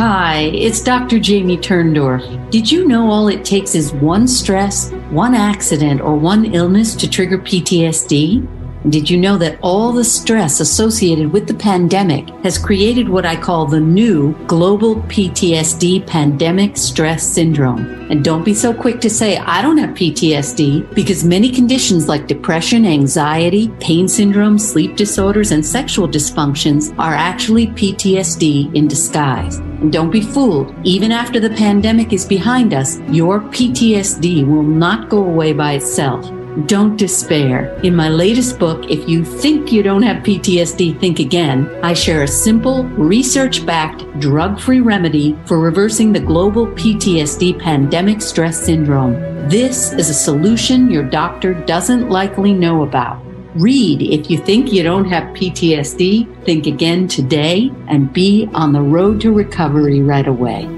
Hi, 0.05 0.51
it's 0.53 0.81
Dr. 0.81 1.17
Jamie 1.17 1.55
Turndorf. 1.55 2.51
Did 2.51 2.69
you 2.69 2.85
know 2.85 3.09
all 3.09 3.29
it 3.29 3.45
takes 3.45 3.73
is 3.73 3.93
one 3.93 4.27
stress, 4.27 4.91
one 5.11 5.33
accident, 5.33 6.01
or 6.01 6.17
one 6.17 6.53
illness 6.53 6.93
to 6.95 7.09
trigger 7.09 7.37
PTSD? 7.37 8.62
Did 8.89 9.09
you 9.09 9.17
know 9.17 9.37
that 9.37 9.59
all 9.61 9.93
the 9.93 10.03
stress 10.03 10.59
associated 10.59 11.31
with 11.31 11.47
the 11.47 11.53
pandemic 11.53 12.27
has 12.43 12.57
created 12.57 13.07
what 13.07 13.25
I 13.25 13.37
call 13.37 13.65
the 13.65 13.79
new 13.79 14.33
global 14.45 14.97
PTSD 15.03 16.05
pandemic 16.05 16.75
stress 16.75 17.25
syndrome? 17.25 17.85
And 18.11 18.25
don't 18.25 18.43
be 18.43 18.53
so 18.53 18.73
quick 18.73 18.99
to 18.99 19.09
say, 19.09 19.37
I 19.37 19.61
don't 19.61 19.77
have 19.77 19.91
PTSD, 19.91 20.93
because 20.93 21.23
many 21.23 21.49
conditions 21.49 22.09
like 22.09 22.27
depression, 22.27 22.85
anxiety, 22.85 23.69
pain 23.79 24.09
syndrome, 24.09 24.59
sleep 24.59 24.97
disorders, 24.97 25.51
and 25.51 25.65
sexual 25.65 26.09
dysfunctions 26.09 26.93
are 26.99 27.13
actually 27.13 27.67
PTSD 27.67 28.75
in 28.75 28.89
disguise. 28.89 29.59
And 29.59 29.93
don't 29.93 30.11
be 30.11 30.21
fooled. 30.21 30.75
Even 30.83 31.13
after 31.13 31.39
the 31.39 31.51
pandemic 31.51 32.11
is 32.11 32.25
behind 32.25 32.73
us, 32.73 32.99
your 33.07 33.39
PTSD 33.39 34.45
will 34.45 34.61
not 34.61 35.09
go 35.09 35.23
away 35.23 35.53
by 35.53 35.73
itself. 35.73 36.29
Don't 36.67 36.97
despair. 36.97 37.73
In 37.81 37.95
my 37.95 38.09
latest 38.09 38.59
book, 38.59 38.87
If 38.87 39.09
You 39.09 39.25
Think 39.25 39.71
You 39.71 39.81
Don't 39.81 40.03
Have 40.03 40.21
PTSD, 40.21 40.99
Think 40.99 41.17
Again, 41.17 41.67
I 41.81 41.93
share 41.93 42.21
a 42.21 42.27
simple, 42.27 42.83
research 42.83 43.65
backed, 43.65 44.03
drug 44.19 44.59
free 44.59 44.79
remedy 44.79 45.35
for 45.45 45.59
reversing 45.59 46.13
the 46.13 46.19
global 46.19 46.67
PTSD 46.67 47.59
pandemic 47.59 48.21
stress 48.21 48.63
syndrome. 48.63 49.13
This 49.49 49.93
is 49.93 50.11
a 50.11 50.13
solution 50.13 50.91
your 50.91 51.03
doctor 51.03 51.55
doesn't 51.55 52.09
likely 52.09 52.53
know 52.53 52.83
about. 52.83 53.19
Read 53.55 54.03
If 54.03 54.29
You 54.29 54.37
Think 54.37 54.71
You 54.71 54.83
Don't 54.83 55.05
Have 55.05 55.35
PTSD, 55.35 56.45
Think 56.45 56.67
Again 56.67 57.07
today, 57.07 57.71
and 57.87 58.13
be 58.13 58.47
on 58.53 58.73
the 58.73 58.81
road 58.81 59.19
to 59.21 59.33
recovery 59.33 60.01
right 60.01 60.27
away. 60.27 60.69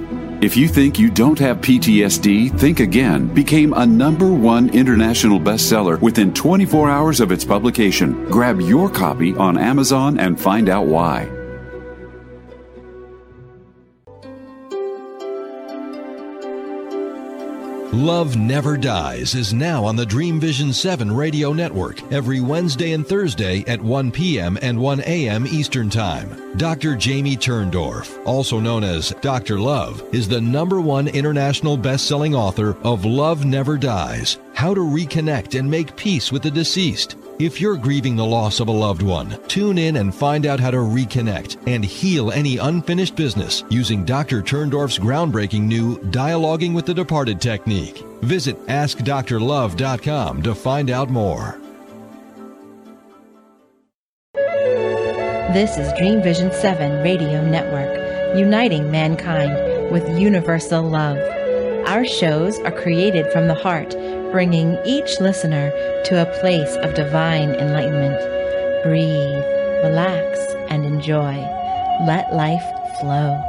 If 0.46 0.56
you 0.56 0.68
think 0.68 1.00
you 1.00 1.10
don't 1.10 1.40
have 1.40 1.58
PTSD, 1.58 2.56
Think 2.60 2.80
Again 2.80 3.34
became 3.34 3.74
a 3.74 3.84
number 3.84 4.32
one 4.32 4.70
international 4.70 5.40
bestseller 5.40 6.00
within 6.00 6.36
24 6.36 6.88
hours 6.88 7.20
of 7.20 7.32
its 7.32 7.44
publication. 7.44 8.30
Grab 8.30 8.62
your 8.62 8.88
copy 8.88 9.34
on 9.38 9.58
Amazon 9.58 10.20
and 10.20 10.40
find 10.40 10.70
out 10.70 10.86
why. 10.86 11.35
Love 17.96 18.36
Never 18.36 18.76
Dies 18.76 19.36
is 19.36 19.54
now 19.54 19.86
on 19.86 19.96
the 19.96 20.06
Dream 20.06 20.38
Vision 20.38 20.74
7 20.74 21.10
radio 21.10 21.54
network 21.54 22.02
every 22.12 22.42
Wednesday 22.42 22.92
and 22.92 23.08
Thursday 23.08 23.64
at 23.68 23.82
1 23.82 24.12
p.m. 24.12 24.60
and 24.62 24.78
1 24.78 25.00
a.m. 25.06 25.48
Eastern 25.48 25.90
Time. 25.90 26.58
Dr. 26.58 26.98
Jamie 26.98 27.38
Turndorf, 27.38 28.22
also 28.28 28.60
known 28.60 28.84
as 28.84 29.12
Dr. 29.22 29.58
Love, 29.58 30.04
is 30.14 30.28
the 30.28 30.42
number 30.42 30.82
one 30.82 31.08
international 31.08 31.78
best-selling 31.78 32.36
author 32.36 32.76
of 32.84 33.06
Love 33.06 33.46
Never 33.46 33.78
Dies: 33.78 34.40
How 34.54 34.74
to 34.74 34.82
Reconnect 34.82 35.58
and 35.58 35.72
Make 35.72 35.96
Peace 35.96 36.34
with 36.34 36.44
the 36.44 36.52
Deceased. 36.52 37.16
If 37.38 37.60
you're 37.60 37.76
grieving 37.76 38.16
the 38.16 38.26
loss 38.26 38.62
of 38.62 38.70
a 38.70 38.72
loved 38.72 39.02
one, 39.02 39.38
tune 39.50 39.78
in 39.78 39.98
and 39.98 40.16
find 40.16 40.46
out 40.46 40.58
how 40.58 40.72
to 40.72 40.78
reconnect 40.78 41.58
and 41.68 41.84
heal 41.84 42.32
any 42.32 42.60
unfinished 42.60 43.18
business 43.18 43.66
using 43.70 44.06
Dr. 44.06 44.42
Turndorf's 44.42 44.98
groundbreaking 44.98 45.64
new 45.64 45.98
Dialoguing 45.98 46.74
with 46.74 46.86
the 46.86 46.94
Departed 46.94 47.42
technique. 47.42 48.06
Visit 48.22 48.58
AskDrLove.com 48.68 50.44
to 50.44 50.56
find 50.56 50.90
out 50.90 51.10
more. 51.10 51.60
This 55.52 55.78
is 55.78 55.92
Dream 55.98 56.24
Vision 56.24 56.54
7 56.54 57.04
Radio 57.04 57.46
Network, 57.46 58.38
uniting 58.38 58.90
mankind 58.92 59.92
with 59.92 60.08
universal 60.18 60.84
love. 60.84 61.18
Our 61.86 62.06
shows 62.06 62.60
are 62.60 62.72
created 62.72 63.30
from 63.34 63.48
the 63.48 63.56
heart 63.56 63.94
bringing 64.32 64.78
each 64.86 65.20
listener 65.20 65.72
to 66.06 66.22
a 66.22 66.40
place 66.40 66.76
of 66.78 66.94
divine 66.94 67.52
enlightenment. 67.56 68.20
Breathe, 68.84 69.44
relax, 69.84 70.40
and 70.70 70.86
enjoy. 70.86 71.36
Let 72.06 72.34
life 72.34 72.64
flow. 73.00 73.42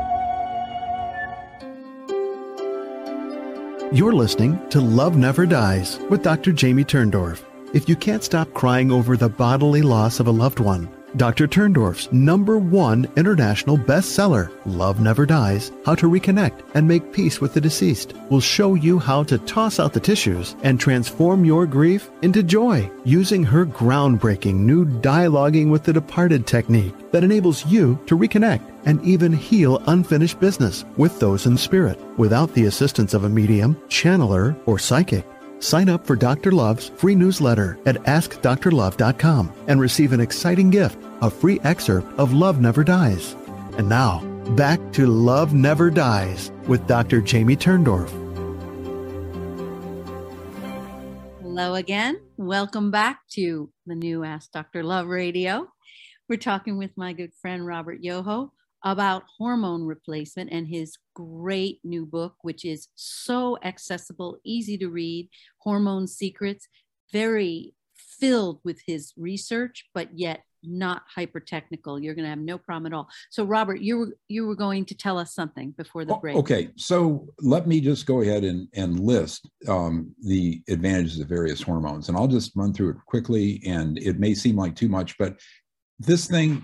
You're 3.93 4.15
listening 4.15 4.61
to 4.71 4.81
Love 4.81 5.17
Never 5.17 5.47
Dies 5.47 5.99
with 6.11 6.23
Dr. 6.23 6.53
Jamie 6.53 6.85
Turndorf. 6.85 7.43
If 7.73 7.89
you 7.89 7.97
can't 7.97 8.25
stop 8.25 8.53
crying 8.53 8.91
over 8.91 9.17
the 9.17 9.29
bodily 9.29 9.83
loss 9.83 10.19
of 10.19 10.27
a 10.27 10.33
loved 10.33 10.59
one, 10.59 10.89
Dr. 11.17 11.49
Turndorf's 11.49 12.13
number 12.13 12.59
one 12.59 13.07
international 13.17 13.79
bestseller, 13.79 14.53
Love 14.67 15.01
Never 15.01 15.25
Dies 15.25 15.73
How 15.87 15.95
to 15.95 16.11
Reconnect 16.11 16.61
and 16.75 16.87
Make 16.87 17.11
Peace 17.11 17.41
with 17.41 17.55
the 17.55 17.61
Deceased, 17.61 18.13
will 18.29 18.41
show 18.41 18.75
you 18.75 18.99
how 18.99 19.23
to 19.23 19.39
toss 19.39 19.81
out 19.81 19.95
the 19.95 20.01
tissues 20.01 20.57
and 20.63 20.79
transform 20.79 21.43
your 21.43 21.65
grief 21.65 22.11
into 22.21 22.43
joy 22.43 22.91
using 23.05 23.43
her 23.43 23.65
groundbreaking 23.65 24.57
new 24.57 24.85
Dialoguing 24.85 25.71
with 25.71 25.85
the 25.85 25.93
Departed 25.93 26.47
technique 26.47 26.95
that 27.13 27.25
enables 27.25 27.65
you 27.65 27.99
to 28.07 28.19
reconnect 28.19 28.71
and 28.85 29.03
even 29.03 29.33
heal 29.33 29.83
unfinished 29.87 30.39
business 30.39 30.85
with 30.99 31.19
those 31.19 31.47
in 31.47 31.57
spirit 31.57 31.99
without 32.19 32.53
the 32.53 32.67
assistance 32.67 33.15
of 33.15 33.25
a 33.25 33.29
medium, 33.29 33.75
channeler, 33.89 34.55
or 34.67 34.79
psychic. 34.79 35.27
Sign 35.59 35.89
up 35.89 36.07
for 36.07 36.17
Dr. 36.17 36.53
Love's 36.53 36.89
free 36.89 37.15
newsletter 37.15 37.79
at 37.87 37.97
AskDrLove.com 37.97 39.53
and 39.69 39.81
receive 39.81 40.13
an 40.13 40.21
exciting 40.21 40.71
gift 40.71 40.99
a 41.23 41.31
free 41.31 41.61
excerpt 41.65 42.07
of 42.19 42.33
Love 42.33 42.61
Never 42.61 42.85
Dies. 42.85 43.35
And 43.79 43.89
now, 43.89 44.21
back 44.51 44.81
to 44.93 45.07
Love 45.07 45.55
Never 45.55 45.91
Dies 45.91 46.51
with 46.69 46.87
Dr. 46.87 47.21
Jamie 47.21 47.57
Turndorf. 47.57 48.11
Hello 51.41 51.75
again. 51.75 52.21
Welcome 52.37 52.91
back 52.91 53.21
to 53.31 53.71
the 53.87 53.95
new 53.95 54.25
Ask 54.25 54.53
Dr. 54.53 54.83
Love 54.83 55.07
radio. 55.07 55.67
We're 56.29 56.37
talking 56.37 56.77
with 56.77 56.91
my 56.97 57.15
good 57.15 57.33
friend 57.41 57.67
Robert 57.67 58.01
Yoho 58.03 58.53
about 58.85 59.25
hormone 59.39 59.85
replacement 59.85 60.53
and 60.53 60.69
his 60.69 60.97
great 61.15 61.81
new 61.85 62.07
book, 62.07 62.35
which 62.43 62.65
is 62.65 62.89
so 62.95 63.59
accessible, 63.65 64.39
easy 64.45 64.79
to 64.79 64.89
read 64.89 65.29
Hormone 65.59 66.07
Secrets, 66.07 66.69
very 67.13 67.75
filled 67.97 68.61
with 68.65 68.81
his 68.87 69.13
research, 69.17 69.87
but 69.95 70.09
yet 70.19 70.43
not 70.63 71.03
hyper 71.15 71.41
technical. 71.41 72.01
You're 72.01 72.15
going 72.15 72.25
to 72.25 72.31
have 72.31 72.39
no 72.39 72.59
problem 72.59 72.93
at 72.93 72.97
all. 72.97 73.09
So, 73.31 73.45
Robert, 73.45 73.81
you 73.81 73.99
were 73.99 74.17
you 74.29 74.47
were 74.47 74.57
going 74.57 74.85
to 74.87 74.95
tell 74.95 75.19
us 75.19 75.35
something 75.35 75.73
before 75.73 76.05
the 76.05 76.17
break. 76.17 76.37
Okay, 76.37 76.71
so 76.77 77.29
let 77.41 77.67
me 77.67 77.81
just 77.81 78.07
go 78.07 78.21
ahead 78.21 78.45
and 78.45 78.69
and 78.75 78.99
list 78.99 79.49
um, 79.69 80.15
the 80.23 80.63
advantages 80.69 81.21
of 81.21 81.29
various 81.29 81.63
hormones, 81.63 82.09
and 82.09 82.17
I'll 82.17 82.27
just 82.27 82.53
run 82.57 82.73
through 82.73 82.91
it 82.91 82.97
quickly. 83.07 83.63
And 83.67 83.99
it 83.99 84.19
may 84.19 84.35
seem 84.35 84.57
like 84.57 84.75
too 84.75 84.89
much, 84.89 85.17
but 85.19 85.39
this 85.99 86.27
thing 86.27 86.63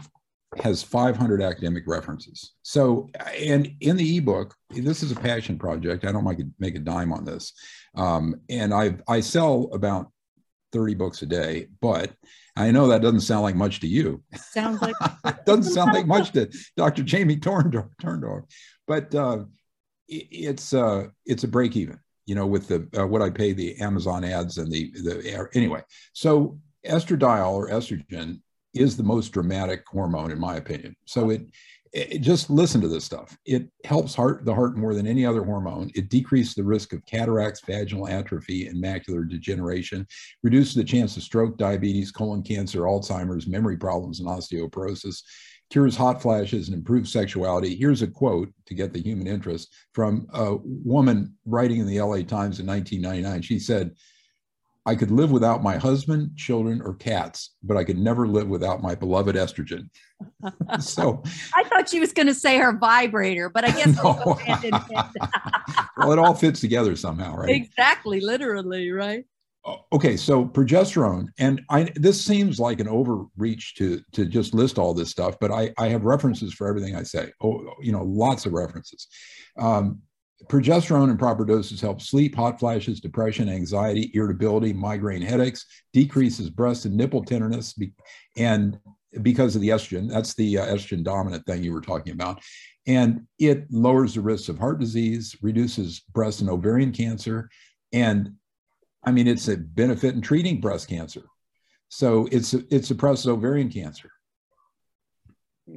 has 0.61 0.83
500 0.83 1.43
academic 1.43 1.85
references. 1.87 2.53
So, 2.63 3.09
and 3.39 3.73
in 3.81 3.97
the 3.97 4.19
ebook, 4.19 4.55
this 4.71 5.03
is 5.03 5.13
a 5.13 5.17
passion 5.17 5.59
project. 5.59 6.05
I 6.05 6.13
don't 6.13 6.25
make 6.25 6.41
a, 6.41 6.45
make 6.59 6.75
a 6.75 6.81
dime 6.81 7.13
on 7.13 7.25
this, 7.25 7.53
um, 7.95 8.37
and 8.49 8.75
I 8.75 8.97
I 9.09 9.21
sell 9.21 9.71
about 9.73 10.11
30 10.73 10.95
books 10.95 11.23
a 11.23 11.27
day, 11.27 11.69
but 11.81 12.13
I 12.57 12.71
know 12.71 12.89
that 12.89 13.03
doesn't 13.03 13.21
sound 13.21 13.43
like 13.43 13.55
much 13.55 13.81
to 13.81 13.87
you. 13.87 14.23
Sounds 14.35 14.83
like 14.83 14.95
it 15.25 15.45
doesn't 15.47 15.73
sound 15.73 15.93
like 15.93 16.07
much 16.07 16.33
to 16.33 16.51
Dr. 16.77 17.03
Jamie 17.03 17.37
Turndorf, 17.37 17.91
Turndorf. 18.01 18.45
but 18.87 19.15
uh, 19.15 19.45
it, 20.09 20.27
it's 20.31 20.75
uh, 20.75 21.09
it's 21.25 21.45
a 21.45 21.49
break 21.49 21.77
even, 21.77 21.99
you 22.27 22.35
know, 22.35 22.47
with 22.47 22.69
the 22.69 22.89
uh, 22.99 23.07
what 23.07 23.23
I 23.23 23.31
pay 23.31 23.53
the 23.53 23.77
Amazon 23.81 24.25
ads 24.25 24.59
and 24.59 24.71
the 24.71 24.91
the 24.93 25.49
anyway. 25.55 25.83
So 26.13 26.59
estradiol 26.87 27.53
or 27.53 27.69
estrogen 27.69 28.41
is 28.75 28.97
the 28.97 29.03
most 29.03 29.31
dramatic 29.31 29.85
hormone 29.87 30.31
in 30.31 30.39
my 30.39 30.57
opinion. 30.57 30.97
So 31.05 31.31
it 31.31 31.47
it, 31.93 32.21
just 32.21 32.49
listen 32.49 32.81
to 32.81 32.89
this 32.89 33.05
stuff. 33.05 33.37
It 33.45 33.69
helps 33.85 34.15
heart 34.15 34.45
the 34.45 34.55
heart 34.55 34.77
more 34.77 34.95
than 34.95 35.07
any 35.07 35.27
other 35.27 35.45
hormone. 35.45 35.91
It 35.95 36.09
decreases 36.09 36.55
the 36.55 36.65
risk 36.65 36.93
of 36.93 37.05
cataracts, 37.07 37.61
vaginal 37.67 38.09
atrophy, 38.09 38.67
and 38.67 38.83
macular 38.83 39.29
degeneration, 39.29 40.07
reduces 40.43 40.75
the 40.75 40.85
chance 40.85 41.17
of 41.17 41.23
stroke, 41.23 41.59
diabetes, 41.59 42.11
colon 42.11 42.43
cancer, 42.43 42.83
Alzheimer's, 42.83 43.47
memory 43.47 43.77
problems, 43.77 44.21
and 44.21 44.29
osteoporosis, 44.29 45.23
cures 45.71 45.97
hot 45.97 46.21
flashes, 46.23 46.69
and 46.69 46.77
improves 46.77 47.13
sexuality. 47.13 47.75
Here's 47.75 48.03
a 48.03 48.07
quote 48.07 48.51
to 48.67 48.75
get 48.75 48.93
the 48.93 49.03
human 49.03 49.27
interest 49.27 49.75
from 49.93 50.27
a 50.33 50.57
woman 50.65 51.35
writing 51.45 51.81
in 51.81 51.87
the 51.87 52.01
LA 52.01 52.23
Times 52.23 52.59
in 52.59 52.67
1999. 52.67 53.43
She 53.43 53.59
said, 53.59 53.93
I 54.85 54.97
could 54.97 55.13
live 55.13 55.31
without 55.31 55.63
my 55.63 55.77
husband, 55.77 56.33
children, 56.37 56.83
or 56.83 56.95
cats, 56.95 57.55
but 57.63 57.77
I 57.77 57.85
could 57.85 57.99
never 57.99 58.27
live 58.27 58.49
without 58.49 58.83
my 58.83 58.97
beloved 58.97 59.37
estrogen. 59.37 59.89
so 60.81 61.23
I 61.57 61.65
thought 61.65 61.89
she 61.89 62.01
was 62.01 62.13
going 62.13 62.27
to 62.27 62.35
say 62.35 62.59
her 62.59 62.77
vibrator, 62.77 63.49
but 63.49 63.65
I 63.65 63.71
guess 63.71 63.97
no. 64.03 64.39
well, 65.97 66.13
it 66.13 66.19
all 66.19 66.35
fits 66.35 66.61
together 66.61 66.97
somehow, 66.97 67.37
right? 67.37 67.51
Exactly, 67.51 68.21
literally, 68.21 68.91
right? 68.91 69.25
Okay, 69.93 70.17
so 70.17 70.45
progesterone, 70.45 71.29
and 71.39 71.63
I 71.71 71.93
this 71.95 72.25
seems 72.25 72.59
like 72.59 72.81
an 72.81 72.89
overreach 72.89 73.77
to 73.77 74.01
to 74.11 74.27
just 74.27 74.55
list 74.55 74.77
all 74.77 74.93
this 74.93 75.11
stuff, 75.11 75.37
but 75.41 75.53
I 75.53 75.73
I 75.79 75.87
have 75.87 76.05
references 76.05 76.53
for 76.53 76.67
everything 76.67 76.97
I 76.97 77.05
say. 77.05 77.31
Oh, 77.41 77.75
you 77.81 77.93
know, 77.93 78.03
lots 78.03 78.45
of 78.45 78.55
references. 78.55 79.07
Um, 79.57 80.03
Progesterone 80.49 81.11
in 81.11 81.17
proper 81.17 81.45
doses 81.45 81.81
helps 81.81 82.09
sleep, 82.09 82.35
hot 82.35 82.59
flashes, 82.59 83.01
depression, 83.01 83.49
anxiety, 83.49 84.11
irritability, 84.15 84.73
migraine 84.73 85.23
headaches, 85.23 85.67
decreases 85.93 86.51
breast 86.51 86.85
and 86.85 86.97
nipple 86.97 87.25
tenderness, 87.25 87.75
and 88.37 88.79
because 89.21 89.55
of 89.55 89.63
the 89.63 89.69
estrogen, 89.69 90.09
that's 90.09 90.35
the 90.35 90.59
uh, 90.59 90.67
estrogen 90.67 91.05
dominant 91.05 91.45
thing 91.45 91.63
you 91.63 91.73
were 91.73 91.83
talking 91.83 92.13
about. 92.13 92.43
And 92.87 93.27
it 93.39 93.71
lowers 93.71 94.15
the 94.15 94.21
risks 94.21 94.49
of 94.49 94.59
heart 94.59 94.81
disease, 94.81 95.37
reduces 95.43 96.01
breast 96.01 96.41
and 96.41 96.51
ovarian 96.51 96.93
cancer. 96.93 97.49
And 97.93 98.33
I 99.05 99.13
mean, 99.13 99.29
it's 99.29 99.49
a 99.49 99.57
benefit 99.57 100.15
in 100.15 100.21
treating 100.21 100.61
breast 100.61 100.89
cancer. 100.89 101.23
So 101.89 102.27
it's, 102.33 102.55
it 102.55 102.85
suppresses 102.85 103.27
ovarian 103.27 103.71
cancer. 103.71 104.11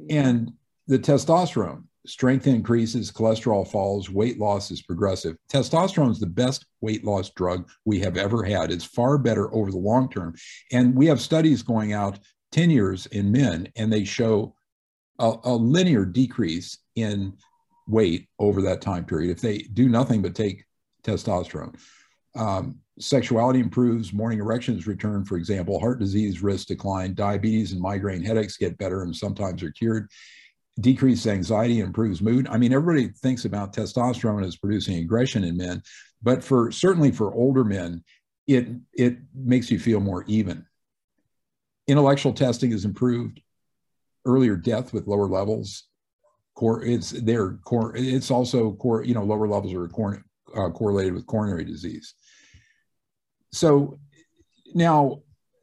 And 0.08 0.52
the 0.86 0.98
testosterone 0.98 1.84
strength 2.06 2.46
increases, 2.46 3.10
cholesterol 3.10 3.68
falls, 3.68 4.10
weight 4.10 4.38
loss 4.38 4.70
is 4.70 4.82
progressive. 4.82 5.36
Testosterone 5.52 6.10
is 6.10 6.20
the 6.20 6.26
best 6.26 6.66
weight 6.80 7.04
loss 7.04 7.30
drug 7.30 7.68
we 7.84 8.00
have 8.00 8.16
ever 8.16 8.42
had. 8.42 8.70
It's 8.70 8.84
far 8.84 9.18
better 9.18 9.52
over 9.54 9.70
the 9.70 9.78
long 9.78 10.08
term. 10.08 10.34
And 10.72 10.94
we 10.94 11.06
have 11.06 11.20
studies 11.20 11.62
going 11.62 11.92
out 11.92 12.18
10 12.52 12.70
years 12.70 13.06
in 13.06 13.32
men, 13.32 13.68
and 13.76 13.92
they 13.92 14.04
show 14.04 14.54
a, 15.18 15.34
a 15.44 15.54
linear 15.54 16.04
decrease 16.04 16.78
in 16.94 17.34
weight 17.88 18.28
over 18.38 18.62
that 18.62 18.80
time 18.80 19.04
period 19.04 19.30
if 19.30 19.40
they 19.40 19.58
do 19.58 19.88
nothing 19.88 20.22
but 20.22 20.34
take 20.34 20.64
testosterone. 21.02 21.78
Um, 22.34 22.80
sexuality 22.98 23.60
improves, 23.60 24.12
morning 24.12 24.38
erections 24.38 24.86
return, 24.86 25.24
for 25.24 25.36
example, 25.36 25.78
heart 25.78 25.98
disease 25.98 26.42
risk 26.42 26.68
decline, 26.68 27.14
diabetes 27.14 27.72
and 27.72 27.80
migraine 27.80 28.22
headaches 28.22 28.56
get 28.56 28.78
better 28.78 29.02
and 29.02 29.14
sometimes 29.14 29.62
are 29.62 29.70
cured 29.70 30.10
decreases 30.80 31.26
anxiety, 31.26 31.80
improves 31.80 32.20
mood. 32.20 32.46
I 32.48 32.58
mean, 32.58 32.72
everybody 32.72 33.08
thinks 33.08 33.44
about 33.44 33.72
testosterone 33.72 34.44
as 34.44 34.56
producing 34.56 34.98
aggression 34.98 35.44
in 35.44 35.56
men, 35.56 35.82
but 36.22 36.44
for 36.44 36.70
certainly 36.70 37.10
for 37.10 37.34
older 37.34 37.64
men, 37.64 38.04
it 38.46 38.68
it 38.92 39.18
makes 39.34 39.70
you 39.70 39.78
feel 39.78 40.00
more 40.00 40.24
even. 40.26 40.66
Intellectual 41.88 42.32
testing 42.32 42.72
is 42.72 42.84
improved. 42.84 43.40
Earlier 44.24 44.56
death 44.56 44.92
with 44.92 45.06
lower 45.06 45.28
levels. 45.28 45.84
Core, 46.54 46.82
it's 46.82 47.10
their 47.10 47.54
core. 47.64 47.92
It's 47.96 48.30
also 48.30 48.72
core. 48.72 49.04
You 49.04 49.14
know, 49.14 49.24
lower 49.24 49.46
levels 49.46 49.72
are 49.74 49.88
cor- 49.88 50.24
uh, 50.54 50.70
correlated 50.70 51.14
with 51.14 51.26
coronary 51.26 51.64
disease. 51.64 52.14
So 53.52 53.98
now 54.74 55.20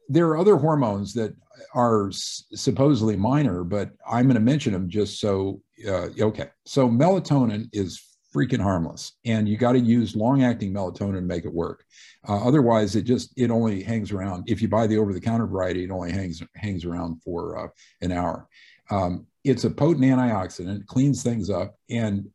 there 0.08 0.28
are 0.28 0.38
other 0.38 0.56
hormones 0.56 1.14
that 1.14 1.34
are 1.74 2.10
supposedly 2.12 3.16
minor, 3.16 3.64
but 3.64 3.90
I'm 4.08 4.26
going 4.26 4.34
to 4.34 4.40
mention 4.40 4.72
them 4.72 4.88
just 4.88 5.20
so, 5.20 5.60
uh, 5.86 6.08
okay. 6.20 6.48
So 6.64 6.88
melatonin 6.88 7.68
is 7.72 8.02
freaking 8.34 8.60
harmless 8.60 9.12
and 9.24 9.48
you 9.48 9.56
got 9.56 9.72
to 9.72 9.78
use 9.78 10.16
long 10.16 10.42
acting 10.42 10.72
melatonin 10.72 11.14
to 11.14 11.20
make 11.20 11.44
it 11.44 11.52
work. 11.52 11.84
Uh, 12.28 12.44
otherwise 12.44 12.96
it 12.96 13.02
just, 13.02 13.32
it 13.36 13.50
only 13.50 13.82
hangs 13.82 14.10
around. 14.10 14.44
If 14.48 14.60
you 14.60 14.68
buy 14.68 14.86
the 14.86 14.98
over 14.98 15.12
the 15.12 15.20
counter 15.20 15.46
variety, 15.46 15.84
it 15.84 15.90
only 15.90 16.10
hangs, 16.10 16.42
hangs 16.56 16.84
around 16.84 17.22
for 17.22 17.58
uh, 17.58 17.68
an 18.00 18.10
hour. 18.10 18.48
Um, 18.90 19.26
it's 19.44 19.64
a 19.64 19.70
potent 19.70 20.04
antioxidant, 20.04 20.86
cleans 20.86 21.22
things 21.22 21.50
up, 21.50 21.76
and 21.90 22.28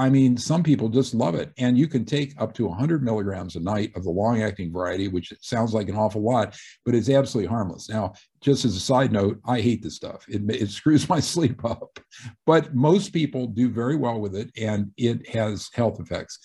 I 0.00 0.08
mean, 0.08 0.38
some 0.38 0.62
people 0.62 0.88
just 0.88 1.12
love 1.12 1.34
it. 1.34 1.52
And 1.58 1.76
you 1.76 1.86
can 1.86 2.06
take 2.06 2.32
up 2.40 2.54
to 2.54 2.66
100 2.66 3.02
milligrams 3.02 3.54
a 3.54 3.60
night 3.60 3.92
of 3.94 4.02
the 4.02 4.10
long 4.10 4.40
acting 4.40 4.72
variety, 4.72 5.08
which 5.08 5.30
sounds 5.42 5.74
like 5.74 5.90
an 5.90 5.94
awful 5.94 6.22
lot, 6.22 6.58
but 6.86 6.94
it's 6.94 7.10
absolutely 7.10 7.50
harmless. 7.50 7.90
Now, 7.90 8.14
just 8.40 8.64
as 8.64 8.74
a 8.74 8.80
side 8.80 9.12
note, 9.12 9.38
I 9.44 9.60
hate 9.60 9.82
this 9.82 9.96
stuff. 9.96 10.24
It, 10.26 10.40
it 10.48 10.70
screws 10.70 11.06
my 11.10 11.20
sleep 11.20 11.66
up, 11.66 12.00
but 12.46 12.74
most 12.74 13.12
people 13.12 13.46
do 13.46 13.68
very 13.68 13.94
well 13.94 14.18
with 14.18 14.34
it 14.34 14.50
and 14.56 14.90
it 14.96 15.28
has 15.28 15.68
health 15.74 16.00
effects. 16.00 16.38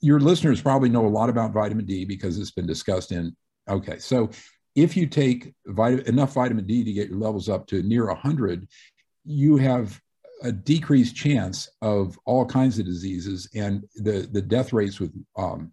Your 0.00 0.20
listeners 0.20 0.62
probably 0.62 0.88
know 0.88 1.04
a 1.04 1.08
lot 1.08 1.28
about 1.28 1.52
vitamin 1.52 1.86
D 1.86 2.04
because 2.04 2.38
it's 2.38 2.52
been 2.52 2.66
discussed 2.66 3.10
in. 3.10 3.34
Okay, 3.68 3.98
so 3.98 4.30
if 4.76 4.96
you 4.96 5.08
take 5.08 5.52
vitamin, 5.66 6.06
enough 6.06 6.34
vitamin 6.34 6.64
D 6.64 6.84
to 6.84 6.92
get 6.92 7.08
your 7.08 7.18
levels 7.18 7.48
up 7.48 7.66
to 7.68 7.82
near 7.82 8.06
100, 8.06 8.68
you 9.24 9.56
have 9.56 10.00
a 10.44 10.52
decreased 10.52 11.16
chance 11.16 11.68
of 11.82 12.18
all 12.26 12.44
kinds 12.44 12.78
of 12.78 12.84
diseases, 12.84 13.48
and 13.54 13.84
the 13.96 14.28
the 14.30 14.42
death 14.42 14.72
rates 14.72 15.00
with 15.00 15.12
um, 15.36 15.72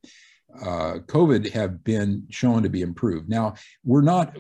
uh, 0.59 0.99
COVID 1.05 1.51
have 1.51 1.83
been 1.83 2.25
shown 2.29 2.63
to 2.63 2.69
be 2.69 2.81
improved. 2.81 3.29
Now, 3.29 3.55
we're 3.83 4.01
not. 4.01 4.35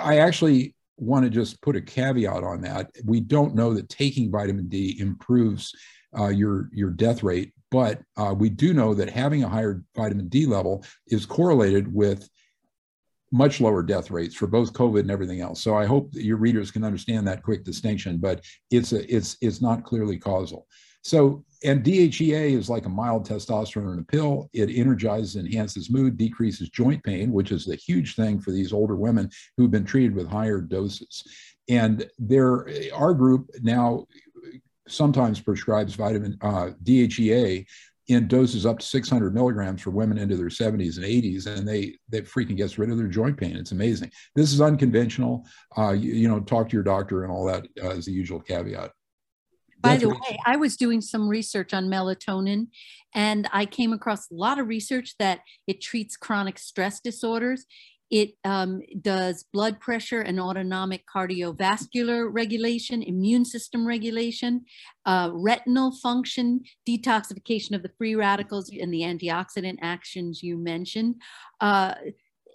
I 0.00 0.18
actually 0.18 0.74
want 0.96 1.24
to 1.24 1.30
just 1.30 1.60
put 1.60 1.76
a 1.76 1.80
caveat 1.80 2.42
on 2.42 2.62
that. 2.62 2.90
We 3.04 3.20
don't 3.20 3.54
know 3.54 3.74
that 3.74 3.88
taking 3.88 4.30
vitamin 4.30 4.68
D 4.68 4.96
improves 4.98 5.74
uh, 6.18 6.28
your 6.28 6.70
your 6.72 6.90
death 6.90 7.22
rate, 7.22 7.52
but 7.70 8.00
uh, 8.16 8.34
we 8.36 8.48
do 8.48 8.72
know 8.72 8.94
that 8.94 9.10
having 9.10 9.44
a 9.44 9.48
higher 9.48 9.82
vitamin 9.94 10.28
D 10.28 10.46
level 10.46 10.84
is 11.08 11.26
correlated 11.26 11.92
with 11.92 12.28
much 13.32 13.60
lower 13.60 13.82
death 13.82 14.10
rates 14.10 14.34
for 14.34 14.46
both 14.46 14.72
COVID 14.72 15.00
and 15.00 15.10
everything 15.10 15.40
else. 15.40 15.62
So 15.62 15.76
I 15.76 15.86
hope 15.86 16.12
that 16.12 16.24
your 16.24 16.36
readers 16.36 16.70
can 16.70 16.84
understand 16.84 17.26
that 17.26 17.42
quick 17.42 17.64
distinction, 17.64 18.18
but 18.18 18.44
it's 18.70 18.92
a, 18.92 19.14
it's 19.14 19.36
it's 19.40 19.60
not 19.60 19.84
clearly 19.84 20.18
causal. 20.18 20.66
So 21.02 21.44
and 21.64 21.82
DHEA 21.82 22.52
is 22.52 22.68
like 22.68 22.84
a 22.84 22.90
mild 22.90 23.26
testosterone 23.26 23.94
in 23.94 23.98
a 24.00 24.04
pill. 24.04 24.50
It 24.52 24.68
energizes, 24.68 25.36
enhances 25.36 25.90
mood, 25.90 26.18
decreases 26.18 26.68
joint 26.68 27.02
pain, 27.02 27.32
which 27.32 27.52
is 27.52 27.68
a 27.68 27.74
huge 27.74 28.16
thing 28.16 28.38
for 28.38 28.50
these 28.50 28.72
older 28.72 28.96
women 28.96 29.30
who've 29.56 29.70
been 29.70 29.84
treated 29.84 30.14
with 30.14 30.28
higher 30.28 30.60
doses. 30.60 31.24
And 31.68 32.06
there, 32.18 32.68
our 32.94 33.14
group 33.14 33.50
now 33.62 34.06
sometimes 34.86 35.40
prescribes 35.40 35.94
vitamin 35.94 36.36
uh, 36.42 36.70
DHEA 36.82 37.64
in 38.08 38.28
doses 38.28 38.66
up 38.66 38.78
to 38.78 38.86
600 38.86 39.34
milligrams 39.34 39.80
for 39.80 39.90
women 39.90 40.18
into 40.18 40.36
their 40.36 40.48
70s 40.48 40.96
and 40.96 41.06
80s, 41.06 41.46
and 41.46 41.66
they 41.66 41.96
they 42.08 42.20
freaking 42.22 42.56
gets 42.56 42.78
rid 42.78 42.90
of 42.90 42.98
their 42.98 43.08
joint 43.08 43.36
pain. 43.36 43.56
It's 43.56 43.72
amazing. 43.72 44.10
This 44.34 44.52
is 44.52 44.60
unconventional. 44.60 45.46
Uh, 45.76 45.92
you, 45.92 46.12
you, 46.12 46.28
know, 46.28 46.40
talk 46.40 46.68
to 46.68 46.74
your 46.74 46.82
doctor 46.82 47.24
and 47.24 47.32
all 47.32 47.46
that 47.46 47.66
uh, 47.82 47.90
is 47.90 48.06
the 48.06 48.12
usual 48.12 48.40
caveat. 48.40 48.90
By 49.80 49.90
That's 49.90 50.02
the 50.02 50.08
way, 50.10 50.38
I 50.46 50.56
was 50.56 50.76
doing 50.76 51.00
some 51.00 51.28
research 51.28 51.74
on 51.74 51.88
melatonin, 51.88 52.68
and 53.14 53.48
I 53.52 53.66
came 53.66 53.92
across 53.92 54.30
a 54.30 54.34
lot 54.34 54.58
of 54.58 54.68
research 54.68 55.14
that 55.18 55.40
it 55.66 55.80
treats 55.80 56.16
chronic 56.16 56.58
stress 56.58 57.00
disorders. 57.00 57.66
It 58.14 58.36
um, 58.44 58.80
does 59.00 59.42
blood 59.52 59.80
pressure 59.80 60.20
and 60.20 60.38
autonomic 60.38 61.02
cardiovascular 61.12 62.28
regulation, 62.30 63.02
immune 63.02 63.44
system 63.44 63.84
regulation, 63.84 64.66
uh, 65.04 65.30
retinal 65.32 65.90
function, 65.90 66.62
detoxification 66.88 67.74
of 67.74 67.82
the 67.82 67.90
free 67.98 68.14
radicals, 68.14 68.70
and 68.70 68.94
the 68.94 69.00
antioxidant 69.00 69.78
actions 69.82 70.44
you 70.44 70.56
mentioned. 70.56 71.16
Uh, 71.60 71.94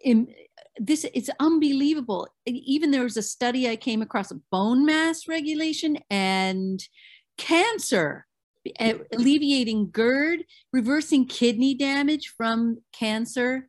in, 0.02 0.34
this 0.78 1.04
is 1.04 1.30
unbelievable. 1.42 2.30
Even 2.46 2.92
there 2.92 3.04
was 3.04 3.18
a 3.18 3.22
study 3.22 3.68
I 3.68 3.76
came 3.76 4.02
across 4.02 4.32
of 4.32 4.40
bone 4.50 4.86
mass 4.86 5.28
regulation 5.28 5.98
and 6.10 6.82
cancer 7.38 8.26
alleviating 9.12 9.92
GERD, 9.92 10.46
reversing 10.72 11.26
kidney 11.26 11.74
damage 11.74 12.34
from 12.38 12.78
cancer, 12.94 13.68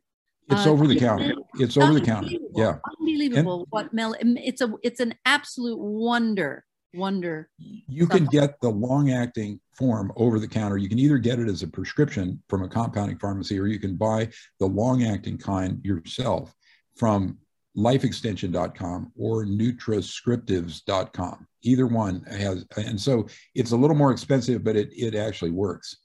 it's 0.51 0.67
uh, 0.67 0.71
over 0.71 0.87
the 0.87 0.99
counter. 0.99 1.33
It's 1.55 1.77
over 1.77 1.93
the 1.93 2.01
counter. 2.01 2.29
Yeah. 2.55 2.77
Unbelievable 2.99 3.61
and 3.61 3.67
what 3.69 3.93
Mel 3.93 4.15
it's 4.19 4.61
a 4.61 4.73
it's 4.83 4.99
an 4.99 5.15
absolute 5.25 5.79
wonder. 5.79 6.65
Wonder. 6.93 7.49
You 7.57 8.05
can 8.05 8.25
get 8.25 8.59
the 8.59 8.69
long 8.69 9.11
acting 9.11 9.61
form 9.77 10.11
over 10.17 10.39
the 10.39 10.47
counter. 10.47 10.77
You 10.77 10.89
can 10.89 10.99
either 10.99 11.17
get 11.17 11.39
it 11.39 11.47
as 11.47 11.63
a 11.63 11.67
prescription 11.67 12.43
from 12.49 12.63
a 12.63 12.67
compounding 12.67 13.17
pharmacy 13.17 13.57
or 13.57 13.67
you 13.67 13.79
can 13.79 13.95
buy 13.95 14.27
the 14.59 14.65
long 14.65 15.05
acting 15.05 15.37
kind 15.37 15.83
yourself 15.85 16.53
from 16.97 17.37
lifeextension.com 17.77 19.13
or 19.17 19.45
nutriscriptives.com. 19.45 21.47
Either 21.63 21.87
one 21.87 22.23
has, 22.23 22.65
and 22.75 22.99
so 22.99 23.27
it's 23.55 23.71
a 23.71 23.77
little 23.77 23.95
more 23.95 24.11
expensive, 24.11 24.63
but 24.63 24.75
it, 24.75 24.89
it 24.91 25.15
actually 25.15 25.51
works. 25.51 25.95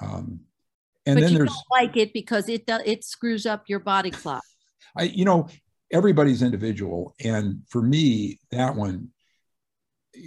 Um, 0.00 0.40
and 1.10 1.20
but 1.20 1.26
then 1.26 1.34
there's 1.34 1.62
like 1.70 1.96
it 1.96 2.12
because 2.12 2.48
it 2.48 2.66
does 2.66 2.82
it 2.84 3.04
screws 3.04 3.46
up 3.46 3.64
your 3.68 3.80
body 3.80 4.10
clock. 4.10 4.42
I 4.96 5.04
you 5.04 5.24
know 5.24 5.48
everybody's 5.92 6.42
individual, 6.42 7.14
and 7.22 7.62
for 7.68 7.82
me 7.82 8.38
that 8.50 8.74
one 8.74 9.08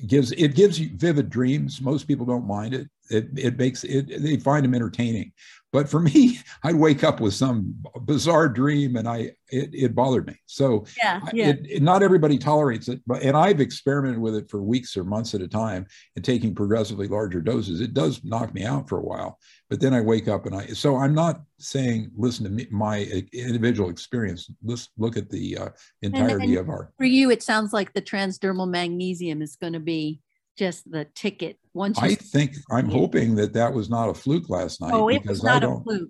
gives 0.08 0.32
it 0.32 0.56
gives 0.56 0.80
you 0.80 0.90
vivid 0.96 1.30
dreams. 1.30 1.82
Most 1.82 2.08
people 2.08 2.26
don't 2.26 2.48
mind 2.48 2.74
it. 2.74 2.90
It 3.14 3.30
it 3.38 3.58
makes 3.58 3.84
it 3.84 4.22
they 4.22 4.38
find 4.38 4.66
them 4.66 4.76
entertaining. 4.76 5.32
But 5.74 5.90
for 5.90 6.00
me, 6.14 6.40
I'd 6.64 6.76
wake 6.76 7.04
up 7.04 7.20
with 7.20 7.34
some 7.34 7.76
bizarre 8.02 8.48
dream, 8.48 8.96
and 8.96 9.10
I 9.10 9.32
it, 9.50 9.70
it 9.74 9.96
bothered 9.96 10.28
me. 10.28 10.36
So 10.46 10.86
yeah, 10.98 11.20
yeah. 11.34 11.50
It, 11.50 11.66
it, 11.70 11.84
not 11.84 12.04
everybody 12.04 12.38
tolerates 12.38 12.88
it, 12.88 13.02
but 13.06 13.24
and 13.24 13.36
I've 13.36 13.60
experimented 13.60 14.20
with 14.20 14.36
it 14.36 14.50
for 14.50 14.62
weeks 14.62 14.96
or 14.96 15.04
months 15.04 15.34
at 15.34 15.42
a 15.42 15.48
time, 15.48 15.86
and 16.16 16.24
taking 16.24 16.56
progressively 16.56 17.08
larger 17.08 17.42
doses. 17.42 17.82
It 17.82 17.94
does 17.94 18.24
knock 18.24 18.54
me 18.54 18.64
out 18.64 18.88
for 18.88 19.00
a 19.00 19.04
while, 19.04 19.40
but 19.70 19.82
then 19.82 19.94
I 19.94 20.02
wake 20.02 20.28
up 20.28 20.46
and 20.46 20.56
I. 20.56 20.68
So 20.68 20.96
I'm 20.96 21.16
not 21.16 21.42
saying 21.60 22.12
listen 22.16 22.46
to 22.46 22.52
me, 22.52 22.68
my 22.70 23.00
individual 23.34 23.90
experience. 23.90 24.50
Let's 24.64 24.90
look 24.98 25.18
at 25.18 25.30
the 25.30 25.58
uh, 25.58 25.70
entirety 26.04 26.34
and, 26.34 26.44
and 26.44 26.58
of 26.60 26.70
our. 26.70 26.94
For 26.98 27.06
you, 27.06 27.32
it 27.32 27.44
sounds 27.44 27.74
like 27.74 27.94
the 27.94 28.02
transdermal 28.02 28.70
magnesium 28.70 29.42
is 29.42 29.56
going 29.56 29.74
to 29.74 29.80
be 29.80 30.22
just 30.58 30.90
the 30.90 31.06
ticket. 31.16 31.58
Once 31.74 32.00
I 32.00 32.16
think 32.16 32.56
I'm 32.72 32.90
hoping 32.90 33.36
that 33.36 33.54
that 33.54 33.74
was 33.74 33.90
not 33.90 34.10
a 34.10 34.14
fluke 34.14 34.50
last 34.50 34.82
night. 34.82 34.94
Oh, 34.94 35.10
it 35.10 35.26
was 35.26 35.44
not 35.44 35.64
a 35.64 35.80
fluke. 35.84 36.10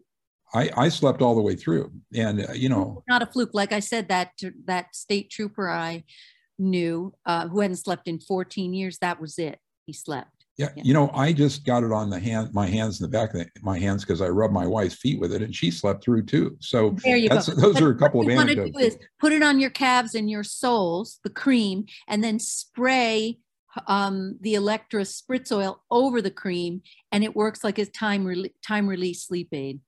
I, 0.54 0.70
I 0.78 0.90
slept 0.90 1.22
all 1.22 1.36
the 1.36 1.42
way 1.42 1.56
through, 1.56 1.92
and 2.14 2.42
uh, 2.48 2.54
you 2.54 2.70
know, 2.70 3.04
not 3.08 3.24
a 3.24 3.26
fluke. 3.26 3.52
Like 3.54 3.74
I 3.74 3.80
said, 3.80 4.10
that 4.10 4.32
that 4.66 4.96
state 4.96 5.32
trooper 5.32 5.70
I 5.70 6.04
knew 6.60 7.14
uh, 7.26 7.48
who 7.48 7.62
hadn't 7.62 7.78
slept 7.78 8.08
in 8.08 8.20
14 8.20 8.74
years, 8.74 9.00
that 9.00 9.20
was 9.20 9.40
it. 9.40 9.60
He 9.86 9.94
slept. 9.94 10.30
Yeah, 10.58 10.70
yeah, 10.76 10.84
you 10.86 10.94
know, 10.94 11.10
I 11.16 11.34
just 11.34 11.66
got 11.66 11.84
it 11.84 11.92
on 11.92 12.12
the 12.12 12.20
hand, 12.20 12.54
my 12.54 12.68
hands 12.68 13.02
in 13.02 13.10
the 13.10 13.18
back 13.18 13.34
of 13.34 13.40
the, 13.40 13.48
my 13.64 13.80
hands 13.80 14.04
because 14.04 14.22
I 14.22 14.28
rubbed 14.28 14.54
my 14.54 14.68
wife's 14.68 14.96
feet 14.96 15.20
with 15.20 15.34
it, 15.34 15.42
and 15.42 15.56
she 15.56 15.72
slept 15.72 16.04
through 16.04 16.26
too. 16.26 16.56
So 16.60 16.96
there 17.04 17.18
you 17.18 17.30
go. 17.30 17.36
Those 17.38 17.74
but 17.74 17.82
are 17.82 17.90
a 17.90 17.98
couple 17.98 18.22
of 18.22 18.30
anecdotes. 18.30 18.78
Is 18.80 18.98
put 19.20 19.34
it 19.34 19.42
on 19.42 19.60
your 19.60 19.72
calves 19.72 20.14
and 20.14 20.30
your 20.30 20.44
soles, 20.44 21.20
the 21.24 21.32
cream, 21.32 21.86
and 22.08 22.24
then 22.24 22.38
spray 22.38 23.40
um, 23.88 24.38
the 24.42 24.56
Electra 24.56 25.02
spritz 25.02 25.52
oil 25.52 25.82
over 25.90 26.22
the 26.22 26.32
cream, 26.32 26.82
and 27.12 27.24
it 27.24 27.36
works 27.36 27.64
like 27.64 27.78
a 27.80 27.86
time 27.86 28.26
re- 28.26 28.54
time 28.66 28.88
release 28.88 29.24
sleep 29.24 29.50
aid. 29.52 29.80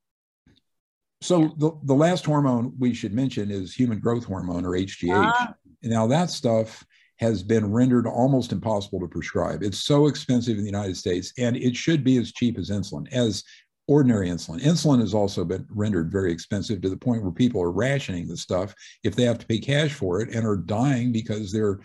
So 1.21 1.53
the, 1.57 1.71
the 1.83 1.93
last 1.93 2.25
hormone 2.25 2.73
we 2.77 2.93
should 2.93 3.13
mention 3.13 3.49
is 3.49 3.73
human 3.73 3.99
growth 3.99 4.25
hormone 4.25 4.65
or 4.65 4.71
HGH. 4.71 5.11
Ah. 5.11 5.53
Now 5.81 6.07
that 6.07 6.29
stuff 6.29 6.85
has 7.17 7.41
been 7.41 7.71
rendered 7.71 8.05
almost 8.05 8.51
impossible 8.51 8.99
to 8.99 9.07
prescribe. 9.07 9.63
It's 9.63 9.79
so 9.79 10.07
expensive 10.07 10.57
in 10.57 10.63
the 10.63 10.69
United 10.69 10.97
States, 10.97 11.31
and 11.37 11.55
it 11.55 11.75
should 11.75 12.03
be 12.03 12.17
as 12.17 12.33
cheap 12.33 12.57
as 12.57 12.69
insulin, 12.69 13.11
as 13.13 13.43
ordinary 13.87 14.29
insulin. 14.29 14.61
Insulin 14.61 14.99
has 14.99 15.13
also 15.13 15.45
been 15.45 15.65
rendered 15.69 16.11
very 16.11 16.31
expensive 16.31 16.81
to 16.81 16.89
the 16.89 16.97
point 16.97 17.23
where 17.23 17.31
people 17.31 17.61
are 17.61 17.71
rationing 17.71 18.27
the 18.27 18.35
stuff 18.35 18.73
if 19.03 19.15
they 19.15 19.23
have 19.23 19.37
to 19.37 19.45
pay 19.45 19.59
cash 19.59 19.93
for 19.93 20.21
it 20.21 20.33
and 20.33 20.45
are 20.45 20.57
dying 20.57 21.11
because 21.11 21.51
they're 21.51 21.79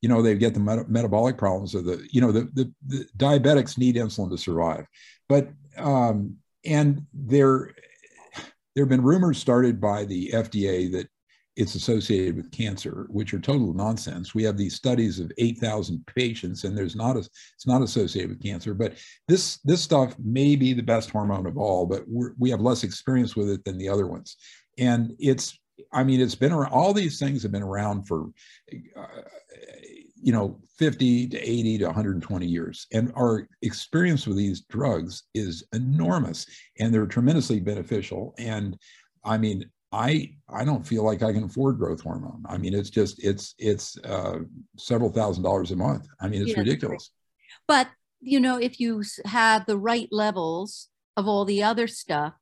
you 0.00 0.08
know 0.08 0.22
they 0.22 0.34
get 0.34 0.54
the 0.54 0.60
met- 0.60 0.90
metabolic 0.90 1.36
problems 1.36 1.74
of 1.74 1.84
the 1.84 2.06
you 2.10 2.20
know 2.20 2.32
the, 2.32 2.48
the, 2.54 2.72
the 2.86 3.06
diabetics 3.16 3.78
need 3.78 3.96
insulin 3.96 4.30
to 4.30 4.38
survive. 4.38 4.86
But 5.28 5.48
um 5.76 6.36
and 6.64 7.06
there 7.12 7.74
there 8.74 8.84
have 8.84 8.88
been 8.88 9.02
rumors 9.02 9.38
started 9.38 9.80
by 9.80 10.04
the 10.04 10.30
fda 10.34 10.92
that 10.92 11.08
it's 11.56 11.74
associated 11.74 12.36
with 12.36 12.52
cancer 12.52 13.06
which 13.10 13.34
are 13.34 13.40
total 13.40 13.74
nonsense. 13.74 14.32
We 14.32 14.44
have 14.44 14.56
these 14.56 14.76
studies 14.76 15.18
of 15.18 15.32
8000 15.38 16.06
patients 16.06 16.62
and 16.62 16.78
there's 16.78 16.94
not 16.94 17.16
a, 17.16 17.20
it's 17.20 17.66
not 17.66 17.82
associated 17.82 18.30
with 18.30 18.42
cancer 18.42 18.74
but 18.74 18.94
this 19.26 19.58
this 19.64 19.82
stuff 19.82 20.14
may 20.22 20.54
be 20.54 20.72
the 20.72 20.82
best 20.82 21.10
hormone 21.10 21.46
of 21.46 21.56
all 21.56 21.86
but 21.86 22.04
we 22.06 22.50
have 22.50 22.60
less 22.60 22.84
experience 22.84 23.34
with 23.34 23.50
it 23.50 23.64
than 23.64 23.78
the 23.78 23.88
other 23.88 24.06
ones. 24.06 24.36
And 24.78 25.14
it's 25.18 25.58
I 25.92 26.04
mean, 26.04 26.20
it's 26.20 26.34
been 26.34 26.52
around, 26.52 26.72
all 26.72 26.92
these 26.92 27.18
things 27.18 27.42
have 27.42 27.52
been 27.52 27.62
around 27.62 28.06
for, 28.06 28.30
uh, 28.96 29.22
you 30.22 30.32
know, 30.32 30.58
50 30.78 31.28
to 31.28 31.38
80 31.38 31.78
to 31.78 31.86
120 31.86 32.46
years. 32.46 32.86
And 32.92 33.12
our 33.16 33.48
experience 33.62 34.26
with 34.26 34.36
these 34.36 34.62
drugs 34.62 35.24
is 35.34 35.64
enormous 35.72 36.46
and 36.78 36.92
they're 36.92 37.06
tremendously 37.06 37.60
beneficial. 37.60 38.34
And 38.38 38.78
I 39.24 39.38
mean, 39.38 39.70
I 39.92 40.34
I 40.48 40.64
don't 40.64 40.86
feel 40.86 41.02
like 41.02 41.22
I 41.22 41.32
can 41.32 41.44
afford 41.44 41.78
growth 41.78 42.02
hormone. 42.02 42.44
I 42.46 42.58
mean, 42.58 42.74
it's 42.74 42.90
just 42.90 43.24
it's 43.24 43.54
it's 43.58 43.96
uh, 44.04 44.40
several 44.76 45.10
thousand 45.10 45.44
dollars 45.44 45.70
a 45.70 45.76
month. 45.76 46.06
I 46.20 46.28
mean, 46.28 46.42
it's 46.42 46.52
yeah, 46.52 46.58
ridiculous. 46.58 47.10
But 47.66 47.88
you 48.20 48.40
know, 48.40 48.58
if 48.58 48.80
you 48.80 49.02
have 49.24 49.64
the 49.66 49.78
right 49.78 50.08
levels 50.10 50.88
of 51.16 51.26
all 51.26 51.44
the 51.44 51.62
other 51.62 51.86
stuff, 51.86 52.34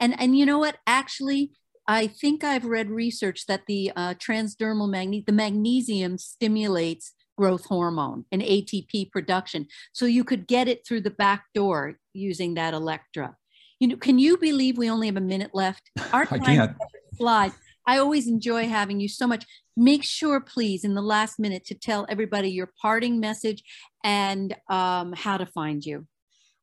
and 0.00 0.18
and 0.20 0.38
you 0.38 0.46
know 0.46 0.58
what, 0.58 0.76
actually, 0.86 1.50
I 1.88 2.06
think 2.06 2.42
I've 2.42 2.64
read 2.64 2.90
research 2.90 3.46
that 3.46 3.66
the 3.66 3.92
uh, 3.94 4.14
transdermal 4.14 4.90
magne- 4.90 5.24
the 5.26 5.32
magnesium 5.32 6.18
stimulates 6.18 7.12
growth 7.36 7.66
hormone 7.66 8.24
and 8.32 8.42
ATP 8.42 9.10
production. 9.12 9.66
So 9.92 10.06
you 10.06 10.24
could 10.24 10.46
get 10.46 10.68
it 10.68 10.86
through 10.86 11.02
the 11.02 11.10
back 11.10 11.44
door 11.54 11.98
using 12.12 12.54
that 12.54 12.74
Electra. 12.74 13.36
You 13.78 13.88
know, 13.88 13.96
can 13.96 14.18
you 14.18 14.38
believe 14.38 14.78
we 14.78 14.90
only 14.90 15.06
have 15.06 15.16
a 15.16 15.20
minute 15.20 15.50
left? 15.52 15.90
Our 16.12 16.26
I 16.30 16.38
can't. 16.38 16.76
Flies. 17.18 17.52
I 17.86 17.98
always 17.98 18.26
enjoy 18.26 18.68
having 18.68 19.00
you 19.00 19.08
so 19.08 19.26
much. 19.26 19.44
Make 19.76 20.02
sure, 20.02 20.40
please, 20.40 20.84
in 20.84 20.94
the 20.94 21.02
last 21.02 21.38
minute, 21.38 21.64
to 21.66 21.74
tell 21.74 22.04
everybody 22.08 22.50
your 22.50 22.72
parting 22.80 23.20
message 23.20 23.62
and 24.02 24.56
um, 24.68 25.12
how 25.12 25.36
to 25.36 25.46
find 25.46 25.84
you. 25.84 26.06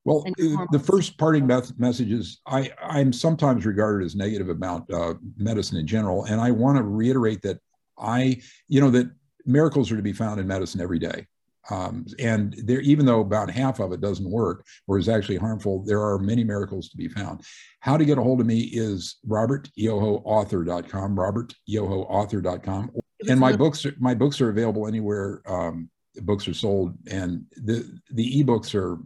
Well, 0.06 0.26
uh, 0.28 0.66
the 0.72 0.80
first 0.80 1.18
parting 1.18 1.48
message 1.48 2.12
is 2.12 2.42
I, 2.46 2.72
I'm 2.82 3.14
sometimes 3.14 3.66
regarded 3.66 4.06
as 4.06 4.16
negative 4.16 4.50
about 4.50 4.90
uh, 4.92 5.14
medicine 5.38 5.78
in 5.78 5.88
general. 5.88 6.26
And 6.26 6.42
I 6.42 6.52
want 6.52 6.78
to 6.78 6.84
reiterate 6.84 7.42
that 7.44 7.60
I, 7.98 8.42
you 8.68 8.82
know, 8.82 8.90
that 8.92 9.10
miracles 9.46 9.92
are 9.92 9.96
to 9.96 10.02
be 10.02 10.14
found 10.14 10.40
in 10.42 10.48
medicine 10.48 10.82
every 10.82 11.00
day. 11.00 11.28
Um, 11.70 12.06
and 12.20 12.54
there, 12.66 12.82
even 12.82 13.06
though 13.06 13.22
about 13.22 13.50
half 13.50 13.80
of 13.80 13.94
it 13.94 14.02
doesn't 14.02 14.30
work 14.30 14.66
or 14.88 14.98
is 14.98 15.08
actually 15.08 15.38
harmful, 15.38 15.86
there 15.86 16.02
are 16.02 16.20
many 16.20 16.44
miracles 16.44 16.90
to 16.90 16.98
be 16.98 17.08
found. 17.08 17.42
How 17.80 17.96
to 17.96 18.04
get 18.04 18.18
a 18.18 18.22
hold 18.22 18.42
of 18.42 18.46
me 18.46 18.60
is 18.60 19.18
robertyohoauthor.com, 19.26 21.16
robertyohoauthor.com. 21.16 22.92
And 23.30 23.40
my 23.40 23.56
books, 23.56 23.86
my 24.00 24.14
books 24.14 24.42
are 24.42 24.50
available 24.50 24.86
anywhere 24.86 25.42
um, 25.48 25.90
books 26.24 26.46
are 26.50 26.54
sold. 26.54 26.98
And 27.10 27.46
the, 27.56 28.00
the 28.12 28.44
ebooks 28.44 28.76
are 28.76 29.00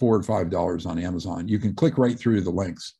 four 0.00 0.16
or 0.16 0.22
five 0.22 0.50
dollars 0.50 0.86
on 0.86 0.98
Amazon. 0.98 1.46
You 1.46 1.60
can 1.60 1.74
click 1.74 1.98
right 1.98 2.18
through 2.18 2.40
the 2.40 2.50
links. 2.50 2.94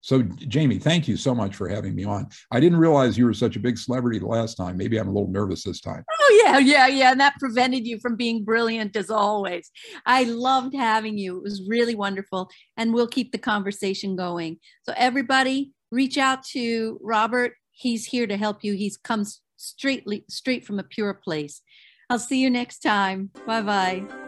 So, 0.00 0.22
Jamie, 0.22 0.78
thank 0.78 1.08
you 1.08 1.16
so 1.16 1.34
much 1.34 1.56
for 1.56 1.68
having 1.68 1.94
me 1.94 2.04
on. 2.04 2.28
I 2.52 2.60
didn't 2.60 2.78
realize 2.78 3.18
you 3.18 3.24
were 3.24 3.34
such 3.34 3.56
a 3.56 3.60
big 3.60 3.76
celebrity 3.76 4.18
the 4.18 4.26
last 4.26 4.54
time. 4.54 4.76
Maybe 4.76 4.96
I'm 4.96 5.08
a 5.08 5.12
little 5.12 5.28
nervous 5.28 5.64
this 5.64 5.80
time. 5.80 6.04
Oh, 6.08 6.42
yeah, 6.44 6.58
yeah, 6.58 6.86
yeah. 6.86 7.10
And 7.10 7.20
that 7.20 7.34
prevented 7.40 7.86
you 7.86 7.98
from 7.98 8.14
being 8.14 8.44
brilliant 8.44 8.96
as 8.96 9.10
always. 9.10 9.70
I 10.06 10.22
loved 10.24 10.74
having 10.74 11.18
you. 11.18 11.38
It 11.38 11.42
was 11.42 11.62
really 11.68 11.96
wonderful. 11.96 12.48
And 12.76 12.94
we'll 12.94 13.08
keep 13.08 13.32
the 13.32 13.38
conversation 13.38 14.14
going. 14.14 14.58
So, 14.84 14.94
everybody, 14.96 15.72
reach 15.90 16.16
out 16.16 16.44
to 16.52 16.98
Robert. 17.02 17.54
He's 17.72 18.06
here 18.06 18.28
to 18.28 18.36
help 18.36 18.62
you. 18.62 18.74
He's 18.74 18.96
comes 18.96 19.40
straight, 19.56 20.06
straight 20.30 20.64
from 20.64 20.78
a 20.78 20.84
pure 20.84 21.14
place. 21.14 21.60
I'll 22.08 22.18
see 22.18 22.40
you 22.40 22.50
next 22.50 22.78
time. 22.78 23.30
Bye 23.46 23.62
bye. 23.62 24.27